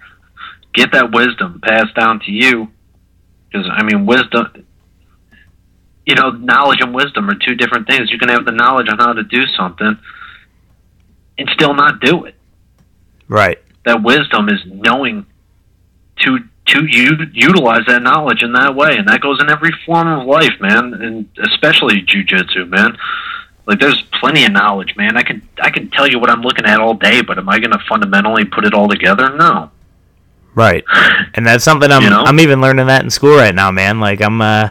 Get 0.74 0.91
that 0.91 1.12
wisdom 1.12 1.62
passed 1.64 1.95
down 1.95 2.20
to 2.22 2.32
you. 2.32 2.70
Because, 3.52 3.68
I 3.72 3.84
mean, 3.84 4.06
wisdom, 4.06 4.66
you 6.10 6.16
know, 6.16 6.32
knowledge 6.32 6.82
and 6.82 6.93
wisdom 6.93 7.30
are 7.30 7.36
two 7.36 7.55
different 7.55 7.88
things. 7.88 8.12
You 8.12 8.18
can 8.18 8.30
have 8.30 8.43
the 8.43 8.51
knowledge 8.51 8.89
on 8.89 8.97
how 8.97 9.14
to 9.14 9.24
do 9.24 9.45
something 9.55 9.97
and 11.38 11.49
still 11.53 11.74
not 11.74 12.01
do 12.01 12.26
it 12.26 12.36
right, 13.30 13.60
that 13.86 14.03
wisdom 14.03 14.49
is 14.49 14.60
knowing 14.66 15.26
to 16.18 16.39
to 16.66 16.86
utilize 16.86 17.86
that 17.88 18.01
knowledge 18.03 18.43
in 18.43 18.53
that 18.53 18.76
way, 18.76 18.95
and 18.97 19.07
that 19.07 19.22
goes 19.22 19.41
in 19.41 19.49
every 19.49 19.72
form 19.86 20.07
of 20.07 20.28
life, 20.28 20.53
man, 20.60 20.93
and 20.93 21.30
especially 21.51 22.01
jujitsu, 22.01 22.68
man. 22.68 22.97
Like 23.66 23.80
there's 23.80 24.01
plenty 24.20 24.45
of 24.45 24.51
knowledge, 24.51 24.95
man. 24.95 25.16
I 25.16 25.24
can 25.24 25.47
I 25.62 25.70
can 25.70 25.89
tell 25.91 26.07
you 26.07 26.20
what 26.20 26.30
I'm 26.30 26.41
looking 26.41 26.66
at 26.66 26.80
all 26.80 26.95
day, 26.95 27.22
but 27.22 27.38
am 27.38 27.49
I 27.49 27.60
going 27.60 27.72
to 27.72 27.80
fundamentally 27.88 28.45
put 28.45 28.66
it 28.66 28.74
all 28.74 28.88
together? 28.88 29.36
No. 29.36 29.72
right. 30.55 30.84
And 31.36 31.45
that's 31.45 31.64
something 31.64 31.91
I'm 31.91 32.01
You 32.01 32.10
know? 32.10 32.24
I'm 32.24 32.39
even 32.39 32.60
learning 32.60 32.88
that 32.88 33.03
in 33.03 33.10
school 33.10 33.38
right 33.38 33.53
now, 33.53 33.72
man. 33.72 33.99
Like 33.99 34.22
I'm 34.22 34.41
uh 34.41 34.70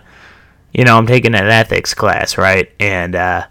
you 0.73 0.85
know, 0.85 0.97
I'm 0.97 1.07
taking 1.07 1.35
an 1.35 1.47
ethics 1.47 1.95
class, 1.95 2.39
right? 2.39 2.71
And 2.81 3.15
uh 3.15 3.47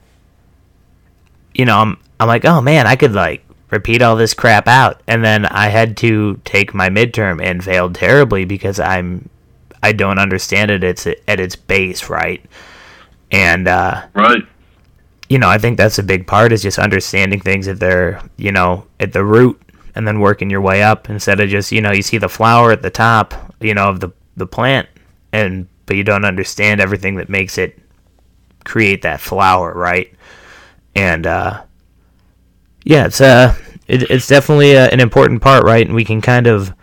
you 1.54 1.66
know, 1.66 1.78
I'm 1.80 1.98
I'm 2.20 2.28
like, 2.28 2.46
"Oh 2.46 2.62
man, 2.62 2.88
I 2.88 2.96
could 2.96 3.14
like 3.14 3.44
repeat 3.72 4.02
all 4.02 4.16
this 4.16 4.34
crap 4.34 4.68
out." 4.68 5.02
And 5.08 5.24
then 5.24 5.46
I 5.46 5.68
had 5.70 5.98
to 5.98 6.40
take 6.46 6.74
my 6.74 6.90
midterm 6.90 7.44
and 7.44 7.64
failed 7.64 7.96
terribly 7.96 8.46
because 8.46 8.80
I'm 8.80 9.30
I 9.84 9.92
don't 9.94 10.20
understand 10.20 10.72
it 10.72 10.84
it's 10.84 11.08
at 11.08 11.40
its 11.40 11.56
base, 11.56 12.10
right? 12.10 12.44
And 13.32 13.68
uh 13.68 14.06
Right. 14.14 14.44
you 15.30 15.38
know, 15.40 15.50
I 15.50 15.58
think 15.58 15.78
that's 15.78 16.00
a 16.00 16.04
big 16.04 16.28
part 16.28 16.52
is 16.52 16.62
just 16.62 16.80
understanding 16.80 17.40
things 17.42 17.68
at 17.68 17.80
their, 17.80 18.22
you 18.38 18.52
know, 18.52 18.86
at 19.00 19.14
the 19.14 19.26
root 19.26 19.60
and 19.96 20.08
then 20.08 20.20
working 20.20 20.50
your 20.50 20.62
way 20.62 20.84
up 20.84 21.10
instead 21.10 21.40
of 21.40 21.50
just, 21.50 21.72
you 21.72 21.82
know, 21.82 21.92
you 21.92 22.02
see 22.02 22.18
the 22.18 22.30
flower 22.30 22.72
at 22.72 22.82
the 22.82 22.90
top, 22.90 23.34
you 23.60 23.74
know, 23.74 23.90
of 23.90 24.00
the 24.00 24.10
the 24.38 24.48
plant 24.48 24.88
and 25.34 25.68
but 25.88 25.96
you 25.96 26.04
don't 26.04 26.26
understand 26.26 26.80
everything 26.80 27.16
that 27.16 27.30
makes 27.30 27.58
it 27.58 27.80
create 28.66 29.02
that 29.02 29.20
flower, 29.20 29.74
right? 29.74 30.14
And 30.96 31.26
uh 31.26 31.64
yeah, 32.84 33.06
it's 33.08 33.22
uh 33.22 33.56
it, 33.88 34.04
it's 34.12 34.28
definitely 34.28 34.78
uh 34.78 34.90
an 34.92 35.00
important 35.00 35.42
part, 35.42 35.64
right? 35.64 35.86
And 35.86 35.96
we 35.96 36.06
can 36.06 36.22
kind 36.22 36.48
of 36.48 36.74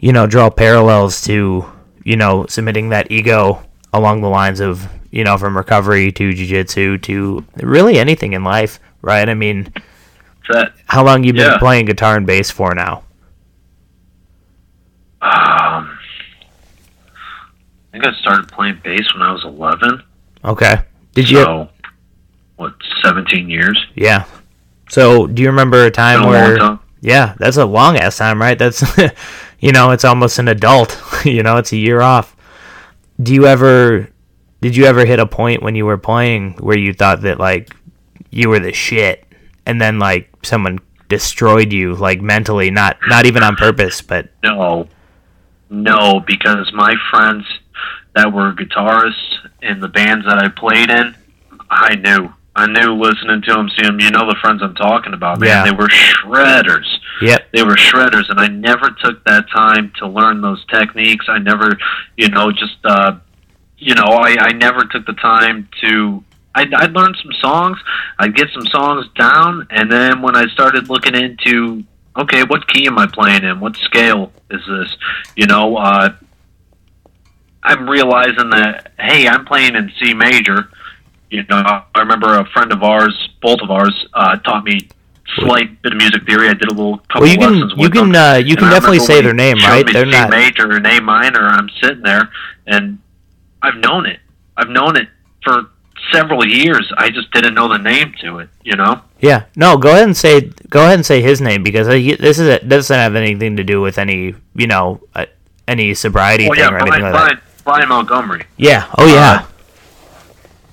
you 0.00 0.12
know, 0.12 0.26
draw 0.26 0.48
parallels 0.50 1.20
to, 1.22 1.64
you 2.04 2.16
know, 2.16 2.46
submitting 2.48 2.88
that 2.88 3.10
ego 3.12 3.62
along 3.92 4.22
the 4.22 4.28
lines 4.28 4.58
of, 4.60 4.88
you 5.10 5.22
know, 5.24 5.36
from 5.36 5.54
recovery 5.56 6.10
to 6.12 6.32
jiu-jitsu 6.32 6.96
to 6.98 7.44
really 7.56 7.98
anything 7.98 8.32
in 8.32 8.42
life, 8.42 8.80
right? 9.02 9.28
I 9.28 9.34
mean, 9.34 9.70
That 10.48 10.72
how 10.86 11.04
long 11.04 11.22
you 11.22 11.34
been 11.34 11.52
Yeah. 11.52 11.58
playing 11.58 11.84
guitar 11.86 12.16
and 12.16 12.26
bass 12.26 12.50
for 12.50 12.74
now? 12.74 13.02
um, 15.22 15.59
I 17.92 17.98
think 17.98 18.06
I 18.06 18.20
started 18.20 18.48
playing 18.48 18.80
bass 18.84 19.12
when 19.14 19.22
I 19.22 19.32
was 19.32 19.44
11. 19.44 20.02
Okay. 20.44 20.82
Did 21.14 21.28
you 21.28 21.42
So 21.42 21.68
what? 22.56 22.74
17 23.02 23.50
years. 23.50 23.82
Yeah. 23.94 24.26
So, 24.88 25.26
do 25.26 25.42
you 25.42 25.48
remember 25.48 25.84
a 25.84 25.90
time 25.90 26.22
a 26.22 26.28
where 26.28 26.58
long 26.58 26.76
time. 26.76 26.80
Yeah, 27.00 27.34
that's 27.38 27.56
a 27.56 27.64
long 27.64 27.96
ass 27.96 28.18
time, 28.18 28.40
right? 28.40 28.58
That's 28.58 28.82
you 29.60 29.72
know, 29.72 29.90
it's 29.90 30.04
almost 30.04 30.38
an 30.38 30.48
adult. 30.48 31.00
you 31.24 31.42
know, 31.42 31.56
it's 31.56 31.72
a 31.72 31.76
year 31.76 32.00
off. 32.00 32.36
Do 33.22 33.34
you 33.34 33.46
ever 33.46 34.08
did 34.60 34.76
you 34.76 34.84
ever 34.84 35.04
hit 35.04 35.18
a 35.18 35.26
point 35.26 35.62
when 35.62 35.74
you 35.74 35.86
were 35.86 35.98
playing 35.98 36.52
where 36.54 36.78
you 36.78 36.92
thought 36.92 37.22
that 37.22 37.38
like 37.38 37.74
you 38.30 38.48
were 38.48 38.60
the 38.60 38.72
shit 38.72 39.26
and 39.66 39.80
then 39.80 39.98
like 39.98 40.30
someone 40.42 40.78
destroyed 41.08 41.72
you 41.72 41.94
like 41.94 42.20
mentally, 42.20 42.70
not 42.70 42.98
not 43.08 43.26
even 43.26 43.42
on 43.42 43.56
purpose, 43.56 44.02
but 44.02 44.28
No, 44.42 44.88
no, 45.70 46.20
because 46.26 46.70
my 46.74 46.94
friends 47.10 47.44
that 48.14 48.32
were 48.32 48.52
guitarists 48.52 49.48
in 49.62 49.80
the 49.80 49.88
bands 49.88 50.26
that 50.26 50.38
I 50.38 50.48
played 50.48 50.90
in, 50.90 51.14
I 51.70 51.94
knew. 51.96 52.32
I 52.56 52.66
knew 52.66 52.94
listening 52.94 53.42
to 53.42 53.52
them, 53.54 53.70
seeing 53.76 53.96
them. 53.96 54.00
You 54.00 54.10
know 54.10 54.26
the 54.28 54.36
friends 54.40 54.60
I'm 54.62 54.74
talking 54.74 55.14
about, 55.14 55.38
man. 55.40 55.48
Yeah. 55.48 55.64
They 55.64 55.76
were 55.76 55.86
shredders. 55.88 56.86
yep, 57.22 57.46
They 57.52 57.62
were 57.62 57.76
shredders, 57.76 58.28
and 58.28 58.40
I 58.40 58.48
never 58.48 58.90
took 59.02 59.24
that 59.24 59.48
time 59.54 59.92
to 59.98 60.08
learn 60.08 60.40
those 60.40 60.64
techniques. 60.66 61.26
I 61.28 61.38
never, 61.38 61.78
you 62.16 62.28
know, 62.28 62.50
just, 62.50 62.76
uh, 62.84 63.18
you 63.78 63.94
know, 63.94 64.02
I, 64.04 64.36
I 64.40 64.52
never 64.52 64.84
took 64.84 65.06
the 65.06 65.12
time 65.14 65.68
to. 65.82 66.24
I'd, 66.52 66.74
I'd 66.74 66.92
learn 66.92 67.14
some 67.22 67.32
songs. 67.40 67.78
I'd 68.18 68.34
get 68.34 68.48
some 68.52 68.66
songs 68.66 69.06
down, 69.16 69.68
and 69.70 69.90
then 69.90 70.20
when 70.20 70.34
I 70.34 70.46
started 70.48 70.88
looking 70.90 71.14
into, 71.14 71.84
okay, 72.16 72.42
what 72.42 72.66
key 72.66 72.88
am 72.88 72.98
I 72.98 73.06
playing 73.06 73.44
in? 73.44 73.60
What 73.60 73.76
scale 73.76 74.32
is 74.50 74.60
this? 74.68 74.96
You 75.36 75.46
know, 75.46 75.76
uh, 75.76 76.10
I'm 77.62 77.88
realizing 77.88 78.50
that 78.50 78.92
hey, 78.98 79.28
I'm 79.28 79.44
playing 79.44 79.76
in 79.76 79.90
C 80.02 80.14
major. 80.14 80.70
You 81.30 81.44
know, 81.48 81.56
I 81.64 81.84
remember 81.98 82.38
a 82.38 82.44
friend 82.46 82.72
of 82.72 82.82
ours, 82.82 83.28
both 83.40 83.60
of 83.62 83.70
ours, 83.70 83.94
uh, 84.14 84.36
taught 84.38 84.64
me 84.64 84.88
slight 85.36 85.80
bit 85.82 85.92
of 85.92 85.98
music 85.98 86.24
theory. 86.26 86.48
I 86.48 86.54
did 86.54 86.68
a 86.70 86.74
little 86.74 86.98
couple 86.98 87.22
Well, 87.22 87.30
you 87.30 87.38
can 87.38 87.52
lessons 87.52 87.72
you 87.76 87.82
with 87.82 87.92
can 87.92 88.12
them. 88.12 88.22
uh, 88.22 88.36
you 88.38 88.56
can 88.56 88.68
definitely 88.70 88.98
say 88.98 89.20
their 89.20 89.34
name, 89.34 89.58
right? 89.58 89.86
They're 89.86 90.04
C 90.06 90.10
not 90.10 90.30
major 90.30 90.72
and 90.72 90.86
A 90.86 91.00
minor. 91.00 91.46
I'm 91.46 91.68
sitting 91.80 92.02
there, 92.02 92.30
and 92.66 92.98
I've 93.62 93.76
known 93.76 94.06
it. 94.06 94.18
I've 94.56 94.70
known 94.70 94.96
it 94.96 95.08
for 95.44 95.70
several 96.12 96.44
years. 96.46 96.90
I 96.96 97.10
just 97.10 97.30
didn't 97.30 97.54
know 97.54 97.68
the 97.68 97.78
name 97.78 98.14
to 98.22 98.38
it. 98.38 98.48
You 98.64 98.76
know. 98.76 99.02
Yeah, 99.20 99.44
no. 99.54 99.76
Go 99.76 99.90
ahead 99.90 100.04
and 100.04 100.16
say 100.16 100.50
go 100.68 100.80
ahead 100.82 100.94
and 100.94 101.06
say 101.06 101.20
his 101.22 101.40
name 101.40 101.62
because 101.62 101.86
this 101.86 102.38
is 102.38 102.48
a, 102.48 102.58
doesn't 102.58 102.96
have 102.96 103.14
anything 103.14 103.56
to 103.56 103.64
do 103.64 103.80
with 103.80 103.98
any 103.98 104.34
you 104.56 104.66
know 104.66 105.00
uh, 105.14 105.26
any 105.68 105.94
sobriety 105.94 106.46
Oh 106.48 106.54
thing 106.54 106.58
yeah, 106.58 106.70
or 106.70 106.78
anything 106.78 107.00
Brian, 107.02 107.14
like 107.14 107.38
that. 107.38 107.42
Brian, 107.70 107.88
Montgomery. 107.88 108.46
Yeah. 108.56 108.92
Oh 108.98 109.06
yeah. 109.06 109.46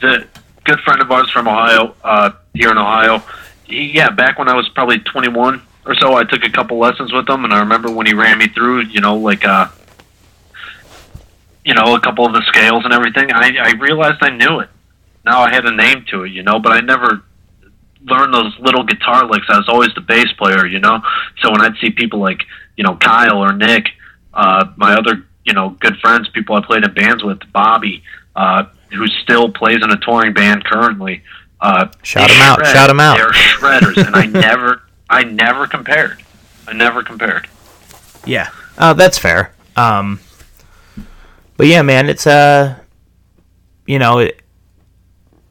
the 0.02 0.28
good 0.64 0.80
friend 0.80 1.00
of 1.00 1.12
ours 1.12 1.30
from 1.30 1.48
Ohio, 1.48 1.94
uh, 2.04 2.32
here 2.56 2.72
in 2.72 2.78
Ohio. 2.80 3.22
He, 3.66 3.92
yeah, 3.92 4.10
back 4.10 4.40
when 4.40 4.50
I 4.50 4.56
was 4.56 4.68
probably 4.70 4.98
21 4.98 5.62
or 5.86 5.94
so, 5.94 6.16
I 6.16 6.24
took 6.24 6.44
a 6.44 6.50
couple 6.50 6.80
lessons 6.80 7.14
with 7.14 7.30
him, 7.30 7.44
and 7.44 7.54
I 7.54 7.60
remember 7.60 7.92
when 7.92 8.08
he 8.08 8.16
ran 8.16 8.40
me 8.40 8.48
through, 8.48 8.86
you 8.86 9.00
know, 9.00 9.16
like, 9.16 9.46
uh, 9.46 9.68
you 11.64 11.76
know, 11.76 11.94
a 11.94 12.00
couple 12.00 12.26
of 12.26 12.34
the 12.34 12.42
scales 12.48 12.84
and 12.84 12.92
everything. 12.92 13.32
I, 13.32 13.56
I 13.58 13.72
realized 13.74 14.18
I 14.22 14.32
knew 14.32 14.62
it. 14.62 14.70
Now 15.24 15.42
I 15.42 15.54
had 15.54 15.66
a 15.66 15.76
name 15.76 16.04
to 16.10 16.24
it, 16.24 16.32
you 16.32 16.42
know, 16.42 16.58
but 16.58 16.72
I 16.72 16.80
never 16.80 17.22
learned 18.06 18.34
those 18.34 18.58
little 18.60 18.84
guitar 18.84 19.24
licks. 19.28 19.46
I 19.50 19.58
was 19.58 19.70
always 19.70 19.94
the 19.94 20.02
bass 20.02 20.32
player, 20.34 20.66
you 20.66 20.80
know. 20.80 21.04
So 21.44 21.52
when 21.52 21.62
I'd 21.62 21.78
see 21.78 21.92
people 21.92 22.20
like, 22.20 22.42
you 22.76 22.84
know, 22.84 22.96
Kyle 22.96 23.38
or 23.38 23.54
Nick, 23.54 23.86
uh, 24.34 24.66
my 24.78 24.96
other, 24.96 25.27
you 25.48 25.54
know, 25.54 25.70
good 25.80 25.98
friends, 25.98 26.28
people 26.30 26.56
I 26.56 26.62
played 26.62 26.84
in 26.84 26.94
bands 26.94 27.24
with, 27.24 27.40
Bobby, 27.54 28.04
uh, 28.36 28.66
who 28.92 29.08
still 29.08 29.50
plays 29.52 29.80
in 29.82 29.90
a 29.90 29.98
touring 29.98 30.34
band 30.34 30.66
currently. 30.66 31.24
Uh, 31.60 31.88
Shout 32.04 32.30
'em 32.30 32.42
out, 32.42 32.66
Shout 32.68 32.90
'em 32.90 33.00
out. 33.00 33.18
They're 33.18 33.32
shredders, 33.32 34.06
and 34.06 34.16
I 34.16 34.26
never, 34.26 34.84
I 35.10 35.24
never 35.24 35.66
compared. 35.66 36.22
I 36.68 36.74
never 36.74 37.02
compared. 37.02 37.48
Yeah, 38.26 38.50
uh, 38.78 38.94
that's 38.94 39.18
fair. 39.18 39.54
Um, 39.78 40.20
but 41.56 41.68
yeah, 41.68 41.82
man, 41.82 42.10
it's 42.10 42.28
uh, 42.28 42.76
you 43.86 44.00
know, 44.00 44.20
it, 44.20 44.42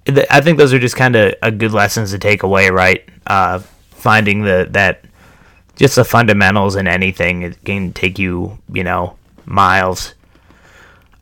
it, 0.05 0.27
I 0.31 0.43
think 0.43 0.59
those 0.59 0.73
are 0.75 0.79
just 0.79 0.95
kind 0.95 1.17
of 1.17 1.35
a 1.43 1.51
good 1.51 1.73
lessons 1.73 2.11
to 2.13 2.19
take 2.19 2.43
away, 2.43 2.71
right? 2.71 3.09
Uh, 3.27 3.61
finding 3.91 4.43
the 4.43 4.69
that 4.71 5.05
just 5.77 5.97
the 5.97 6.05
fundamentals 6.05 6.77
in 6.77 6.87
anything 6.87 7.43
it 7.43 7.65
can 7.65 7.93
take 7.93 8.19
you, 8.19 8.59
you 8.73 8.85
know, 8.85 9.17
miles. 9.47 10.15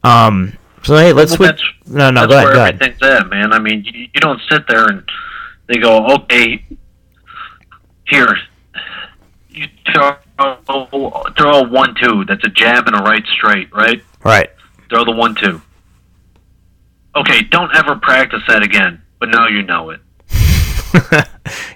Um. 0.02 0.56
So 0.82 0.96
hey, 0.96 1.12
let's 1.12 1.38
Well, 1.38 1.48
switch. 1.50 1.62
No, 1.86 2.10
no, 2.10 2.26
That's 2.26 2.30
go 2.30 2.36
ahead. 2.36 2.44
where 2.46 2.54
Go 2.54 2.60
ahead. 2.62 2.74
everything's 2.82 3.02
at, 3.02 3.28
man. 3.28 3.52
I 3.52 3.58
mean, 3.58 3.84
you, 3.84 4.00
you 4.12 4.20
don't 4.20 4.40
sit 4.50 4.66
there 4.68 4.84
and 4.86 5.02
they 5.66 5.76
go, 5.78 6.06
okay, 6.14 6.62
here, 8.06 8.36
you 9.48 9.66
throw, 9.94 10.16
throw 10.66 11.52
a 11.60 11.68
one-two. 11.68 12.24
That's 12.26 12.44
a 12.44 12.48
jab 12.50 12.86
and 12.86 12.96
a 12.96 13.02
right 13.02 13.24
straight, 13.34 13.72
right? 13.72 14.02
Right. 14.22 14.50
Throw 14.90 15.04
the 15.06 15.12
one-two. 15.12 15.62
Okay, 17.16 17.42
don't 17.44 17.74
ever 17.74 17.96
practice 17.96 18.42
that 18.48 18.62
again. 18.62 19.00
But 19.20 19.30
now 19.30 19.46
you 19.46 19.62
know 19.62 19.90
it. 19.90 20.00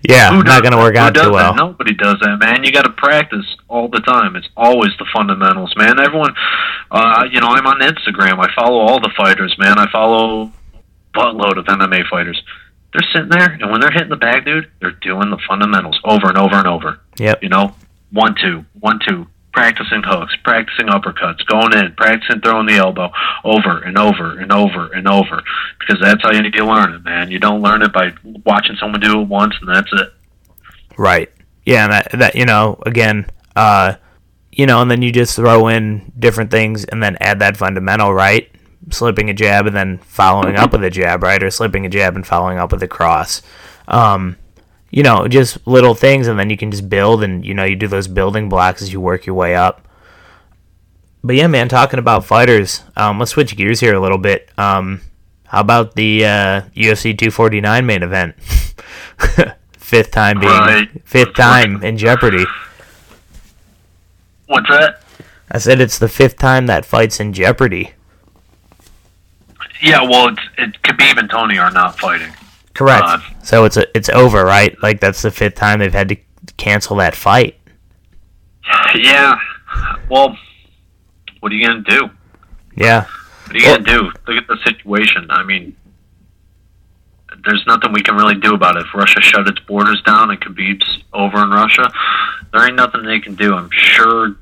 yeah, 0.03 0.31
Who 0.31 0.43
not 0.43 0.63
going 0.63 0.73
to 0.73 0.79
work 0.79 0.97
out 0.97 1.15
too 1.15 1.23
that? 1.23 1.33
well. 1.33 1.55
Nobody 1.55 1.95
does 1.95 2.17
that, 2.21 2.39
man. 2.39 2.65
You 2.65 2.73
got 2.73 2.83
to 2.83 2.93
practice 2.93 3.47
all 3.69 3.89
the 3.89 4.01
time. 4.01 4.37
It's 4.37 4.49
always 4.57 4.91
the 4.99 5.07
fundamentals, 5.13 5.75
man. 5.77 5.99
Everyone, 5.99 6.35
uh, 6.91 7.25
you 7.31 7.41
know, 7.41 7.49
I'm 7.49 7.67
on 7.67 7.81
Instagram. 7.81 8.39
I 8.39 8.53
follow 8.55 8.79
all 8.79 9.01
the 9.01 9.13
fighters, 9.17 9.55
man. 9.59 9.79
I 9.79 9.91
follow 9.91 10.43
a 10.45 10.53
buttload 11.19 11.59
of 11.59 11.67
MMA 11.67 12.09
fighters. 12.09 12.41
They're 12.93 13.07
sitting 13.13 13.29
there, 13.29 13.53
and 13.53 13.71
when 13.71 13.81
they're 13.81 13.91
hitting 13.91 14.09
the 14.09 14.17
bag, 14.17 14.45
dude, 14.45 14.71
they're 14.81 14.93
doing 14.93 15.31
the 15.31 15.39
fundamentals 15.47 16.01
over 16.05 16.29
and 16.29 16.39
over 16.39 16.57
and 16.57 16.67
over. 16.67 17.01
Yep. 17.19 17.43
You 17.43 17.49
know, 17.51 17.75
one 18.13 18.35
two, 18.41 18.65
one 18.81 18.99
two, 19.07 19.27
practicing 19.59 20.05
hooks, 20.05 20.37
practicing 20.45 20.87
uppercuts, 20.87 21.45
going 21.47 21.77
in, 21.77 21.93
practicing 21.97 22.41
throwing 22.41 22.67
the 22.67 22.77
elbow, 22.77 23.11
over 23.43 23.83
and 23.83 23.99
over 23.99 24.39
and 24.39 24.53
over 24.53 24.93
and 24.93 25.09
over, 25.09 25.43
because 25.81 26.01
that's 26.01 26.23
how 26.23 26.31
you 26.33 26.41
need 26.41 26.53
to 26.53 26.65
learn 26.65 26.95
it, 26.95 27.03
man. 27.03 27.29
You 27.29 27.41
don't 27.41 27.61
learn 27.61 27.83
it 27.83 27.93
by 27.93 28.13
watching 28.47 28.77
someone 28.77 29.01
do 29.01 29.21
it 29.21 29.27
once 29.27 29.55
and 29.61 29.69
that's 29.69 29.91
it. 29.93 30.13
Right. 30.97 31.29
Yeah, 31.67 31.85
and 31.85 31.93
that 31.93 32.09
that 32.13 32.35
you 32.37 32.47
know, 32.47 32.81
again, 32.87 33.27
uh 33.57 33.95
you 34.53 34.67
know, 34.67 34.81
and 34.81 34.89
then 34.89 35.03
you 35.03 35.11
just 35.11 35.35
throw 35.35 35.67
in 35.67 36.13
different 36.17 36.53
things 36.53 36.85
and 36.85 37.03
then 37.03 37.17
add 37.21 37.41
that 37.41 37.57
fundamental, 37.57 38.15
right? 38.15 38.49
Slipping 38.91 39.29
a 39.29 39.35
jab 39.35 39.67
and 39.67 39.75
then 39.75 39.99
following 39.99 40.55
up 40.55 40.71
with 40.71 40.85
a 40.85 40.91
jab, 40.91 41.25
right? 41.25 41.43
Or 41.43 41.51
slipping 41.51 41.85
a 41.85 41.89
jab 41.89 42.15
and 42.15 42.25
following 42.25 42.59
up 42.59 42.71
with 42.71 42.83
a 42.85 42.89
cross. 42.89 43.43
Um 43.89 44.37
you 44.91 45.03
know, 45.03 45.29
just 45.29 45.67
little 45.67 45.95
things 45.95 46.27
and 46.27 46.39
then 46.39 46.51
you 46.51 46.57
can 46.57 46.71
just 46.71 46.89
build 46.89 47.23
and 47.23 47.45
you 47.45 47.55
know, 47.55 47.65
you 47.65 47.77
do 47.77 47.89
those 47.89 48.09
building 48.09 48.49
blocks 48.49 48.81
as 48.83 48.93
you 48.93 49.01
work 49.01 49.27
your 49.27 49.35
way 49.35 49.55
up. 49.55 49.87
But 51.23 51.37
yeah, 51.37 51.47
man, 51.49 51.69
talking 51.69 51.99
about 51.99 52.25
fighters, 52.25 52.83
um, 52.97 53.19
let's 53.19 53.33
switch 53.33 53.57
gears 53.57 53.81
here 53.81 53.95
a 53.95 54.01
little 54.01 54.19
bit. 54.19 54.51
Um, 54.57 55.01
how 55.47 55.61
about 55.61 55.95
the 55.95 56.25
uh, 56.25 56.61
UFC 56.77 57.17
249 57.17 57.85
main 57.87 58.03
event? 58.03 58.35
fifth 59.73 60.11
time 60.11 60.39
being 60.39 60.53
Right. 60.53 60.89
fifth 61.05 61.35
time 61.35 61.83
in 61.83 61.97
jeopardy. 61.99 62.45
What's 64.47 64.69
that? 64.71 65.03
I 65.51 65.59
said 65.59 65.81
it's 65.81 65.99
the 65.99 66.09
fifth 66.09 66.37
time 66.37 66.67
that 66.67 66.85
fight's 66.85 67.21
in 67.21 67.33
jeopardy. 67.33 67.93
Yeah, 69.83 70.03
well, 70.03 70.29
it's 70.29 70.41
it, 70.59 70.83
Khabib 70.83 71.19
and 71.19 71.31
Tony 71.31 71.59
are 71.59 71.71
not 71.71 71.99
fighting. 71.99 72.33
Correct. 72.79 73.03
Uh, 73.05 73.19
so 73.43 73.65
it's 73.65 73.77
a, 73.77 73.97
it's 73.97 74.09
over, 74.09 74.45
right? 74.45 74.81
Like 74.81 75.01
that's 75.01 75.21
the 75.21 75.33
fifth 75.33 75.57
time 75.57 75.81
they've 75.81 75.93
had 75.93 76.11
to 76.11 76.17
cancel 76.59 76.95
that 76.99 77.17
fight. 77.17 77.59
Yeah. 78.95 79.37
Well, 80.09 80.39
what 81.41 81.51
are 81.51 81.57
you 81.57 81.67
gonna 81.67 81.81
do? 81.81 82.09
Yeah. 82.77 83.07
What 83.47 83.57
are 83.57 83.59
you 83.59 83.65
gonna 83.65 83.83
do? 83.83 84.13
Look 84.29 84.37
at 84.37 84.47
the 84.47 84.59
situation. 84.65 85.27
I 85.29 85.43
mean, 85.43 85.75
there's 87.45 87.65
nothing 87.67 87.93
we 87.93 88.01
can 88.01 88.15
really 88.15 88.37
do 88.37 88.55
about 88.55 88.77
it. 88.77 88.87
If 88.87 88.95
Russia 88.95 89.21
shut 89.23 89.49
its 89.49 89.59
borders 89.67 90.01
down 90.03 90.31
and 90.31 90.41
Khabib's 90.41 91.03
over 91.13 91.43
in 91.43 91.51
Russia, 91.51 91.91
there 92.53 92.65
ain't 92.65 92.77
nothing 92.77 93.03
they 93.03 93.19
can 93.19 93.35
do. 93.35 93.55
I'm 93.55 93.71
sure. 93.73 94.37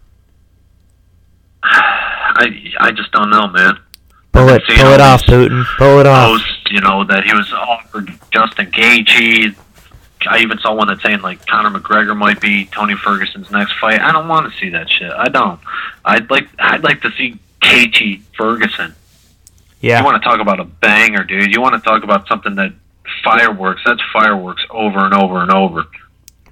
I 1.63 2.75
I 2.81 2.91
just 2.93 3.13
don't 3.13 3.31
know, 3.31 3.47
man. 3.49 3.79
Pull 4.37 4.51
it, 4.51 4.63
pull 4.69 4.93
it 4.93 5.01
off, 5.01 5.23
Putin. 5.23 5.65
Pull 5.79 5.99
it 5.99 6.07
off. 6.07 6.29
Post, 6.29 6.71
you 6.71 6.83
know, 6.83 7.05
that 7.05 7.25
he 7.25 7.33
was 7.33 7.51
offered 7.55 8.13
Justin 8.31 8.71
Gaethje. 8.71 9.57
I 10.29 10.41
even 10.41 10.59
saw 10.59 10.75
one 10.75 10.89
that's 10.89 11.03
saying 11.03 11.23
like 11.23 11.47
Conor 11.47 11.79
McGregor 11.79 12.15
might 12.15 12.39
be 12.39 12.67
Tony 12.67 12.95
Ferguson's 12.97 13.51
next 13.51 13.73
fight. 13.79 13.99
I 13.99 14.13
don't 14.13 14.29
want 14.29 14.53
to 14.53 14.59
see 14.59 14.69
that 14.71 14.91
shit. 14.91 15.11
I 15.11 15.29
don't. 15.29 15.59
I'd 16.05 16.29
like 16.31 16.49
I'd 16.59 16.85
like 16.85 17.01
to 17.01 17.11
see 17.13 17.39
Gaethje 17.63 18.21
Ferguson. 18.37 18.95
Yeah. 19.81 20.01
You 20.01 20.05
want 20.05 20.23
to 20.23 20.29
talk 20.29 20.41
about 20.41 20.61
a 20.61 20.65
banger, 20.65 21.25
dude? 21.25 21.55
You 21.55 21.63
want 21.63 21.75
to 21.75 21.81
talk 21.81 22.05
about 22.05 22.29
something 22.29 22.57
that 22.57 22.75
fireworks? 23.25 23.81
That's 23.87 24.03
fireworks 24.13 24.63
over 24.69 24.99
and 24.99 25.15
over 25.15 25.41
and 25.41 25.51
over. 25.51 25.87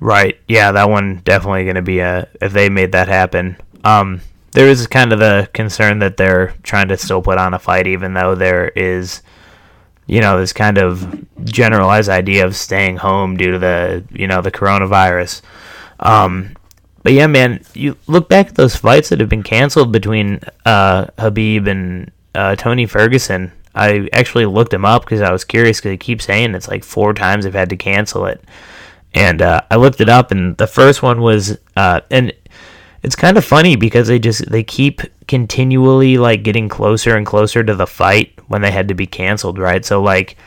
Right. 0.01 0.41
Yeah, 0.49 0.72
that 0.72 0.89
one 0.89 1.20
definitely 1.22 1.64
going 1.64 1.76
to 1.76 1.82
be 1.82 1.99
a 1.99 2.28
if 2.41 2.55
they 2.55 2.70
made 2.70 2.93
that 2.93 3.09
happen. 3.09 3.59
Um 3.85 4.22
there 4.55 4.68
is 4.68 4.86
kind 4.86 5.12
of 5.12 5.18
the 5.18 5.48
concern 5.52 5.98
that 5.98 6.16
they're 6.16 6.55
trying 6.62 6.88
to 6.88 6.96
still 6.96 7.20
put 7.20 7.38
on 7.38 7.55
a 7.55 7.59
fight 7.59 7.86
even 7.86 8.14
though 8.14 8.34
there 8.34 8.68
is 8.68 9.22
you 10.07 10.20
know, 10.20 10.38
this 10.38 10.52
kind 10.52 10.76
of 10.76 11.24
generalized 11.44 12.11
idea 12.11 12.44
of 12.44 12.55
staying 12.55 12.98
home 12.98 13.36
due 13.36 13.52
to 13.52 13.59
the, 13.59 14.05
you 14.12 14.26
know, 14.26 14.42
the 14.42 14.50
coronavirus. 14.50 15.42
Um 16.00 16.57
but 17.02 17.12
yeah, 17.12 17.26
man, 17.26 17.62
you 17.74 17.96
look 18.07 18.28
back 18.30 18.48
at 18.48 18.55
those 18.55 18.76
fights 18.76 19.11
that 19.11 19.20
have 19.20 19.28
been 19.28 19.42
canceled 19.42 19.92
between 19.92 20.40
uh 20.64 21.07
Khabib 21.18 21.68
and 21.68 22.11
uh 22.34 22.57
Tony 22.57 22.86
Ferguson. 22.86 23.52
I 23.74 24.09
actually 24.12 24.46
looked 24.46 24.72
him 24.72 24.84
up 24.84 25.05
because 25.05 25.20
I 25.20 25.32
was 25.32 25.44
curious 25.44 25.78
because 25.78 25.90
he 25.90 25.96
keeps 25.96 26.26
saying 26.26 26.55
it's 26.55 26.68
like 26.68 26.84
four 26.84 27.12
times 27.12 27.44
they've 27.44 27.52
had 27.52 27.70
to 27.70 27.76
cancel 27.76 28.26
it 28.26 28.44
and 29.14 29.40
uh, 29.40 29.62
I 29.70 29.76
looked 29.76 30.00
it 30.00 30.09
up, 30.09 30.32
and 30.32 30.57
the 30.57 30.66
first 30.66 31.00
one 31.00 31.20
was, 31.20 31.57
uh, 31.76 32.00
and 32.11 32.32
it's 33.05 33.16
kind 33.16 33.36
of 33.36 33.44
funny 33.44 33.76
because 33.76 34.09
they 34.09 34.18
just 34.18 34.50
they 34.50 34.62
keep 34.62 35.02
continually 35.28 36.16
like 36.16 36.42
getting 36.42 36.70
closer 36.70 37.16
and 37.16 37.26
closer 37.26 37.62
to 37.62 37.74
the 37.74 37.86
fight 37.86 38.32
when 38.48 38.62
they 38.62 38.70
had 38.70 38.88
to 38.88 38.94
be 38.94 39.07
canceled, 39.07 39.59
right? 39.59 39.84
So 39.84 40.02
like 40.02 40.38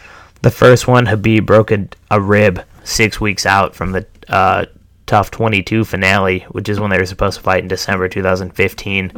the 0.41 0.49
first 0.49 0.88
one, 0.88 1.05
Khabib 1.05 1.45
broke 1.45 1.72
a, 1.72 1.88
a 2.10 2.20
rib 2.20 2.64
six 2.84 3.22
weeks 3.22 3.45
out 3.45 3.76
from 3.76 3.91
the 3.91 4.08
uh, 4.28 4.66
TUF 5.05 5.30
22 5.30 5.86
finale, 5.86 6.39
which 6.49 6.68
is 6.68 6.80
when 6.80 6.89
they 6.89 6.97
were 6.97 7.05
supposed 7.05 7.38
to 7.38 7.43
fight 7.43 7.62
in 7.62 7.68
December 7.68 8.10
2015. 8.10 9.12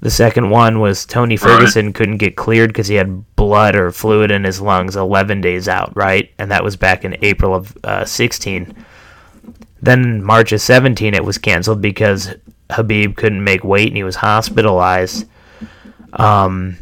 The 0.00 0.10
second 0.10 0.50
one 0.50 0.78
was 0.78 1.04
Tony 1.04 1.36
Ferguson 1.36 1.92
couldn't 1.92 2.18
get 2.18 2.36
cleared 2.36 2.70
because 2.70 2.86
he 2.86 2.94
had 2.94 3.34
blood 3.34 3.74
or 3.74 3.90
fluid 3.90 4.30
in 4.30 4.44
his 4.44 4.60
lungs 4.60 4.94
11 4.94 5.40
days 5.40 5.66
out, 5.68 5.96
right? 5.96 6.30
And 6.38 6.52
that 6.52 6.62
was 6.62 6.76
back 6.76 7.04
in 7.04 7.16
April 7.22 7.52
of 7.56 7.76
uh, 7.82 8.04
16. 8.04 8.72
Then 9.82 10.22
March 10.22 10.52
of 10.52 10.60
17, 10.60 11.14
it 11.14 11.24
was 11.24 11.38
canceled 11.38 11.82
because 11.82 12.32
Khabib 12.68 13.16
couldn't 13.16 13.42
make 13.42 13.64
weight 13.64 13.88
and 13.88 13.96
he 13.96 14.04
was 14.04 14.16
hospitalized. 14.16 15.26
Um, 16.12 16.76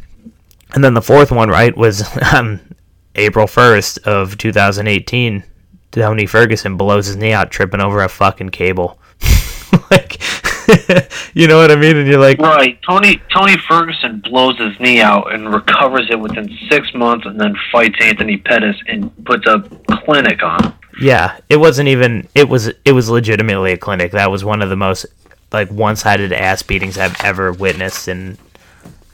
and 0.74 0.82
then 0.82 0.94
the 0.94 1.02
fourth 1.02 1.30
one, 1.30 1.48
right, 1.48 1.76
was 1.76 2.02
on 2.34 2.74
April 3.14 3.46
1st 3.46 4.04
of 4.04 4.36
2018. 4.38 5.44
Tony 5.92 6.26
Ferguson 6.26 6.76
blows 6.76 7.06
his 7.06 7.16
knee 7.16 7.32
out 7.32 7.50
tripping 7.50 7.80
over 7.80 8.02
a 8.02 8.08
fucking 8.08 8.50
cable. 8.50 8.98
like, 9.90 10.20
you 11.34 11.46
know 11.46 11.58
what 11.58 11.70
I 11.70 11.76
mean? 11.76 11.96
And 11.96 12.08
you're 12.08 12.20
like, 12.20 12.38
Right. 12.38 12.78
Tony 12.82 13.20
Tony 13.34 13.56
Ferguson 13.68 14.20
blows 14.24 14.58
his 14.58 14.78
knee 14.80 15.00
out 15.00 15.32
and 15.32 15.52
recovers 15.52 16.08
it 16.10 16.18
within 16.18 16.54
six 16.70 16.92
months, 16.94 17.24
and 17.24 17.40
then 17.40 17.54
fights 17.72 17.96
Anthony 18.00 18.36
Pettis 18.36 18.76
and 18.88 19.10
puts 19.24 19.46
a 19.46 19.60
clinic 20.04 20.42
on. 20.42 20.74
Yeah, 21.00 21.38
it 21.48 21.58
wasn't 21.58 21.88
even. 21.88 22.28
It 22.34 22.48
was. 22.48 22.68
It 22.84 22.92
was 22.92 23.08
legitimately 23.08 23.72
a 23.72 23.76
clinic. 23.76 24.12
That 24.12 24.30
was 24.30 24.44
one 24.44 24.60
of 24.60 24.68
the 24.70 24.76
most 24.76 25.06
like 25.52 25.70
one-sided 25.70 26.32
ass 26.32 26.62
beatings 26.62 26.98
I've 26.98 27.18
ever 27.24 27.52
witnessed, 27.52 28.08
and 28.08 28.36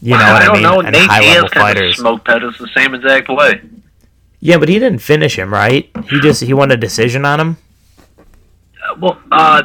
you 0.00 0.12
know 0.12 0.16
what 0.18 0.42
I, 0.42 0.44
don't 0.46 0.52
mean. 0.54 0.62
know. 0.62 0.80
And 0.80 0.92
Nate 0.92 1.08
Diaz 1.08 1.10
kind 1.10 1.44
of 1.44 1.50
fighters. 1.52 1.96
smoked 1.98 2.24
Pettis 2.26 2.58
the 2.58 2.68
same 2.76 2.94
exact 2.94 3.28
way. 3.28 3.60
Yeah, 4.40 4.58
but 4.58 4.68
he 4.68 4.78
didn't 4.78 4.98
finish 5.00 5.38
him, 5.38 5.52
right? 5.52 5.88
He 6.10 6.20
just 6.20 6.42
he 6.42 6.52
won 6.52 6.70
a 6.72 6.76
decision 6.76 7.24
on 7.24 7.38
him. 7.40 7.56
Uh, 8.82 8.94
Well, 8.98 9.18
uh, 9.30 9.62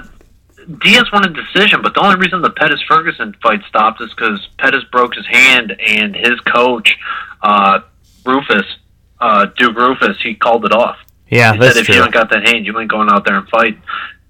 Diaz 0.84 1.06
won 1.12 1.26
a 1.26 1.30
decision, 1.34 1.82
but 1.82 1.94
the 1.94 2.02
only 2.02 2.18
reason 2.18 2.42
the 2.42 2.50
Pettis 2.52 2.82
Ferguson 2.88 3.34
fight 3.42 3.62
stopped 3.68 4.02
is 4.02 4.10
because 4.10 4.48
Pettis 4.60 4.84
broke 4.92 5.16
his 5.16 5.26
hand, 5.26 5.72
and 5.80 6.16
his 6.16 6.40
coach, 6.42 6.96
uh, 7.42 7.80
Roufus, 8.26 8.66
uh, 9.22 9.46
Duke 9.58 9.76
Roufus, 9.78 10.18
he 10.22 10.36
called 10.36 10.66
it 10.66 10.74
off. 10.74 10.98
Yeah, 11.30 11.54
He 11.54 11.60
that's 11.60 11.74
said 11.76 11.82
if 11.82 11.86
true. 11.88 11.96
you 11.96 12.04
ain't 12.04 12.14
got 12.14 12.30
that 12.32 12.48
hand, 12.48 12.66
you 12.66 12.78
ain't 12.80 12.92
going 12.92 13.10
out 13.10 13.26
there 13.26 13.36
and 13.38 13.48
fight. 13.50 13.80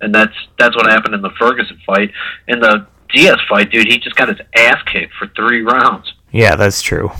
And 0.02 0.14
that's 0.14 0.34
that's 0.60 0.76
what 0.76 0.86
happened 0.88 1.16
in 1.16 1.22
the 1.22 1.32
Ferguson 1.40 1.80
fight. 1.86 2.12
In 2.48 2.60
the 2.60 2.88
Diaz 3.14 3.40
fight, 3.50 3.72
dude, 3.72 3.88
he 3.88 3.98
just 3.98 4.16
got 4.16 4.30
his 4.30 4.40
ass 4.56 4.82
kicked 4.86 5.14
for 5.14 5.28
three 5.36 5.62
rounds. 5.62 6.14
Yeah, 6.32 6.56
that's 6.56 6.82
true. 6.82 7.10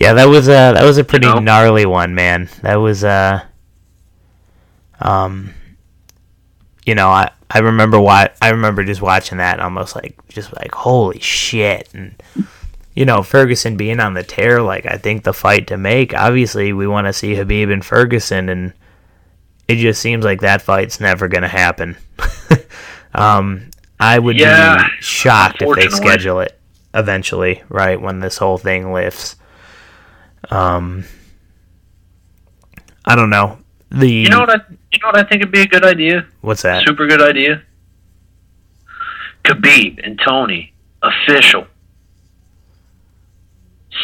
Yeah, 0.00 0.12
that 0.12 0.26
was 0.26 0.46
a 0.46 0.52
that 0.52 0.84
was 0.84 0.96
a 0.96 1.02
pretty 1.02 1.26
You 1.26 1.34
know? 1.34 1.40
gnarly 1.40 1.84
one, 1.84 2.14
man. 2.14 2.48
That 2.62 2.76
was 2.76 3.02
uh 3.02 3.42
um 5.00 5.54
you 6.86 6.94
know, 6.94 7.08
I 7.08 7.30
I 7.50 7.58
remember 7.58 7.98
why 8.00 8.30
I 8.40 8.50
remember 8.50 8.84
just 8.84 9.02
watching 9.02 9.38
that 9.38 9.54
and 9.54 9.62
almost 9.62 9.96
like 9.96 10.16
just 10.28 10.54
like 10.56 10.72
holy 10.72 11.18
shit 11.18 11.88
and 11.94 12.14
you 12.94 13.04
know, 13.06 13.22
Ferguson 13.24 13.76
being 13.76 13.98
on 14.00 14.14
the 14.14 14.22
tear, 14.22 14.62
like 14.62 14.86
I 14.86 14.98
think 14.98 15.24
the 15.24 15.32
fight 15.32 15.66
to 15.68 15.76
make, 15.76 16.14
obviously 16.14 16.72
we 16.72 16.86
want 16.86 17.06
to 17.08 17.12
see 17.12 17.34
Khabib 17.34 17.72
and 17.72 17.84
Ferguson 17.84 18.48
and 18.48 18.72
it 19.68 19.76
just 19.76 20.00
seems 20.00 20.24
like 20.24 20.40
that 20.40 20.62
fight's 20.62 21.00
never 21.00 21.28
gonna 21.28 21.48
happen. 21.48 21.96
um 23.14 23.70
I 24.00 24.18
would 24.18 24.36
Yeah, 24.38 24.76
be 24.76 24.94
shocked 25.00 25.62
if 25.62 25.74
they 25.74 25.88
schedule 25.88 26.40
it 26.40 26.58
eventually, 26.94 27.62
right, 27.68 28.00
when 28.00 28.20
this 28.20 28.38
whole 28.38 28.58
thing 28.58 28.92
lifts. 28.92 29.36
Um, 30.50 31.04
I 33.04 33.14
don't 33.16 33.30
know. 33.30 33.58
The 33.90 34.08
You 34.08 34.28
know 34.28 34.40
what 34.40 34.50
I 34.50 34.60
you 34.92 34.98
know 35.02 35.08
what 35.08 35.16
I 35.16 35.24
think 35.24 35.42
would 35.42 35.52
be 35.52 35.62
a 35.62 35.66
good 35.66 35.84
idea? 35.84 36.26
what's 36.40 36.62
that? 36.62 36.86
Super 36.86 37.06
good 37.06 37.22
idea. 37.22 37.62
Khabib 39.44 40.00
and 40.04 40.20
Tony 40.24 40.72
official. 41.02 41.66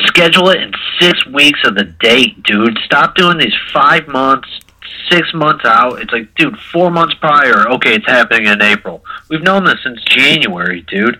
Schedule 0.07 0.49
it 0.51 0.63
in 0.63 0.73
six 1.01 1.25
weeks 1.27 1.61
of 1.65 1.75
the 1.77 1.85
date, 1.85 2.43
dude. 2.43 2.79
Stop 2.85 3.15
doing 3.15 3.39
these 3.39 3.55
five 3.73 4.09
months, 4.09 4.49
six 5.11 5.33
months 5.35 5.65
out. 5.65 6.01
It's 6.01 6.13
like, 6.13 6.35
dude, 6.35 6.59
four 6.73 6.91
months 6.91 7.15
prior. 7.21 7.69
Okay, 7.75 7.95
it's 7.95 8.07
happening 8.07 8.47
in 8.47 8.63
April. 8.63 9.05
We've 9.29 9.43
known 9.43 9.65
this 9.65 9.77
since 9.83 10.03
January, 10.05 10.83
dude. 10.83 11.19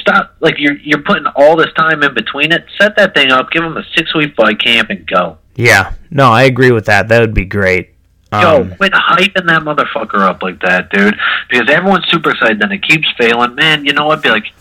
Stop. 0.00 0.36
Like 0.40 0.54
you're 0.58 0.76
you're 0.78 1.02
putting 1.02 1.26
all 1.36 1.56
this 1.56 1.72
time 1.76 2.02
in 2.02 2.14
between 2.14 2.52
it. 2.52 2.64
Set 2.80 2.96
that 2.96 3.14
thing 3.14 3.30
up. 3.32 3.50
Give 3.50 3.62
them 3.62 3.76
a 3.76 3.84
six 3.96 4.14
week 4.14 4.34
fight 4.36 4.60
camp 4.60 4.90
and 4.90 5.06
go. 5.06 5.38
Yeah, 5.56 5.94
no, 6.10 6.30
I 6.30 6.44
agree 6.44 6.70
with 6.70 6.86
that. 6.86 7.08
That 7.08 7.20
would 7.20 7.34
be 7.34 7.44
great. 7.44 7.94
Yo, 8.32 8.60
Um, 8.60 8.74
quit 8.76 8.92
hyping 8.92 9.46
that 9.46 9.62
motherfucker 9.62 10.20
up 10.20 10.42
like 10.42 10.60
that, 10.60 10.90
dude. 10.90 11.16
Because 11.50 11.68
everyone's 11.70 12.04
super 12.10 12.30
excited, 12.30 12.60
then 12.60 12.70
it 12.72 12.82
keeps 12.82 13.08
failing. 13.18 13.54
Man, 13.54 13.84
you 13.86 13.92
know 13.94 14.04
what? 14.04 14.22
Be 14.22 14.28
like, 14.30 14.52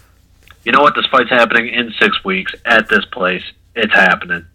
you 0.63 0.71
know 0.71 0.81
what? 0.81 0.95
This 0.95 1.05
fight's 1.11 1.29
happening 1.29 1.67
in 1.73 1.93
six 1.99 2.23
weeks 2.23 2.53
at 2.65 2.87
this 2.89 3.05
place. 3.11 3.43
It's 3.75 3.93
happening. 3.93 4.45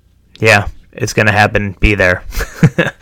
yeah, 0.41 0.67
it's 0.93 1.13
gonna 1.13 1.31
happen. 1.33 1.73
Be 1.79 1.95
there. 1.95 2.25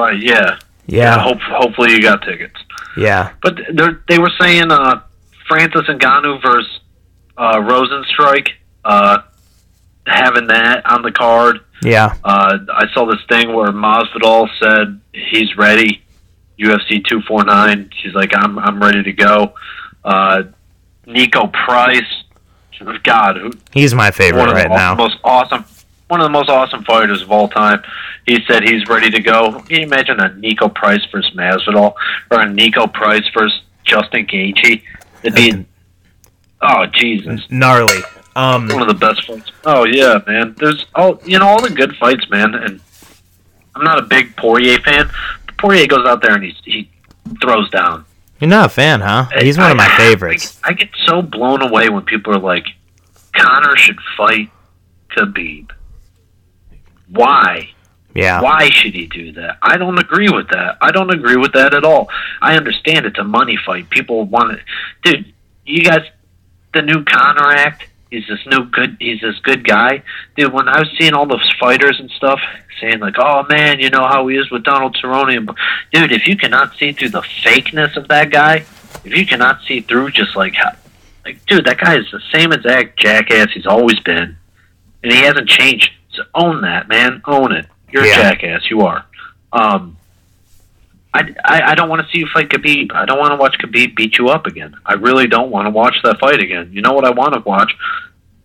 Right? 0.00 0.18
Yeah. 0.22 0.58
yeah, 0.86 1.18
Hope, 1.22 1.38
hopefully 1.40 1.92
you 1.92 2.00
got 2.00 2.22
tickets. 2.22 2.56
yeah, 2.96 3.32
But 3.42 3.58
they're, 3.74 4.00
were 4.18 4.32
saying 4.40 4.70
uh, 4.72 5.02
Francis 5.46 5.82
Ngannou 5.88 6.40
versus 6.42 6.80
uh, 7.36 7.56
Rozenstruik, 7.58 8.48
uh, 8.84 9.18
having 10.06 10.46
that 10.48 10.84
on 10.90 11.02
the 11.02 11.12
card. 11.12 11.60
yeah, 11.82 12.14
Uh, 12.24 12.58
I 12.72 12.86
saw 12.94 13.04
this 13.06 13.20
thing 13.28 13.52
where 13.54 13.68
Masvidal 13.68 14.48
said 14.60 15.00
he's 15.12 15.56
ready. 15.56 16.02
UFC 16.58 17.02
249. 17.08 17.90
She's 18.02 18.12
like, 18.14 18.32
I'm 18.36 18.58
I'm 18.58 18.82
ready 18.82 19.02
to 19.02 19.12
go. 19.12 19.54
Uh, 20.04 20.42
Niko 21.06 21.50
Price, 21.52 22.24
God, 23.02 23.36
who, 23.38 23.50
he's 23.72 23.94
my 23.94 24.10
favorite 24.10 24.40
one 24.40 24.48
of 24.50 24.54
right 24.56 24.68
the 24.68 24.76
now. 24.76 24.94
most 24.94 25.16
awesome, 25.24 25.64
one 26.10 26.20
of 26.20 26.24
the 26.24 26.30
most 26.30 26.48
awesome 26.50 26.84
fighters 26.84 27.22
of 27.22 27.30
all 27.30 27.48
time. 27.48 27.82
He 28.26 28.38
said 28.46 28.64
he's 28.64 28.86
ready 28.88 29.10
to 29.10 29.20
go. 29.20 29.60
Can 29.60 29.76
you 29.76 29.82
imagine 29.86 30.20
a 30.20 30.30
Niko 30.30 30.74
Price 30.74 31.04
versus 31.10 31.32
Masvidal 31.34 31.94
or 32.30 32.40
a 32.40 32.46
Niko 32.46 32.92
Price 32.92 33.24
versus 33.32 33.60
Justin 33.84 34.26
Gaethje? 34.26 34.82
It'd 35.22 35.34
be, 35.34 35.66
oh 36.60 36.86
Jesus, 36.86 37.40
Gnarly. 37.50 38.00
Um, 38.36 38.68
one 38.68 38.82
of 38.82 38.88
the 38.88 38.94
best 38.94 39.26
fights. 39.26 39.50
Oh 39.64 39.84
yeah, 39.84 40.20
man. 40.26 40.54
There's 40.58 40.86
all 40.94 41.20
you 41.24 41.38
know 41.38 41.46
all 41.46 41.62
the 41.62 41.70
good 41.70 41.96
fights, 41.96 42.28
man. 42.30 42.54
And 42.54 42.80
I'm 43.74 43.84
not 43.84 43.98
a 43.98 44.02
big 44.02 44.36
Poirier 44.36 44.78
fan. 44.80 45.10
But 45.46 45.58
Poirier 45.58 45.86
goes 45.86 46.06
out 46.06 46.22
there 46.22 46.34
and 46.34 46.44
he 46.44 46.54
he 46.64 46.90
throws 47.42 47.70
down. 47.70 48.04
you're 48.40 48.50
not 48.50 48.66
a 48.66 48.68
fan, 48.68 49.00
huh? 49.00 49.26
He's 49.38 49.58
one 49.58 49.70
of 49.70 49.76
my 49.76 49.88
favorites. 49.96 50.58
I, 50.64 50.70
I 50.70 50.72
get 50.72 50.88
so 51.06 51.22
blown 51.22 51.62
away 51.62 51.88
when 51.88 52.02
people 52.02 52.34
are 52.34 52.40
like, 52.40 52.66
Conor 53.36 53.76
should 53.76 53.98
fight 54.16 54.50
Khabib. 55.10 55.70
Why? 57.10 57.70
Yeah, 58.14 58.40
Why 58.40 58.68
should 58.70 58.94
he 58.94 59.06
do 59.06 59.32
that? 59.32 59.58
I 59.62 59.76
don't 59.76 59.98
agree 59.98 60.28
with 60.28 60.48
that. 60.48 60.78
I 60.80 60.90
don't 60.90 61.14
agree 61.14 61.36
with 61.36 61.52
that 61.52 61.74
at 61.74 61.84
all. 61.84 62.08
I 62.42 62.56
understand 62.56 63.06
it's 63.06 63.18
a 63.18 63.24
money 63.24 63.56
fight. 63.64 63.88
People 63.88 64.24
want 64.24 64.58
it. 64.58 64.64
Dude, 65.04 65.32
you 65.64 65.84
guys, 65.84 66.04
the 66.74 66.82
new 66.82 67.04
Conor 67.04 67.52
act. 67.52 67.86
He's 68.10 68.26
this 68.26 68.44
new 68.46 68.64
good. 68.64 68.96
He's 68.98 69.20
this 69.20 69.38
good 69.38 69.64
guy, 69.64 70.02
dude. 70.36 70.52
When 70.52 70.68
I 70.68 70.80
was 70.80 70.90
seeing 70.98 71.14
all 71.14 71.26
those 71.26 71.48
fighters 71.60 72.00
and 72.00 72.10
stuff 72.10 72.40
saying 72.80 72.98
like, 72.98 73.14
"Oh 73.18 73.44
man, 73.48 73.78
you 73.78 73.88
know 73.88 74.04
how 74.04 74.26
he 74.26 74.36
is 74.36 74.50
with 74.50 74.64
Donald 74.64 74.96
Cerrone," 75.00 75.54
dude, 75.92 76.10
if 76.10 76.26
you 76.26 76.36
cannot 76.36 76.76
see 76.76 76.90
through 76.90 77.10
the 77.10 77.20
fakeness 77.20 77.96
of 77.96 78.08
that 78.08 78.30
guy, 78.30 78.64
if 79.04 79.16
you 79.16 79.24
cannot 79.24 79.62
see 79.62 79.80
through 79.80 80.10
just 80.10 80.34
like, 80.34 80.54
how, 80.54 80.72
like, 81.24 81.44
dude, 81.46 81.64
that 81.66 81.78
guy 81.78 81.98
is 81.98 82.10
the 82.10 82.20
same 82.32 82.52
exact 82.52 82.98
jackass 82.98 83.52
he's 83.52 83.66
always 83.66 84.00
been, 84.00 84.36
and 85.04 85.12
he 85.12 85.18
hasn't 85.18 85.48
changed. 85.48 85.92
Own 86.34 86.62
that, 86.62 86.88
man. 86.88 87.22
Own 87.26 87.52
it. 87.52 87.66
You're 87.90 88.04
Yeah. 88.06 88.20
a 88.20 88.22
jackass. 88.32 88.70
You 88.70 88.82
are. 88.82 89.04
Um, 89.52 89.96
I, 91.12 91.34
I, 91.44 91.62
I 91.72 91.74
don't 91.74 91.88
want 91.88 92.06
to 92.06 92.12
see 92.12 92.18
you 92.18 92.28
fight 92.32 92.48
Khabib. 92.50 92.92
I 92.94 93.04
don't 93.04 93.18
want 93.18 93.32
to 93.32 93.36
watch 93.36 93.56
Khabib 93.58 93.96
beat 93.96 94.16
you 94.18 94.28
up 94.28 94.46
again. 94.46 94.76
I 94.86 94.92
really 94.94 95.26
don't 95.26 95.50
want 95.50 95.66
to 95.66 95.70
watch 95.70 95.96
that 96.04 96.20
fight 96.20 96.40
again. 96.40 96.70
You 96.72 96.82
know 96.82 96.92
what 96.92 97.04
I 97.04 97.10
want 97.10 97.34
to 97.34 97.40
watch 97.40 97.72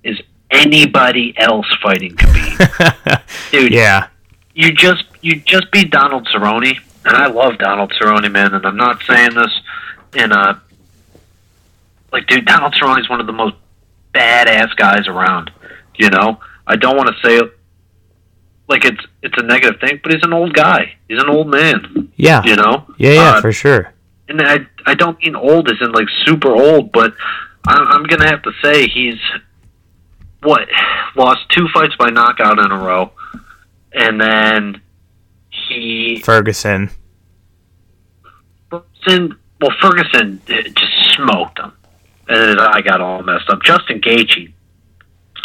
is 0.03 0.19
anybody 0.49 1.35
else 1.37 1.67
fighting 1.81 2.15
Khabib. 2.15 3.21
Dude, 3.51 3.71
yeah, 3.71 4.07
you 4.55 4.71
just 4.73 5.03
you 5.21 5.35
just 5.41 5.69
beat 5.71 5.91
Donald 5.91 6.27
Cerrone, 6.33 6.75
and 7.05 7.15
I 7.15 7.27
love 7.27 7.59
Donald 7.59 7.93
Cerrone, 8.01 8.31
man. 8.31 8.55
And 8.55 8.65
I'm 8.65 8.77
not 8.77 9.03
saying 9.03 9.35
this 9.35 9.51
in 10.15 10.31
a 10.31 10.59
like, 12.11 12.25
dude. 12.27 12.45
Donald 12.45 12.73
Cerrone 12.73 12.99
is 12.99 13.09
one 13.09 13.19
of 13.19 13.27
the 13.27 13.33
most 13.33 13.55
badass 14.13 14.75
guys 14.75 15.07
around. 15.07 15.51
You 15.97 16.09
know, 16.09 16.39
I 16.65 16.75
don't 16.77 16.97
want 16.97 17.09
to 17.15 17.27
say 17.27 17.41
like 18.67 18.85
it's 18.85 19.01
it's 19.21 19.35
a 19.37 19.43
negative 19.43 19.79
thing, 19.79 19.99
but 20.03 20.11
he's 20.13 20.23
an 20.23 20.33
old 20.33 20.53
guy. 20.53 20.95
He's 21.07 21.21
an 21.21 21.29
old 21.29 21.47
man. 21.47 22.11
yeah, 22.15 22.43
You 22.43 22.55
know, 22.55 22.85
yeah, 22.97 23.11
yeah, 23.13 23.21
Uh, 23.37 23.41
for 23.41 23.51
sure. 23.51 23.93
and 24.27 24.41
I 24.41 24.59
I 24.85 24.95
don't 24.95 25.17
mean 25.23 25.35
old 25.35 25.69
as 25.69 25.77
in 25.81 25.91
like 25.91 26.07
super 26.25 26.49
old, 26.55 26.91
but 26.91 27.13
I'm, 27.67 27.87
I'm 27.87 28.03
gonna 28.03 28.27
have 28.27 28.41
to 28.43 28.51
say 28.63 28.87
he's 28.87 29.19
what 30.41 30.67
lost 31.15 31.39
two 31.49 31.67
fights 31.73 31.95
by 31.97 32.09
knockout 32.09 32.59
in 32.59 32.71
a 32.71 32.77
row, 32.77 33.11
and 33.93 34.19
then 34.21 34.81
he 35.49 36.21
Ferguson. 36.23 36.89
Ferguson 38.69 39.37
well 39.61 39.71
Ferguson 39.81 40.41
just 40.47 41.13
smoked 41.15 41.59
him, 41.59 41.71
and 42.27 42.59
I 42.59 42.81
got 42.81 43.01
all 43.01 43.21
messed 43.23 43.49
up. 43.49 43.63
Justin 43.63 44.01
Gaethje 44.01 44.51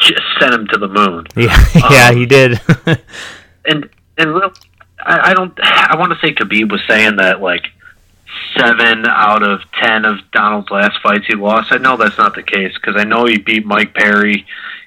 just 0.01 0.23
sent 0.41 0.55
him 0.55 0.67
to 0.69 0.79
the 0.79 0.89
moon, 0.89 1.27
Yeah, 1.37 1.65
yeah, 1.91 2.09
Um, 2.09 2.17
he 2.17 2.27
did. 2.27 2.61
and 3.67 3.89
and 4.19 4.35
real, 4.35 4.53
I, 5.05 5.31
I 5.31 5.35
don't 5.35 5.53
I 5.63 5.97
want 5.99 6.13
to 6.13 6.19
say 6.27 6.35
Khabib 6.35 6.71
was 6.71 6.81
saying 6.89 7.17
that 7.17 7.41
like 7.41 7.67
seven 8.57 9.07
out 9.07 9.43
of 9.43 9.61
ten 9.81 10.05
of 10.05 10.19
Donald's 10.33 10.71
last 10.71 10.99
fights 11.03 11.27
he 11.27 11.35
lost. 11.35 11.73
I 11.73 11.79
know 11.79 11.97
that's 11.97 12.19
not 12.19 12.35
the 12.35 12.43
case 12.43 12.73
because 12.75 13.01
I 13.01 13.05
know 13.05 13.25
he 13.27 13.39
beat 13.39 13.65
Mike 13.67 13.95
Perry, 13.95 14.47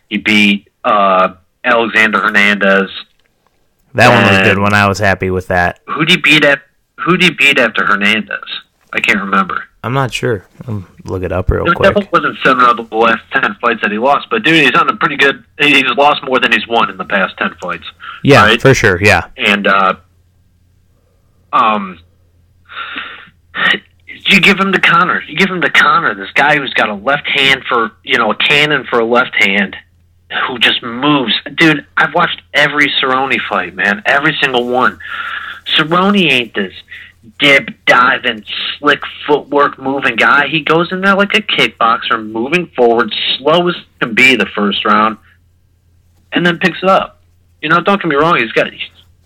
he 0.10 0.18
beat 0.18 0.70
uh, 0.84 1.36
Alexander 1.64 2.20
Hernandez. 2.20 2.90
that 3.94 4.10
one 4.10 4.24
was 4.34 4.48
good. 4.48 4.60
When 4.60 4.74
I 4.74 4.88
was 4.88 5.00
happy 5.00 5.30
with 5.30 5.48
that. 5.48 5.80
Who 5.88 6.06
did 6.06 6.18
he 6.18 6.22
beat 6.22 6.46
at? 6.46 6.62
Who 7.06 7.18
did 7.18 7.32
he 7.32 7.36
beat 7.36 7.60
after 7.60 7.86
Hernandez? 7.86 8.44
I 8.94 9.00
can't 9.00 9.20
remember. 9.20 9.64
I'm 9.84 9.94
not 9.94 10.14
sure. 10.14 10.46
Um, 10.66 10.88
look 11.04 11.24
it 11.24 11.32
up 11.34 11.52
real 11.52 11.66
It 11.68 11.76
quick. 11.76 11.90
definitely 11.94 12.10
wasn't 12.14 12.38
seven 12.44 12.64
out 12.64 12.80
of 12.80 12.90
the 12.90 12.96
last 12.96 13.22
ten 13.34 13.54
fights 13.62 13.82
that 13.82 13.92
he 13.92 13.98
lost, 13.98 14.28
but 14.30 14.42
dude, 14.44 14.56
he's 14.64 14.76
on 14.80 14.90
a 14.90 14.96
pretty 14.96 15.18
good. 15.18 15.44
He's 15.60 15.84
lost 15.98 16.24
more 16.24 16.40
than 16.40 16.52
he's 16.54 16.66
won 16.68 16.90
in 16.90 16.96
the 16.98 17.04
past 17.06 17.38
ten 17.38 17.54
fights. 17.62 17.84
Yeah, 18.24 18.44
right? 18.46 18.62
for 18.62 18.74
sure. 18.74 19.04
Yeah, 19.04 19.28
and 19.36 19.68
uh, 19.68 19.96
um, 21.52 22.00
you 24.26 24.40
give 24.40 24.58
him 24.58 24.72
to 24.72 24.80
Conor. 24.80 25.22
You 25.24 25.36
give 25.36 25.50
him 25.50 25.62
to 25.62 25.70
Conor, 25.70 26.16
this 26.16 26.32
guy 26.32 26.56
who's 26.58 26.74
got 26.74 26.90
a 26.90 26.96
left 26.96 27.28
hand 27.28 27.64
for 27.68 27.92
you 28.04 28.18
know 28.18 28.32
a 28.32 28.36
cannon 28.36 28.86
for 28.90 29.00
a 29.00 29.06
left 29.06 29.36
hand, 29.44 29.76
who 30.48 30.60
just 30.60 30.82
moves. 30.82 31.34
Dude, 31.56 31.86
I've 31.98 32.14
watched 32.14 32.42
every 32.54 32.88
Cerrone 33.02 33.36
fight, 33.50 33.76
man, 33.76 34.02
every 34.06 34.36
single 34.42 34.68
one. 34.68 34.98
Cerrone 35.78 36.32
ain't 36.32 36.54
this 36.54 36.74
dip, 37.40 37.70
diving, 37.86 38.44
slick 38.78 39.02
footwork 39.28 39.80
moving 39.80 40.16
guy. 40.16 40.48
He 40.48 40.62
goes 40.62 40.92
in 40.92 41.02
there 41.02 41.16
like 41.16 41.34
a 41.34 41.42
kickboxer, 41.42 42.26
moving 42.26 42.68
forward, 42.76 43.14
slow 43.38 43.68
as 43.70 43.76
can 44.00 44.14
be 44.14 44.36
the 44.36 44.48
first 44.56 44.86
round, 44.86 45.18
and 46.32 46.46
then 46.46 46.60
picks 46.60 46.82
it 46.84 46.90
up. 46.90 47.22
You 47.62 47.70
know, 47.70 47.80
don't 47.82 48.02
get 48.02 48.08
me 48.08 48.16
wrong. 48.16 48.38
He's 48.38 48.52
got 48.52 48.68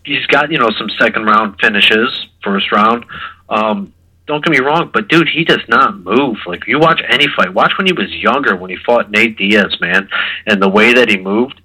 he's 0.04 0.26
got 0.28 0.52
you 0.52 0.60
know 0.60 0.70
some 0.78 0.90
second 1.00 1.26
round 1.26 1.60
finishes, 1.60 2.28
first 2.44 2.72
round. 2.72 3.06
Um, 3.50 3.94
don't 4.28 4.44
get 4.44 4.52
me 4.52 4.60
wrong, 4.60 4.92
but 4.94 5.08
dude, 5.08 5.30
he 5.30 5.44
does 5.44 5.62
not 5.70 5.98
move. 6.00 6.38
Like 6.46 6.68
you 6.68 6.80
watch 6.80 7.02
any 7.08 7.28
fight, 7.36 7.54
watch 7.54 7.74
when 7.78 7.88
he 7.88 7.94
was 7.94 8.14
younger 8.14 8.56
when 8.56 8.70
he 8.70 8.78
fought 8.86 9.10
Nate 9.10 9.38
Diaz, 9.38 9.78
man, 9.80 10.10
and 10.46 10.62
the 10.62 10.70
way 10.70 10.94
that 10.94 11.10
he 11.10 11.18
moved. 11.18 11.62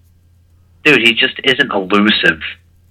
dude, 0.84 1.00
he 1.00 1.12
just 1.12 1.38
isn't 1.44 1.72
elusive 1.72 2.40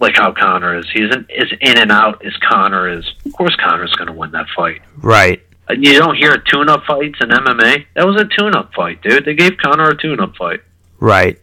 like 0.01 0.15
how 0.15 0.33
Conor 0.33 0.77
is. 0.79 0.89
He 0.91 1.03
isn't 1.03 1.29
as 1.31 1.51
in 1.61 1.77
and 1.77 1.91
out 1.91 2.25
as 2.25 2.35
Conor 2.37 2.89
is. 2.89 3.09
Of 3.25 3.33
course, 3.33 3.55
Conor's 3.63 3.93
going 3.95 4.07
to 4.07 4.13
win 4.13 4.31
that 4.31 4.47
fight. 4.55 4.81
Right. 4.97 5.41
You 5.69 5.97
don't 5.99 6.17
hear 6.17 6.37
tune-up 6.37 6.83
fights 6.85 7.19
in 7.21 7.29
MMA. 7.29 7.85
That 7.95 8.05
was 8.05 8.19
a 8.19 8.25
tune-up 8.25 8.73
fight, 8.73 9.01
dude. 9.03 9.23
They 9.23 9.35
gave 9.35 9.57
Conor 9.57 9.91
a 9.91 9.97
tune-up 9.97 10.35
fight. 10.35 10.59
Right. 10.99 11.39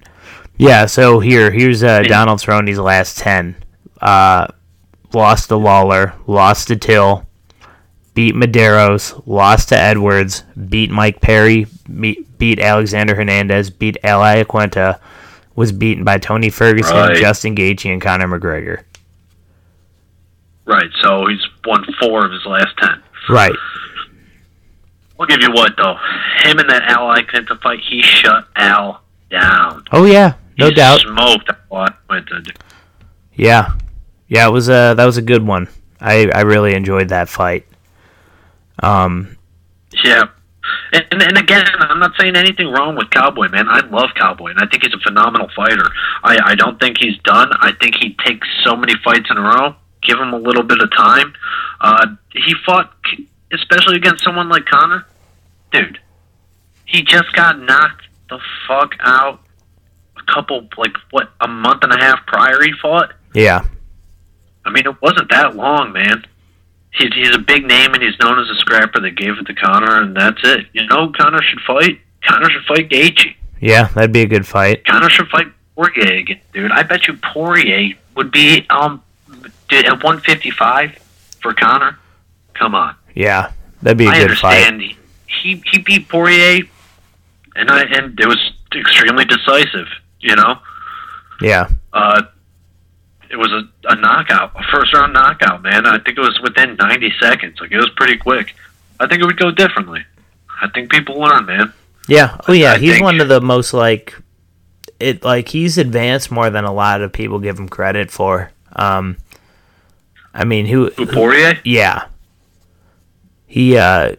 Yeah, 0.58 0.86
so 0.86 1.20
here 1.20 1.50
here's 1.52 1.82
uh, 1.82 2.02
Donald 2.02 2.40
Cerrone's 2.40 2.78
last 2.78 3.16
10. 3.18 3.56
Uh, 4.00 4.48
lost 5.14 5.48
to 5.48 5.56
Lawler, 5.56 6.14
lost 6.26 6.68
to 6.68 6.76
Till, 6.76 7.26
beat 8.14 8.34
Medeiros. 8.34 9.22
lost 9.24 9.68
to 9.70 9.78
Edwards, 9.78 10.42
beat 10.68 10.90
Mike 10.90 11.20
Perry, 11.20 11.66
beat, 12.00 12.38
beat 12.38 12.58
Alexander 12.58 13.14
Hernandez, 13.14 13.70
beat 13.70 13.96
Al 14.02 14.20
Iaquinta, 14.20 14.98
was 15.58 15.72
beaten 15.72 16.04
by 16.04 16.18
Tony 16.18 16.50
Ferguson, 16.50 16.94
Right. 16.96 17.16
Justin 17.16 17.54
Gaethje, 17.56 17.92
and 17.92 18.00
Conor 18.00 18.28
McGregor. 18.28 18.84
Right. 20.64 20.88
So 21.02 21.26
he's 21.26 21.44
won 21.66 21.84
four 22.00 22.24
of 22.24 22.30
his 22.32 22.44
last 22.46 22.76
ten. 22.78 23.02
Right. 23.28 23.54
I'll 25.18 25.26
give 25.26 25.40
you 25.42 25.50
what 25.50 25.72
though. 25.76 25.96
Him 26.44 26.58
and 26.60 26.70
that 26.70 26.82
Al 26.84 27.08
Iaquinta 27.08 27.60
fight, 27.60 27.80
he 27.80 28.00
shut 28.02 28.46
Al 28.54 29.02
down. 29.30 29.82
Oh 29.90 30.04
yeah, 30.04 30.34
no 30.58 30.66
he 30.68 30.74
doubt. 30.74 31.00
Smoked 31.00 31.50
Al 31.72 31.88
Iaquinta. 32.08 32.56
Yeah, 33.34 33.72
yeah, 34.28 34.46
it 34.46 34.52
was 34.52 34.68
a 34.68 34.94
that 34.96 35.04
was 35.04 35.16
a 35.16 35.22
good 35.22 35.44
one. 35.44 35.66
I 36.00 36.30
I 36.32 36.42
really 36.42 36.74
enjoyed 36.74 37.08
that 37.08 37.28
fight. 37.28 37.66
Um, 38.80 39.36
Yeah. 40.04 40.24
And, 40.92 41.04
and, 41.12 41.22
and 41.22 41.38
again, 41.38 41.64
I'm 41.80 41.98
not 41.98 42.12
saying 42.18 42.36
anything 42.36 42.68
wrong 42.68 42.96
with 42.96 43.10
Cowboy, 43.10 43.48
man. 43.48 43.68
I 43.68 43.80
love 43.88 44.10
Cowboy, 44.16 44.50
and 44.50 44.58
I 44.58 44.66
think 44.66 44.84
he's 44.84 44.94
a 44.94 45.00
phenomenal 45.00 45.48
fighter. 45.54 45.84
I, 46.22 46.38
I 46.52 46.54
don't 46.54 46.78
think 46.80 46.98
he's 46.98 47.18
done. 47.18 47.50
I 47.60 47.72
think 47.80 47.96
he 48.00 48.16
takes 48.24 48.46
so 48.64 48.76
many 48.76 48.94
fights 49.04 49.26
in 49.30 49.36
a 49.36 49.42
row. 49.42 49.74
Give 50.02 50.18
him 50.18 50.32
a 50.32 50.38
little 50.38 50.62
bit 50.62 50.80
of 50.80 50.90
time. 50.92 51.34
Uh, 51.80 52.06
he 52.32 52.54
fought, 52.64 52.94
especially 53.52 53.96
against 53.96 54.24
someone 54.24 54.48
like 54.48 54.64
Conor. 54.66 55.06
Dude, 55.72 55.98
he 56.86 57.02
just 57.02 57.32
got 57.34 57.60
knocked 57.60 58.06
the 58.30 58.38
fuck 58.66 58.94
out 59.00 59.40
a 60.16 60.32
couple, 60.32 60.68
like, 60.76 60.96
what, 61.10 61.30
a 61.40 61.48
month 61.48 61.82
and 61.82 61.92
a 61.92 61.98
half 61.98 62.24
prior 62.26 62.62
he 62.62 62.72
fought? 62.80 63.12
yeah, 63.34 63.64
I 64.64 64.70
mean, 64.70 64.86
it 64.86 65.00
wasn't 65.00 65.30
that 65.30 65.56
long, 65.56 65.92
man. 65.92 66.24
He's, 66.92 67.12
he's 67.14 67.34
a 67.34 67.38
big 67.38 67.64
name, 67.66 67.94
and 67.94 68.02
he's 68.02 68.18
known 68.20 68.38
as 68.38 68.48
a 68.50 68.56
scrapper. 68.56 69.00
They 69.00 69.10
gave 69.10 69.38
it 69.38 69.44
to 69.46 69.54
Conor, 69.54 70.02
and 70.02 70.16
that's 70.16 70.40
it. 70.42 70.66
You 70.72 70.86
know, 70.86 71.12
Conor 71.16 71.42
should 71.42 71.60
fight. 71.60 72.00
Conor 72.26 72.50
should 72.50 72.64
fight 72.64 72.88
Gaethje. 72.88 73.34
yeah, 73.60 73.84
that'd 73.88 74.12
be 74.12 74.22
a 74.22 74.26
good 74.26 74.46
fight. 74.46 74.84
Conor 74.84 75.08
should 75.10 75.28
fight 75.28 75.46
Poirier 75.76 76.18
again, 76.18 76.40
dude. 76.52 76.72
I 76.72 76.82
bet 76.82 77.06
you 77.06 77.14
Poirier 77.22 77.94
would 78.16 78.30
be 78.32 78.66
um 78.70 79.02
dude, 79.68 79.84
at 79.86 80.02
155 80.02 80.98
for 81.40 81.54
Connor. 81.54 81.98
Come 82.54 82.74
on, 82.74 82.96
Yeah, 83.14 83.52
that'd 83.82 83.96
be 83.96 84.06
a 84.06 84.10
I 84.10 84.26
good 84.26 84.36
fight. 84.38 84.66
understand. 84.66 84.80
He, 84.82 84.96
he 85.26 85.62
he 85.70 85.78
beat 85.78 86.08
Poirier, 86.08 86.62
and 87.54 87.70
I 87.70 87.82
and 87.82 88.18
it 88.18 88.26
was 88.26 88.52
extremely 88.74 89.24
decisive. 89.24 89.86
You 90.20 90.34
know, 90.34 90.58
Yeah, 91.40 91.68
uh, 91.92 92.22
it 93.30 93.36
was 93.36 93.50
a, 93.52 93.62
a 93.92 93.96
knockout, 93.96 94.52
a 94.54 94.62
first 94.72 94.92
round 94.94 95.12
knockout, 95.12 95.62
man. 95.62 95.86
I 95.86 95.98
think 95.98 96.16
it 96.18 96.20
was 96.20 96.38
within 96.42 96.76
90 96.76 97.12
seconds. 97.20 97.60
Like 97.60 97.72
it 97.72 97.76
was 97.76 97.90
pretty 97.96 98.16
quick. 98.16 98.54
I 99.00 99.06
think 99.06 99.22
it 99.22 99.26
would 99.26 99.38
go 99.38 99.50
differently. 99.50 100.04
I 100.60 100.68
think 100.70 100.90
people 100.90 101.20
learn, 101.20 101.46
man. 101.46 101.72
yeah. 102.08 102.36
Oh 102.48 102.52
yeah, 102.52 102.72
I 102.72 102.78
he's 102.78 102.92
think- 102.94 103.04
one 103.04 103.20
of 103.20 103.28
the 103.28 103.40
most 103.40 103.72
like 103.72 104.16
it 105.00 105.22
like 105.22 105.48
he's 105.48 105.78
advanced 105.78 106.30
more 106.30 106.50
than 106.50 106.64
a 106.64 106.72
lot 106.72 107.00
of 107.02 107.12
people 107.12 107.38
give 107.38 107.58
him 107.58 107.68
credit 107.68 108.10
for. 108.10 108.50
Um, 108.74 109.16
I 110.34 110.44
mean, 110.44 110.66
who? 110.66 110.90
Who 110.90 111.06
Poirier? 111.06 111.58
Yeah, 111.64 112.06
he 113.46 113.76
uh 113.76 114.16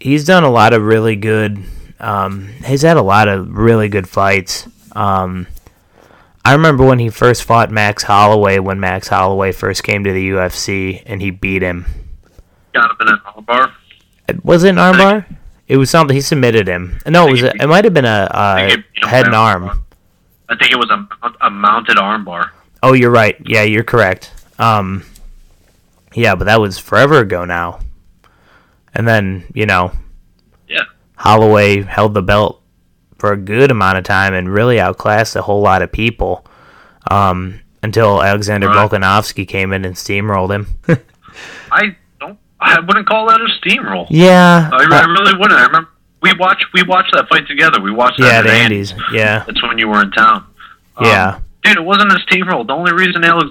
he's 0.00 0.24
done 0.24 0.44
a 0.44 0.50
lot 0.50 0.72
of 0.72 0.82
really 0.82 1.16
good. 1.16 1.62
Um, 2.00 2.48
he's 2.64 2.82
had 2.82 2.96
a 2.96 3.02
lot 3.02 3.28
of 3.28 3.48
really 3.56 3.88
good 3.88 4.08
fights. 4.08 4.66
Um, 4.92 5.46
I 6.44 6.52
remember 6.54 6.84
when 6.84 6.98
he 6.98 7.08
first 7.08 7.44
fought 7.44 7.70
Max 7.70 8.02
Holloway 8.02 8.58
when 8.58 8.80
Max 8.80 9.08
Holloway 9.08 9.52
first 9.52 9.84
came 9.84 10.02
to 10.04 10.12
the 10.12 10.30
UFC 10.30 11.02
and 11.06 11.22
he 11.22 11.30
beat 11.30 11.62
him. 11.62 11.86
Got 12.74 12.90
him 12.90 12.96
in 13.00 13.08
an 13.08 13.20
armbar. 13.26 13.72
Was 14.42 14.64
it 14.64 14.70
an 14.70 14.76
armbar? 14.76 15.24
It 15.68 15.76
was 15.76 15.88
something 15.90 16.14
he 16.14 16.20
submitted 16.20 16.66
him. 16.66 16.98
No, 17.06 17.28
it 17.28 17.32
was. 17.32 17.42
A, 17.44 17.54
it 17.62 17.66
might 17.68 17.84
have 17.84 17.94
been 17.94 18.04
a, 18.04 18.28
it- 18.68 18.84
head 19.06 19.26
and 19.26 19.34
arm. 19.34 19.82
I 20.48 20.56
think 20.56 20.72
it 20.72 20.76
was 20.76 20.90
a, 20.90 21.46
a 21.46 21.50
mounted 21.50 21.96
armbar. 21.96 22.50
Oh, 22.82 22.92
you're 22.92 23.10
right. 23.10 23.36
Yeah, 23.46 23.62
you're 23.62 23.84
correct. 23.84 24.32
Um, 24.58 25.04
yeah, 26.14 26.34
but 26.34 26.44
that 26.44 26.60
was 26.60 26.78
forever 26.78 27.20
ago 27.20 27.44
now. 27.44 27.78
And 28.94 29.06
then 29.08 29.44
you 29.54 29.64
know, 29.66 29.92
Yeah. 30.68 30.80
Holloway 31.16 31.82
held 31.82 32.14
the 32.14 32.22
belt 32.22 32.61
for 33.22 33.32
a 33.32 33.36
good 33.36 33.70
amount 33.70 33.96
of 33.96 34.02
time 34.02 34.34
and 34.34 34.52
really 34.52 34.80
outclassed 34.80 35.36
a 35.36 35.42
whole 35.42 35.60
lot 35.60 35.80
of 35.80 35.92
people. 35.92 36.44
Um, 37.08 37.60
until 37.84 38.20
Alexander 38.20 38.66
Right. 38.66 38.90
Volkanovski 38.90 39.46
came 39.46 39.72
in 39.72 39.84
and 39.84 39.94
steamrolled 39.94 40.50
him. 40.52 40.66
I 41.70 41.96
don't. 42.18 42.36
I 42.60 42.80
wouldn't 42.80 43.06
call 43.06 43.28
that 43.28 43.40
a 43.40 43.46
steamroll. 43.60 44.06
yeah, 44.10 44.68
I, 44.72 44.76
I 44.90 45.04
really 45.04 45.38
wouldn't. 45.38 45.58
I 45.60 45.66
remember 45.66 45.88
we 46.20 46.32
watched 46.36 46.66
we 46.74 46.82
watched 46.82 47.12
that 47.14 47.28
fight 47.28 47.46
together. 47.46 47.80
We 47.80 47.92
watched 47.92 48.18
that 48.18 48.26
yeah, 48.26 48.38
at 48.40 48.42
the 48.42 48.50
Andy's. 48.52 48.90
Andes. 48.92 49.04
Yeah, 49.12 49.44
That's 49.46 49.62
when 49.62 49.78
you 49.78 49.86
were 49.88 50.02
in 50.02 50.10
town. 50.10 50.44
Um, 50.96 51.06
yeah, 51.06 51.38
dude, 51.62 51.76
it 51.76 51.84
wasn't 51.84 52.10
a 52.10 52.16
steamroll. 52.26 52.66
The 52.66 52.72
only 52.72 52.92
reason 52.92 53.22
Alex, 53.24 53.50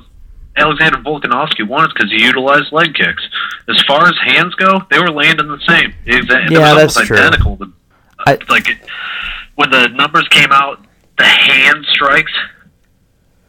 Alexander 0.57 0.97
Volkanovski 0.99 1.65
won 1.67 1.85
is 1.87 1.93
because 1.93 2.11
he 2.11 2.21
utilized 2.23 2.71
leg 2.73 2.93
kicks. 2.93 3.23
As 3.69 3.81
far 3.83 4.05
as 4.05 4.13
hands 4.25 4.53
go, 4.55 4.81
they 4.89 4.99
were 4.99 5.11
landing 5.11 5.47
the 5.47 5.59
same. 5.67 5.93
Exa- 6.05 6.45
it 6.47 6.51
Yeah, 6.51 6.73
was 6.73 6.81
that's 6.83 6.95
almost 6.97 7.07
true. 7.07 7.17
identical. 7.17 7.55
The, 7.57 7.71
I- 8.27 8.37
like 8.49 8.69
it, 8.69 8.77
when 9.61 9.69
the 9.69 9.87
numbers 9.89 10.27
came 10.29 10.51
out, 10.51 10.83
the 11.19 11.23
hand 11.23 11.85
strikes 11.89 12.31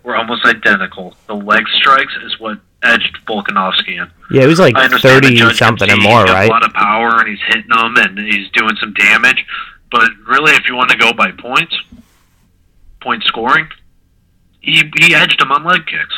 were 0.03 0.15
almost 0.15 0.45
identical. 0.45 1.15
The 1.27 1.35
leg 1.35 1.65
strikes 1.81 2.13
is 2.23 2.39
what 2.39 2.59
edged 2.83 3.17
Volkanovski 3.27 3.93
in. 4.03 4.11
yeah. 4.31 4.43
It 4.43 4.47
was 4.47 4.59
like 4.59 4.77
I 4.77 4.85
understand 4.85 5.25
the 5.25 5.29
thirty 5.39 5.55
something 5.55 5.91
and 5.91 6.03
more, 6.03 6.25
right? 6.25 6.51
A 6.51 6.53
lot 6.53 6.67
of 6.67 6.73
power, 6.75 7.21
and 7.21 7.29
he's 7.29 7.41
hitting 7.47 7.69
them, 7.71 7.97
and 7.97 8.19
he's 8.19 8.51
doing 8.51 8.77
some 8.79 8.93
damage. 8.93 9.43
But 9.91 10.11
really, 10.29 10.53
if 10.53 10.69
you 10.69 10.75
want 10.77 10.91
to 10.91 10.99
go 10.99 11.13
by 11.15 11.31
points, 11.33 11.75
point 13.01 13.23
scoring, 13.25 13.69
he 14.61 14.83
he 14.99 15.15
edged 15.15 15.41
him 15.41 15.51
on 15.51 15.65
leg 15.65 15.87
kicks. 15.87 16.15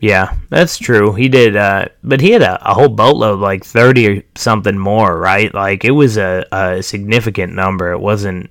Yeah, 0.00 0.36
that's 0.48 0.78
true. 0.78 1.12
He 1.14 1.28
did, 1.28 1.56
uh, 1.56 1.86
but 2.04 2.20
he 2.20 2.30
had 2.30 2.42
a, 2.42 2.70
a 2.70 2.74
whole 2.74 2.88
boatload, 2.88 3.38
like 3.38 3.64
thirty 3.64 4.08
or 4.08 4.22
something 4.36 4.78
more, 4.78 5.16
right? 5.16 5.52
Like 5.54 5.84
it 5.84 5.90
was 5.92 6.16
a, 6.16 6.44
a 6.50 6.82
significant 6.82 7.54
number. 7.54 7.92
It 7.92 8.00
wasn't. 8.00 8.50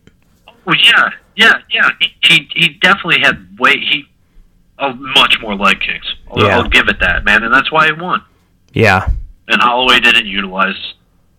Well, 0.67 0.75
yeah, 0.83 1.09
yeah, 1.35 1.53
yeah. 1.71 1.89
He 1.99 2.13
he, 2.23 2.49
he 2.53 2.69
definitely 2.81 3.21
had 3.21 3.57
way 3.57 3.77
he 3.79 4.05
oh, 4.77 4.93
much 4.93 5.37
more 5.41 5.55
leg 5.55 5.79
kicks. 5.79 6.05
I'll, 6.29 6.43
Yeah. 6.43 6.57
I'll 6.57 6.69
give 6.69 6.89
it 6.89 6.99
that, 6.99 7.23
man, 7.23 7.43
and 7.43 7.51
that's 7.53 7.71
why 7.71 7.85
he 7.87 7.93
won. 7.93 8.21
Yeah, 8.73 9.07
And 9.47 9.61
Holloway 9.61 10.01
didn't 10.01 10.27
utilize 10.27 10.75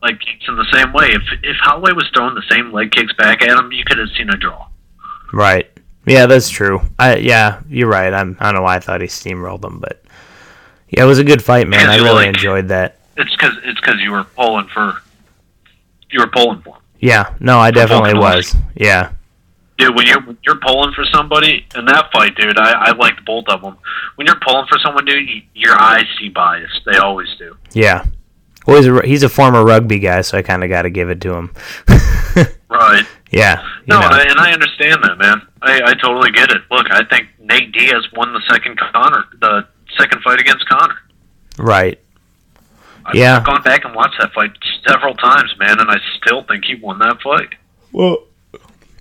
leg 0.02 0.18
kicks 0.18 0.48
in 0.48 0.56
the 0.56 0.66
same 0.72 0.92
way. 0.94 1.08
If 1.10 1.22
if 1.44 1.56
Holloway 1.60 1.92
was 1.92 2.08
throwing 2.14 2.34
the 2.34 2.42
same 2.50 2.72
leg 2.72 2.90
kicks 2.90 3.12
back 3.12 3.42
at 3.42 3.50
him, 3.56 3.70
you 3.70 3.84
could 3.84 3.98
have 3.98 4.08
seen 4.16 4.30
a 4.30 4.36
draw. 4.36 4.66
right. 5.32 5.70
Yeah, 6.06 6.24
that's 6.24 6.48
true. 6.48 6.80
I 6.98 7.16
yeah, 7.16 7.60
you're 7.68 7.86
right. 7.88 8.14
I'm. 8.14 8.34
I 8.40 8.46
don't 8.46 8.54
know 8.54 8.62
why 8.62 8.76
I 8.76 8.80
thought 8.80 9.02
he 9.02 9.08
steamrolled 9.08 9.60
them, 9.60 9.78
but 9.78 10.02
yeah, 10.88 11.02
it 11.02 11.06
was 11.06 11.18
a 11.18 11.24
good 11.24 11.44
fight, 11.44 11.68
man. 11.68 11.86
I 11.90 11.96
really 11.96 12.24
like- 12.24 12.28
enjoyed 12.28 12.68
that. 12.68 12.96
It's 13.18 13.30
because 13.32 13.58
it's 13.62 13.78
because 13.78 14.00
you 14.00 14.12
were 14.12 14.24
pulling 14.24 14.68
for 14.68 15.02
you 16.10 16.20
were 16.20 16.28
pulling 16.28 16.62
for 16.62 16.76
him. 16.76 16.82
Yeah, 17.00 17.34
no, 17.40 17.58
I 17.58 17.70
definitely 17.72 18.14
was. 18.14 18.56
Yeah, 18.74 19.12
Dude, 19.78 19.94
when 19.94 20.06
you're 20.06 20.20
when 20.22 20.36
you're 20.44 20.58
pulling 20.60 20.92
for 20.92 21.04
somebody 21.12 21.64
in 21.76 21.84
that 21.86 22.10
fight, 22.12 22.34
dude, 22.36 22.58
I, 22.58 22.72
I 22.90 22.92
liked 22.96 23.24
both 23.24 23.44
of 23.48 23.62
them. 23.62 23.76
When 24.16 24.26
you're 24.26 24.40
pulling 24.44 24.66
for 24.68 24.78
someone, 24.84 25.04
dude, 25.04 25.26
y 25.26 25.44
your 25.54 25.80
eyes 25.80 26.04
see 26.18 26.28
bias. 26.28 26.70
They 26.84 26.98
always 26.98 27.28
do. 27.38 27.56
yeah. 27.72 28.04
Well, 28.66 28.76
he's 28.76 28.86
a, 28.86 29.06
he's 29.06 29.22
a 29.22 29.28
former 29.30 29.64
rugby 29.64 29.98
guy, 29.98 30.20
so 30.20 30.36
I 30.36 30.42
kind 30.42 30.62
of 30.62 30.68
got 30.68 30.82
to 30.82 30.90
give 30.90 31.08
it 31.08 31.20
to 31.22 31.32
him. 31.34 31.54
Right. 32.70 33.06
yeah, 33.30 33.66
No, 33.86 33.96
and 33.96 34.12
I, 34.14 34.22
and 34.24 34.38
I 34.38 34.52
understand 34.52 35.02
that, 35.02 35.16
man. 35.16 35.40
I, 35.62 35.80
I 35.86 35.94
totally 35.94 36.30
get 36.32 36.50
it. 36.50 36.60
Look, 36.70 36.86
I 36.90 37.02
think 37.06 37.28
Nate 37.40 37.72
Diaz 37.72 38.06
won 38.14 38.34
the 38.34 38.42
second 38.50 38.78
Conor, 38.78 39.24
the 39.40 39.66
second 39.98 40.20
fight 40.22 40.38
against 40.38 40.68
Conor. 40.68 40.94
right. 41.56 41.98
Yeah. 42.58 43.06
I've 43.06 43.14
Yeah. 43.14 43.42
gone 43.44 43.62
back 43.62 43.86
and 43.86 43.94
watched 43.94 44.16
that 44.20 44.32
fight 44.34 44.50
several 44.86 45.14
times, 45.14 45.50
man, 45.58 45.80
and 45.80 45.90
I 45.90 45.96
still 46.20 46.42
think 46.42 46.66
he 46.66 46.74
won 46.74 46.98
that 46.98 47.22
fight. 47.22 47.54
Well, 47.90 48.18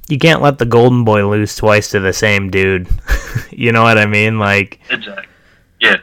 you 0.07 0.17
can't 0.17 0.41
let 0.41 0.57
the 0.57 0.65
golden 0.65 1.03
boy 1.03 1.27
lose 1.27 1.55
twice 1.55 1.91
to 1.91 1.99
the 1.99 2.13
same 2.13 2.49
dude. 2.49 2.87
you 3.51 3.71
know 3.71 3.83
what 3.83 3.97
I 3.97 4.05
mean? 4.05 4.39
Like, 4.39 4.79
Exactly. 4.89 5.25
Yeah. 5.79 5.97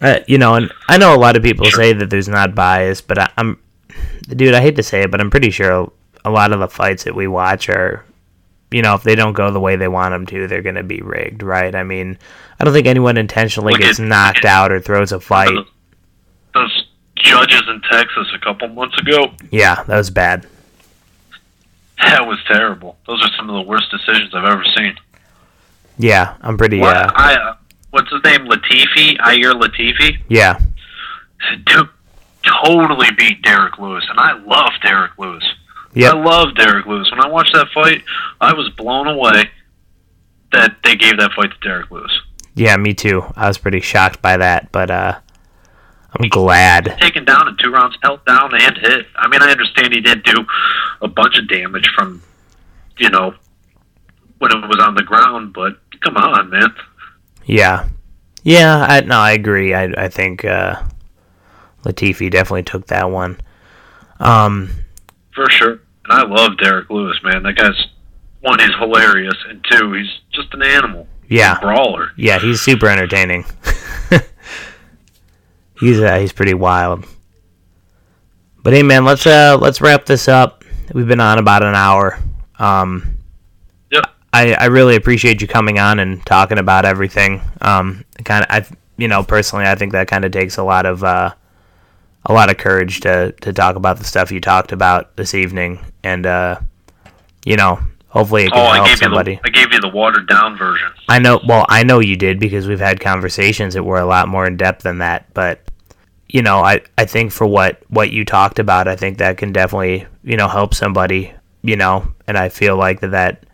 uh, 0.00 0.20
you 0.26 0.38
know, 0.38 0.54
and 0.54 0.72
I 0.88 0.96
know 0.98 1.14
a 1.14 1.18
lot 1.18 1.36
of 1.36 1.42
people 1.42 1.66
say 1.66 1.92
that 1.92 2.08
there's 2.08 2.28
not 2.28 2.54
bias, 2.54 3.00
but 3.00 3.18
I, 3.18 3.30
I'm, 3.36 3.58
dude, 4.28 4.54
I 4.54 4.60
hate 4.60 4.76
to 4.76 4.82
say 4.82 5.02
it, 5.02 5.10
but 5.10 5.20
I'm 5.20 5.30
pretty 5.30 5.50
sure 5.50 5.92
a 6.24 6.30
lot 6.30 6.52
of 6.52 6.60
the 6.60 6.68
fights 6.68 7.04
that 7.04 7.14
we 7.14 7.26
watch 7.26 7.68
are 7.68 8.04
you 8.72 8.82
know, 8.82 8.94
if 8.94 9.02
they 9.02 9.14
don't 9.14 9.34
go 9.34 9.50
the 9.50 9.60
way 9.60 9.76
they 9.76 9.88
want 9.88 10.12
them 10.12 10.26
to, 10.26 10.48
they're 10.48 10.62
going 10.62 10.76
to 10.76 10.82
be 10.82 11.00
rigged, 11.02 11.42
right? 11.42 11.74
I 11.74 11.82
mean, 11.82 12.18
I 12.58 12.64
don't 12.64 12.72
think 12.72 12.86
anyone 12.86 13.16
intentionally 13.16 13.74
gets 13.74 13.98
knocked 13.98 14.44
out 14.44 14.72
or 14.72 14.80
throws 14.80 15.12
a 15.12 15.20
fight. 15.20 15.54
Those 16.54 16.86
judges 17.16 17.62
in 17.68 17.80
Texas 17.90 18.28
a 18.34 18.38
couple 18.38 18.68
months 18.68 18.98
ago, 18.98 19.32
Yeah, 19.50 19.82
that 19.84 19.96
was 19.96 20.10
bad. 20.10 20.46
That 22.02 22.26
was 22.26 22.38
terrible. 22.46 22.98
Those 23.06 23.22
are 23.24 23.30
some 23.36 23.48
of 23.48 23.54
the 23.54 23.68
worst 23.68 23.90
decisions 23.90 24.34
I've 24.34 24.44
ever 24.44 24.64
seen. 24.76 24.94
Yeah, 25.98 26.34
I'm 26.40 26.58
pretty. 26.58 26.78
What, 26.80 26.96
Uh, 26.96 27.10
I, 27.14 27.34
uh, 27.34 27.54
what's 27.90 28.10
his 28.10 28.22
name? 28.24 28.46
Latifi? 28.46 29.16
Ilir 29.18 29.60
Latifi? 29.60 30.18
yeah, 30.28 30.58
To 31.66 31.88
totally 32.64 33.08
beat 33.16 33.42
Derrick 33.42 33.78
Lewis, 33.78 34.04
and 34.10 34.18
I 34.18 34.32
love 34.44 34.72
Derrick 34.82 35.12
Lewis. 35.18 35.44
Yep. 35.94 36.14
I 36.14 36.16
love 36.18 36.54
Derrick 36.56 36.86
Lewis. 36.86 37.10
When 37.10 37.20
I 37.20 37.28
watched 37.28 37.52
that 37.54 37.68
fight, 37.74 38.02
I 38.40 38.52
was 38.54 38.68
blown 38.70 39.06
away 39.06 39.50
that 40.52 40.76
they 40.82 40.96
gave 40.96 41.18
that 41.18 41.32
fight 41.32 41.50
to 41.52 41.58
Derrick 41.68 41.90
Lewis. 41.90 42.10
yeah, 42.54 42.76
me 42.76 42.94
too. 42.94 43.24
I 43.36 43.48
was 43.48 43.58
pretty 43.58 43.80
shocked 43.80 44.20
by 44.22 44.36
that, 44.38 44.72
but 44.72 44.90
uh, 44.90 45.18
I'm 46.20 46.28
glad. 46.28 46.96
Taken 47.00 47.24
down 47.24 47.48
in 47.48 47.56
two 47.56 47.70
rounds, 47.70 47.96
held 48.02 48.24
down 48.26 48.54
and 48.54 48.76
hit. 48.78 49.06
I 49.16 49.28
mean, 49.28 49.42
I 49.42 49.50
understand 49.50 49.92
he 49.94 50.00
did 50.00 50.22
do 50.24 50.44
a 51.00 51.08
bunch 51.08 51.38
of 51.38 51.48
damage 51.48 51.88
from, 51.94 52.22
you 52.98 53.08
know, 53.08 53.34
when 54.38 54.52
it 54.52 54.68
was 54.68 54.78
on 54.80 54.94
the 54.94 55.02
ground, 55.02 55.52
but 55.54 55.78
come 56.02 56.16
on, 56.16 56.50
man. 56.50 56.74
Yeah, 57.46 57.88
yeah. 58.42 58.84
I 58.88 59.00
no, 59.00 59.16
I 59.18 59.32
agree. 59.32 59.72
I 59.74 59.84
I 59.96 60.08
think 60.08 60.44
uh, 60.44 60.82
Latifi 61.84 62.30
definitely 62.30 62.64
took 62.64 62.86
that 62.88 63.10
one. 63.10 63.40
Um, 64.20 64.70
For 65.34 65.48
sure. 65.50 65.80
And 66.04 66.12
I 66.12 66.22
love 66.26 66.58
Derrick 66.58 66.90
Lewis, 66.90 67.16
man. 67.24 67.42
That 67.44 67.54
guy's 67.56 67.86
one, 68.40 68.58
he's 68.58 68.74
hilarious, 68.78 69.36
and 69.48 69.64
two, 69.70 69.92
he's 69.92 70.10
just 70.32 70.52
an 70.54 70.62
animal. 70.62 71.06
yeah, 71.28 71.58
Brawler. 71.60 72.10
yeah. 72.16 72.38
He's 72.38 72.60
super 72.60 72.88
entertaining. 72.88 73.44
he's 75.82 76.00
uh, 76.00 76.18
he's 76.18 76.32
pretty 76.32 76.54
wild. 76.54 77.04
But 78.62 78.72
hey, 78.72 78.82
man, 78.82 79.04
let's 79.04 79.26
uh 79.26 79.58
let's 79.60 79.80
wrap 79.80 80.06
this 80.06 80.28
up. 80.28 80.64
We've 80.94 81.06
been 81.08 81.20
on 81.20 81.38
about 81.38 81.62
an 81.62 81.74
hour. 81.74 82.18
Um, 82.58 83.18
Yep. 83.90 84.04
I, 84.32 84.54
I 84.54 84.64
really 84.66 84.96
appreciate 84.96 85.42
you 85.42 85.48
coming 85.48 85.78
on 85.78 85.98
and 85.98 86.24
talking 86.24 86.58
about 86.58 86.84
everything. 86.86 87.42
Um, 87.60 88.04
kind 88.24 88.44
of, 88.44 88.50
I, 88.50 88.66
you 88.96 89.06
know, 89.08 89.22
personally, 89.22 89.66
I 89.66 89.74
think 89.74 89.92
that 89.92 90.08
kind 90.08 90.24
of 90.24 90.32
takes 90.32 90.56
a 90.56 90.62
lot 90.62 90.86
of, 90.86 91.04
uh, 91.04 91.34
a 92.24 92.32
lot 92.32 92.50
of 92.50 92.56
courage 92.56 93.00
to, 93.00 93.32
to 93.42 93.52
talk 93.52 93.76
about 93.76 93.98
the 93.98 94.04
stuff 94.04 94.30
you 94.32 94.40
talked 94.40 94.72
about 94.72 95.16
this 95.16 95.34
evening, 95.34 95.80
and 96.04 96.24
uh, 96.24 96.60
you 97.44 97.56
know, 97.56 97.80
hopefully 98.08 98.44
it 98.44 98.52
can 98.52 98.60
Oh, 98.60 98.66
I 98.70 98.76
help 98.76 98.88
gave 98.88 98.98
somebody. 98.98 99.32
you 99.32 99.38
the 99.42 99.48
I 99.48 99.50
gave 99.50 99.72
you 99.72 99.80
the 99.80 99.88
watered 99.88 100.28
down 100.28 100.56
version. 100.56 100.88
I 101.08 101.18
know. 101.18 101.40
Well, 101.46 101.66
I 101.68 101.82
know 101.82 101.98
you 101.98 102.16
did 102.16 102.38
because 102.38 102.66
we've 102.68 102.78
had 102.80 103.00
conversations 103.00 103.74
that 103.74 103.82
were 103.82 103.98
a 103.98 104.06
lot 104.06 104.28
more 104.28 104.46
in 104.46 104.56
depth 104.56 104.82
than 104.84 104.98
that. 104.98 105.34
But 105.34 105.60
you 106.32 106.40
know, 106.42 106.58
I 106.58 106.80
I 106.98 107.04
think 107.04 107.30
for 107.30 107.46
what 107.46 107.82
what 107.88 108.10
you 108.10 108.24
talked 108.24 108.58
about, 108.58 108.88
I 108.88 108.96
think 108.96 109.18
that 109.18 109.36
can 109.36 109.52
definitely 109.52 110.06
you 110.24 110.36
know 110.36 110.48
help 110.48 110.74
somebody. 110.74 111.32
You 111.62 111.76
know, 111.76 112.10
and 112.26 112.36
I 112.36 112.48
feel 112.48 112.76
like 112.76 113.00
that 113.00 113.12
that 113.12 113.44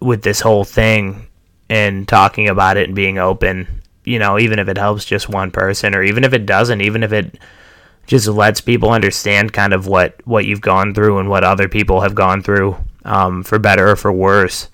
with 0.00 0.22
this 0.22 0.40
whole 0.40 0.62
thing 0.64 1.26
and 1.68 2.06
talking 2.06 2.48
about 2.48 2.76
it 2.76 2.86
and 2.86 2.94
being 2.94 3.18
open, 3.18 3.66
you 4.04 4.18
know, 4.20 4.38
even 4.38 4.58
if 4.60 4.68
it 4.68 4.76
helps 4.78 5.04
just 5.04 5.28
one 5.28 5.50
person, 5.50 5.94
or 5.96 6.02
even 6.04 6.22
if 6.24 6.32
it 6.32 6.46
doesn't, 6.46 6.80
even 6.82 7.02
if 7.02 7.12
it 7.12 7.38
just 8.06 8.28
lets 8.28 8.60
people 8.60 8.90
understand 8.90 9.52
kind 9.52 9.72
of 9.72 9.86
what 9.88 10.14
what 10.26 10.44
you've 10.44 10.60
gone 10.60 10.92
through 10.94 11.18
and 11.18 11.28
what 11.30 11.42
other 11.42 11.68
people 11.68 12.02
have 12.02 12.14
gone 12.14 12.42
through, 12.42 12.76
um, 13.04 13.42
for 13.42 13.58
better 13.58 13.88
or 13.90 13.96
for 13.96 14.12
worse 14.12 14.68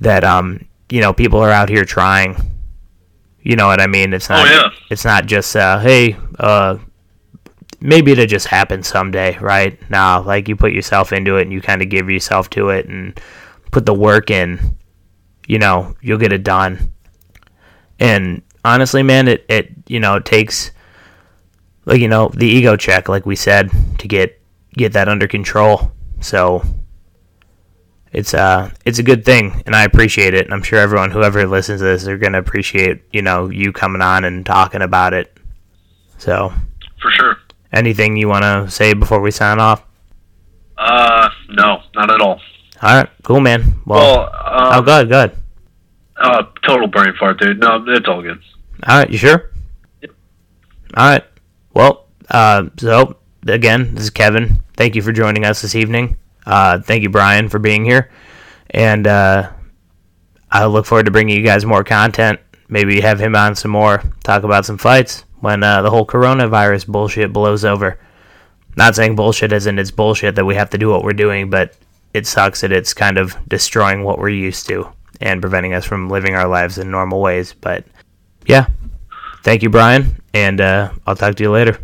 that 0.00 0.22
um 0.24 0.64
you 0.90 1.00
know 1.00 1.12
people 1.12 1.40
are 1.40 1.50
out 1.50 1.68
here 1.68 1.84
trying 1.84 2.34
you 3.42 3.54
know 3.56 3.66
what 3.66 3.80
i 3.80 3.86
mean 3.86 4.12
it's 4.14 4.28
not 4.30 4.46
Oh, 4.46 4.50
yeah. 4.50 4.70
it's 4.90 5.04
not 5.04 5.26
just 5.26 5.54
uh 5.56 5.78
hey 5.78 6.16
uh 6.40 6.78
maybe 7.80 8.12
it'll 8.12 8.26
just 8.26 8.48
happen 8.48 8.82
someday 8.82 9.38
right? 9.38 9.78
Now 9.90 10.22
like 10.22 10.48
you 10.48 10.56
put 10.56 10.72
yourself 10.72 11.12
into 11.12 11.36
it 11.36 11.42
and 11.42 11.52
you 11.52 11.60
kind 11.60 11.82
of 11.82 11.88
give 11.88 12.10
yourself 12.10 12.50
to 12.50 12.70
it 12.70 12.86
and 12.86 13.18
put 13.70 13.86
the 13.86 13.94
work 13.94 14.30
in 14.30 14.76
you 15.46 15.58
know 15.58 15.94
you'll 16.00 16.18
get 16.18 16.32
it 16.32 16.42
done. 16.42 16.92
And 17.98 18.42
honestly 18.64 19.02
man 19.02 19.28
it 19.28 19.44
it 19.48 19.70
you 19.86 20.00
know 20.00 20.16
it 20.16 20.24
takes 20.24 20.72
like 21.86 22.00
you 22.00 22.08
know 22.08 22.28
the 22.34 22.46
ego 22.46 22.76
check 22.76 23.08
like 23.08 23.26
we 23.26 23.36
said 23.36 23.70
to 23.98 24.08
get 24.08 24.40
get 24.74 24.92
that 24.94 25.08
under 25.08 25.28
control. 25.28 25.92
So 26.20 26.62
it's 28.12 28.34
uh 28.34 28.70
it's 28.84 28.98
a 28.98 29.02
good 29.04 29.24
thing 29.24 29.62
and 29.66 29.74
I 29.74 29.84
appreciate 29.84 30.34
it. 30.34 30.44
And 30.44 30.54
I'm 30.54 30.62
sure 30.62 30.78
everyone 30.78 31.10
whoever 31.10 31.46
listens 31.46 31.80
to 31.80 31.84
this 31.84 32.04
they're 32.04 32.18
gonna 32.18 32.38
appreciate 32.38 33.02
you 33.12 33.22
know 33.22 33.48
you 33.50 33.72
coming 33.72 34.02
on 34.02 34.24
and 34.24 34.44
talking 34.44 34.82
about 34.82 35.14
it. 35.14 35.36
So 36.20 36.52
For 37.00 37.10
sure. 37.10 37.36
anything 37.72 38.16
you 38.16 38.28
want 38.28 38.42
to 38.44 38.70
say 38.70 38.92
before 38.92 39.20
we 39.20 39.30
sign 39.30 39.58
off? 39.58 39.82
Uh, 40.76 41.28
no, 41.48 41.80
not 41.94 42.10
at 42.14 42.20
all. 42.20 42.40
All 42.82 42.94
right, 42.96 43.08
cool 43.22 43.40
man. 43.40 43.80
Well, 43.86 43.98
Well, 44.00 44.30
uh, 44.34 44.70
oh 44.78 44.82
good, 44.82 45.08
good. 45.08 45.32
uh, 46.18 46.42
total 46.66 46.88
brain 46.88 47.14
fart, 47.18 47.40
dude. 47.40 47.58
No, 47.60 47.82
it's 47.88 48.06
all 48.06 48.20
good. 48.22 48.38
All 48.86 48.98
right, 48.98 49.10
you 49.10 49.16
sure? 49.18 49.50
Yep. 50.02 50.10
All 50.96 51.08
right. 51.08 51.24
Well, 51.72 52.06
uh, 52.30 52.64
so 52.76 53.16
again, 53.46 53.94
this 53.94 54.04
is 54.04 54.10
Kevin. 54.10 54.62
Thank 54.76 54.94
you 54.96 55.02
for 55.02 55.12
joining 55.12 55.44
us 55.46 55.62
this 55.62 55.74
evening. 55.74 56.16
Uh, 56.46 56.80
thank 56.80 57.02
you, 57.02 57.08
Brian, 57.10 57.48
for 57.48 57.58
being 57.58 57.84
here, 57.84 58.10
and 58.70 59.06
uh, 59.06 59.50
I 60.50 60.66
look 60.66 60.84
forward 60.86 61.04
to 61.06 61.10
bringing 61.12 61.36
you 61.36 61.44
guys 61.44 61.64
more 61.64 61.84
content. 61.84 62.40
Maybe 62.68 63.00
have 63.00 63.18
him 63.20 63.34
on 63.36 63.54
some 63.54 63.70
more, 63.70 64.02
talk 64.22 64.42
about 64.42 64.64
some 64.66 64.76
fights 64.78 65.24
when 65.40 65.62
uh, 65.62 65.82
the 65.82 65.90
whole 65.90 66.06
coronavirus 66.06 66.86
bullshit 66.86 67.32
blows 67.32 67.64
over. 67.64 67.98
Not 68.76 68.94
saying 68.94 69.16
bullshit 69.16 69.52
in 69.52 69.78
it's 69.78 69.90
bullshit 69.90 70.36
that 70.36 70.44
we 70.44 70.54
have 70.54 70.70
to 70.70 70.78
do 70.78 70.88
what 70.88 71.02
we're 71.02 71.12
doing, 71.12 71.50
but 71.50 71.74
it 72.14 72.26
sucks 72.26 72.60
that 72.60 72.72
it's 72.72 72.94
kind 72.94 73.18
of 73.18 73.36
destroying 73.48 74.04
what 74.04 74.18
we're 74.18 74.28
used 74.28 74.66
to 74.68 74.88
and 75.20 75.40
preventing 75.40 75.74
us 75.74 75.84
from 75.84 76.08
living 76.08 76.34
our 76.34 76.48
lives 76.48 76.78
in 76.78 76.90
normal 76.90 77.20
ways. 77.20 77.52
But 77.52 77.84
yeah, 78.46 78.66
thank 79.42 79.62
you, 79.62 79.70
Brian, 79.70 80.22
and 80.32 80.60
uh, 80.60 80.92
I'll 81.06 81.16
talk 81.16 81.34
to 81.36 81.42
you 81.42 81.50
later. 81.50 81.78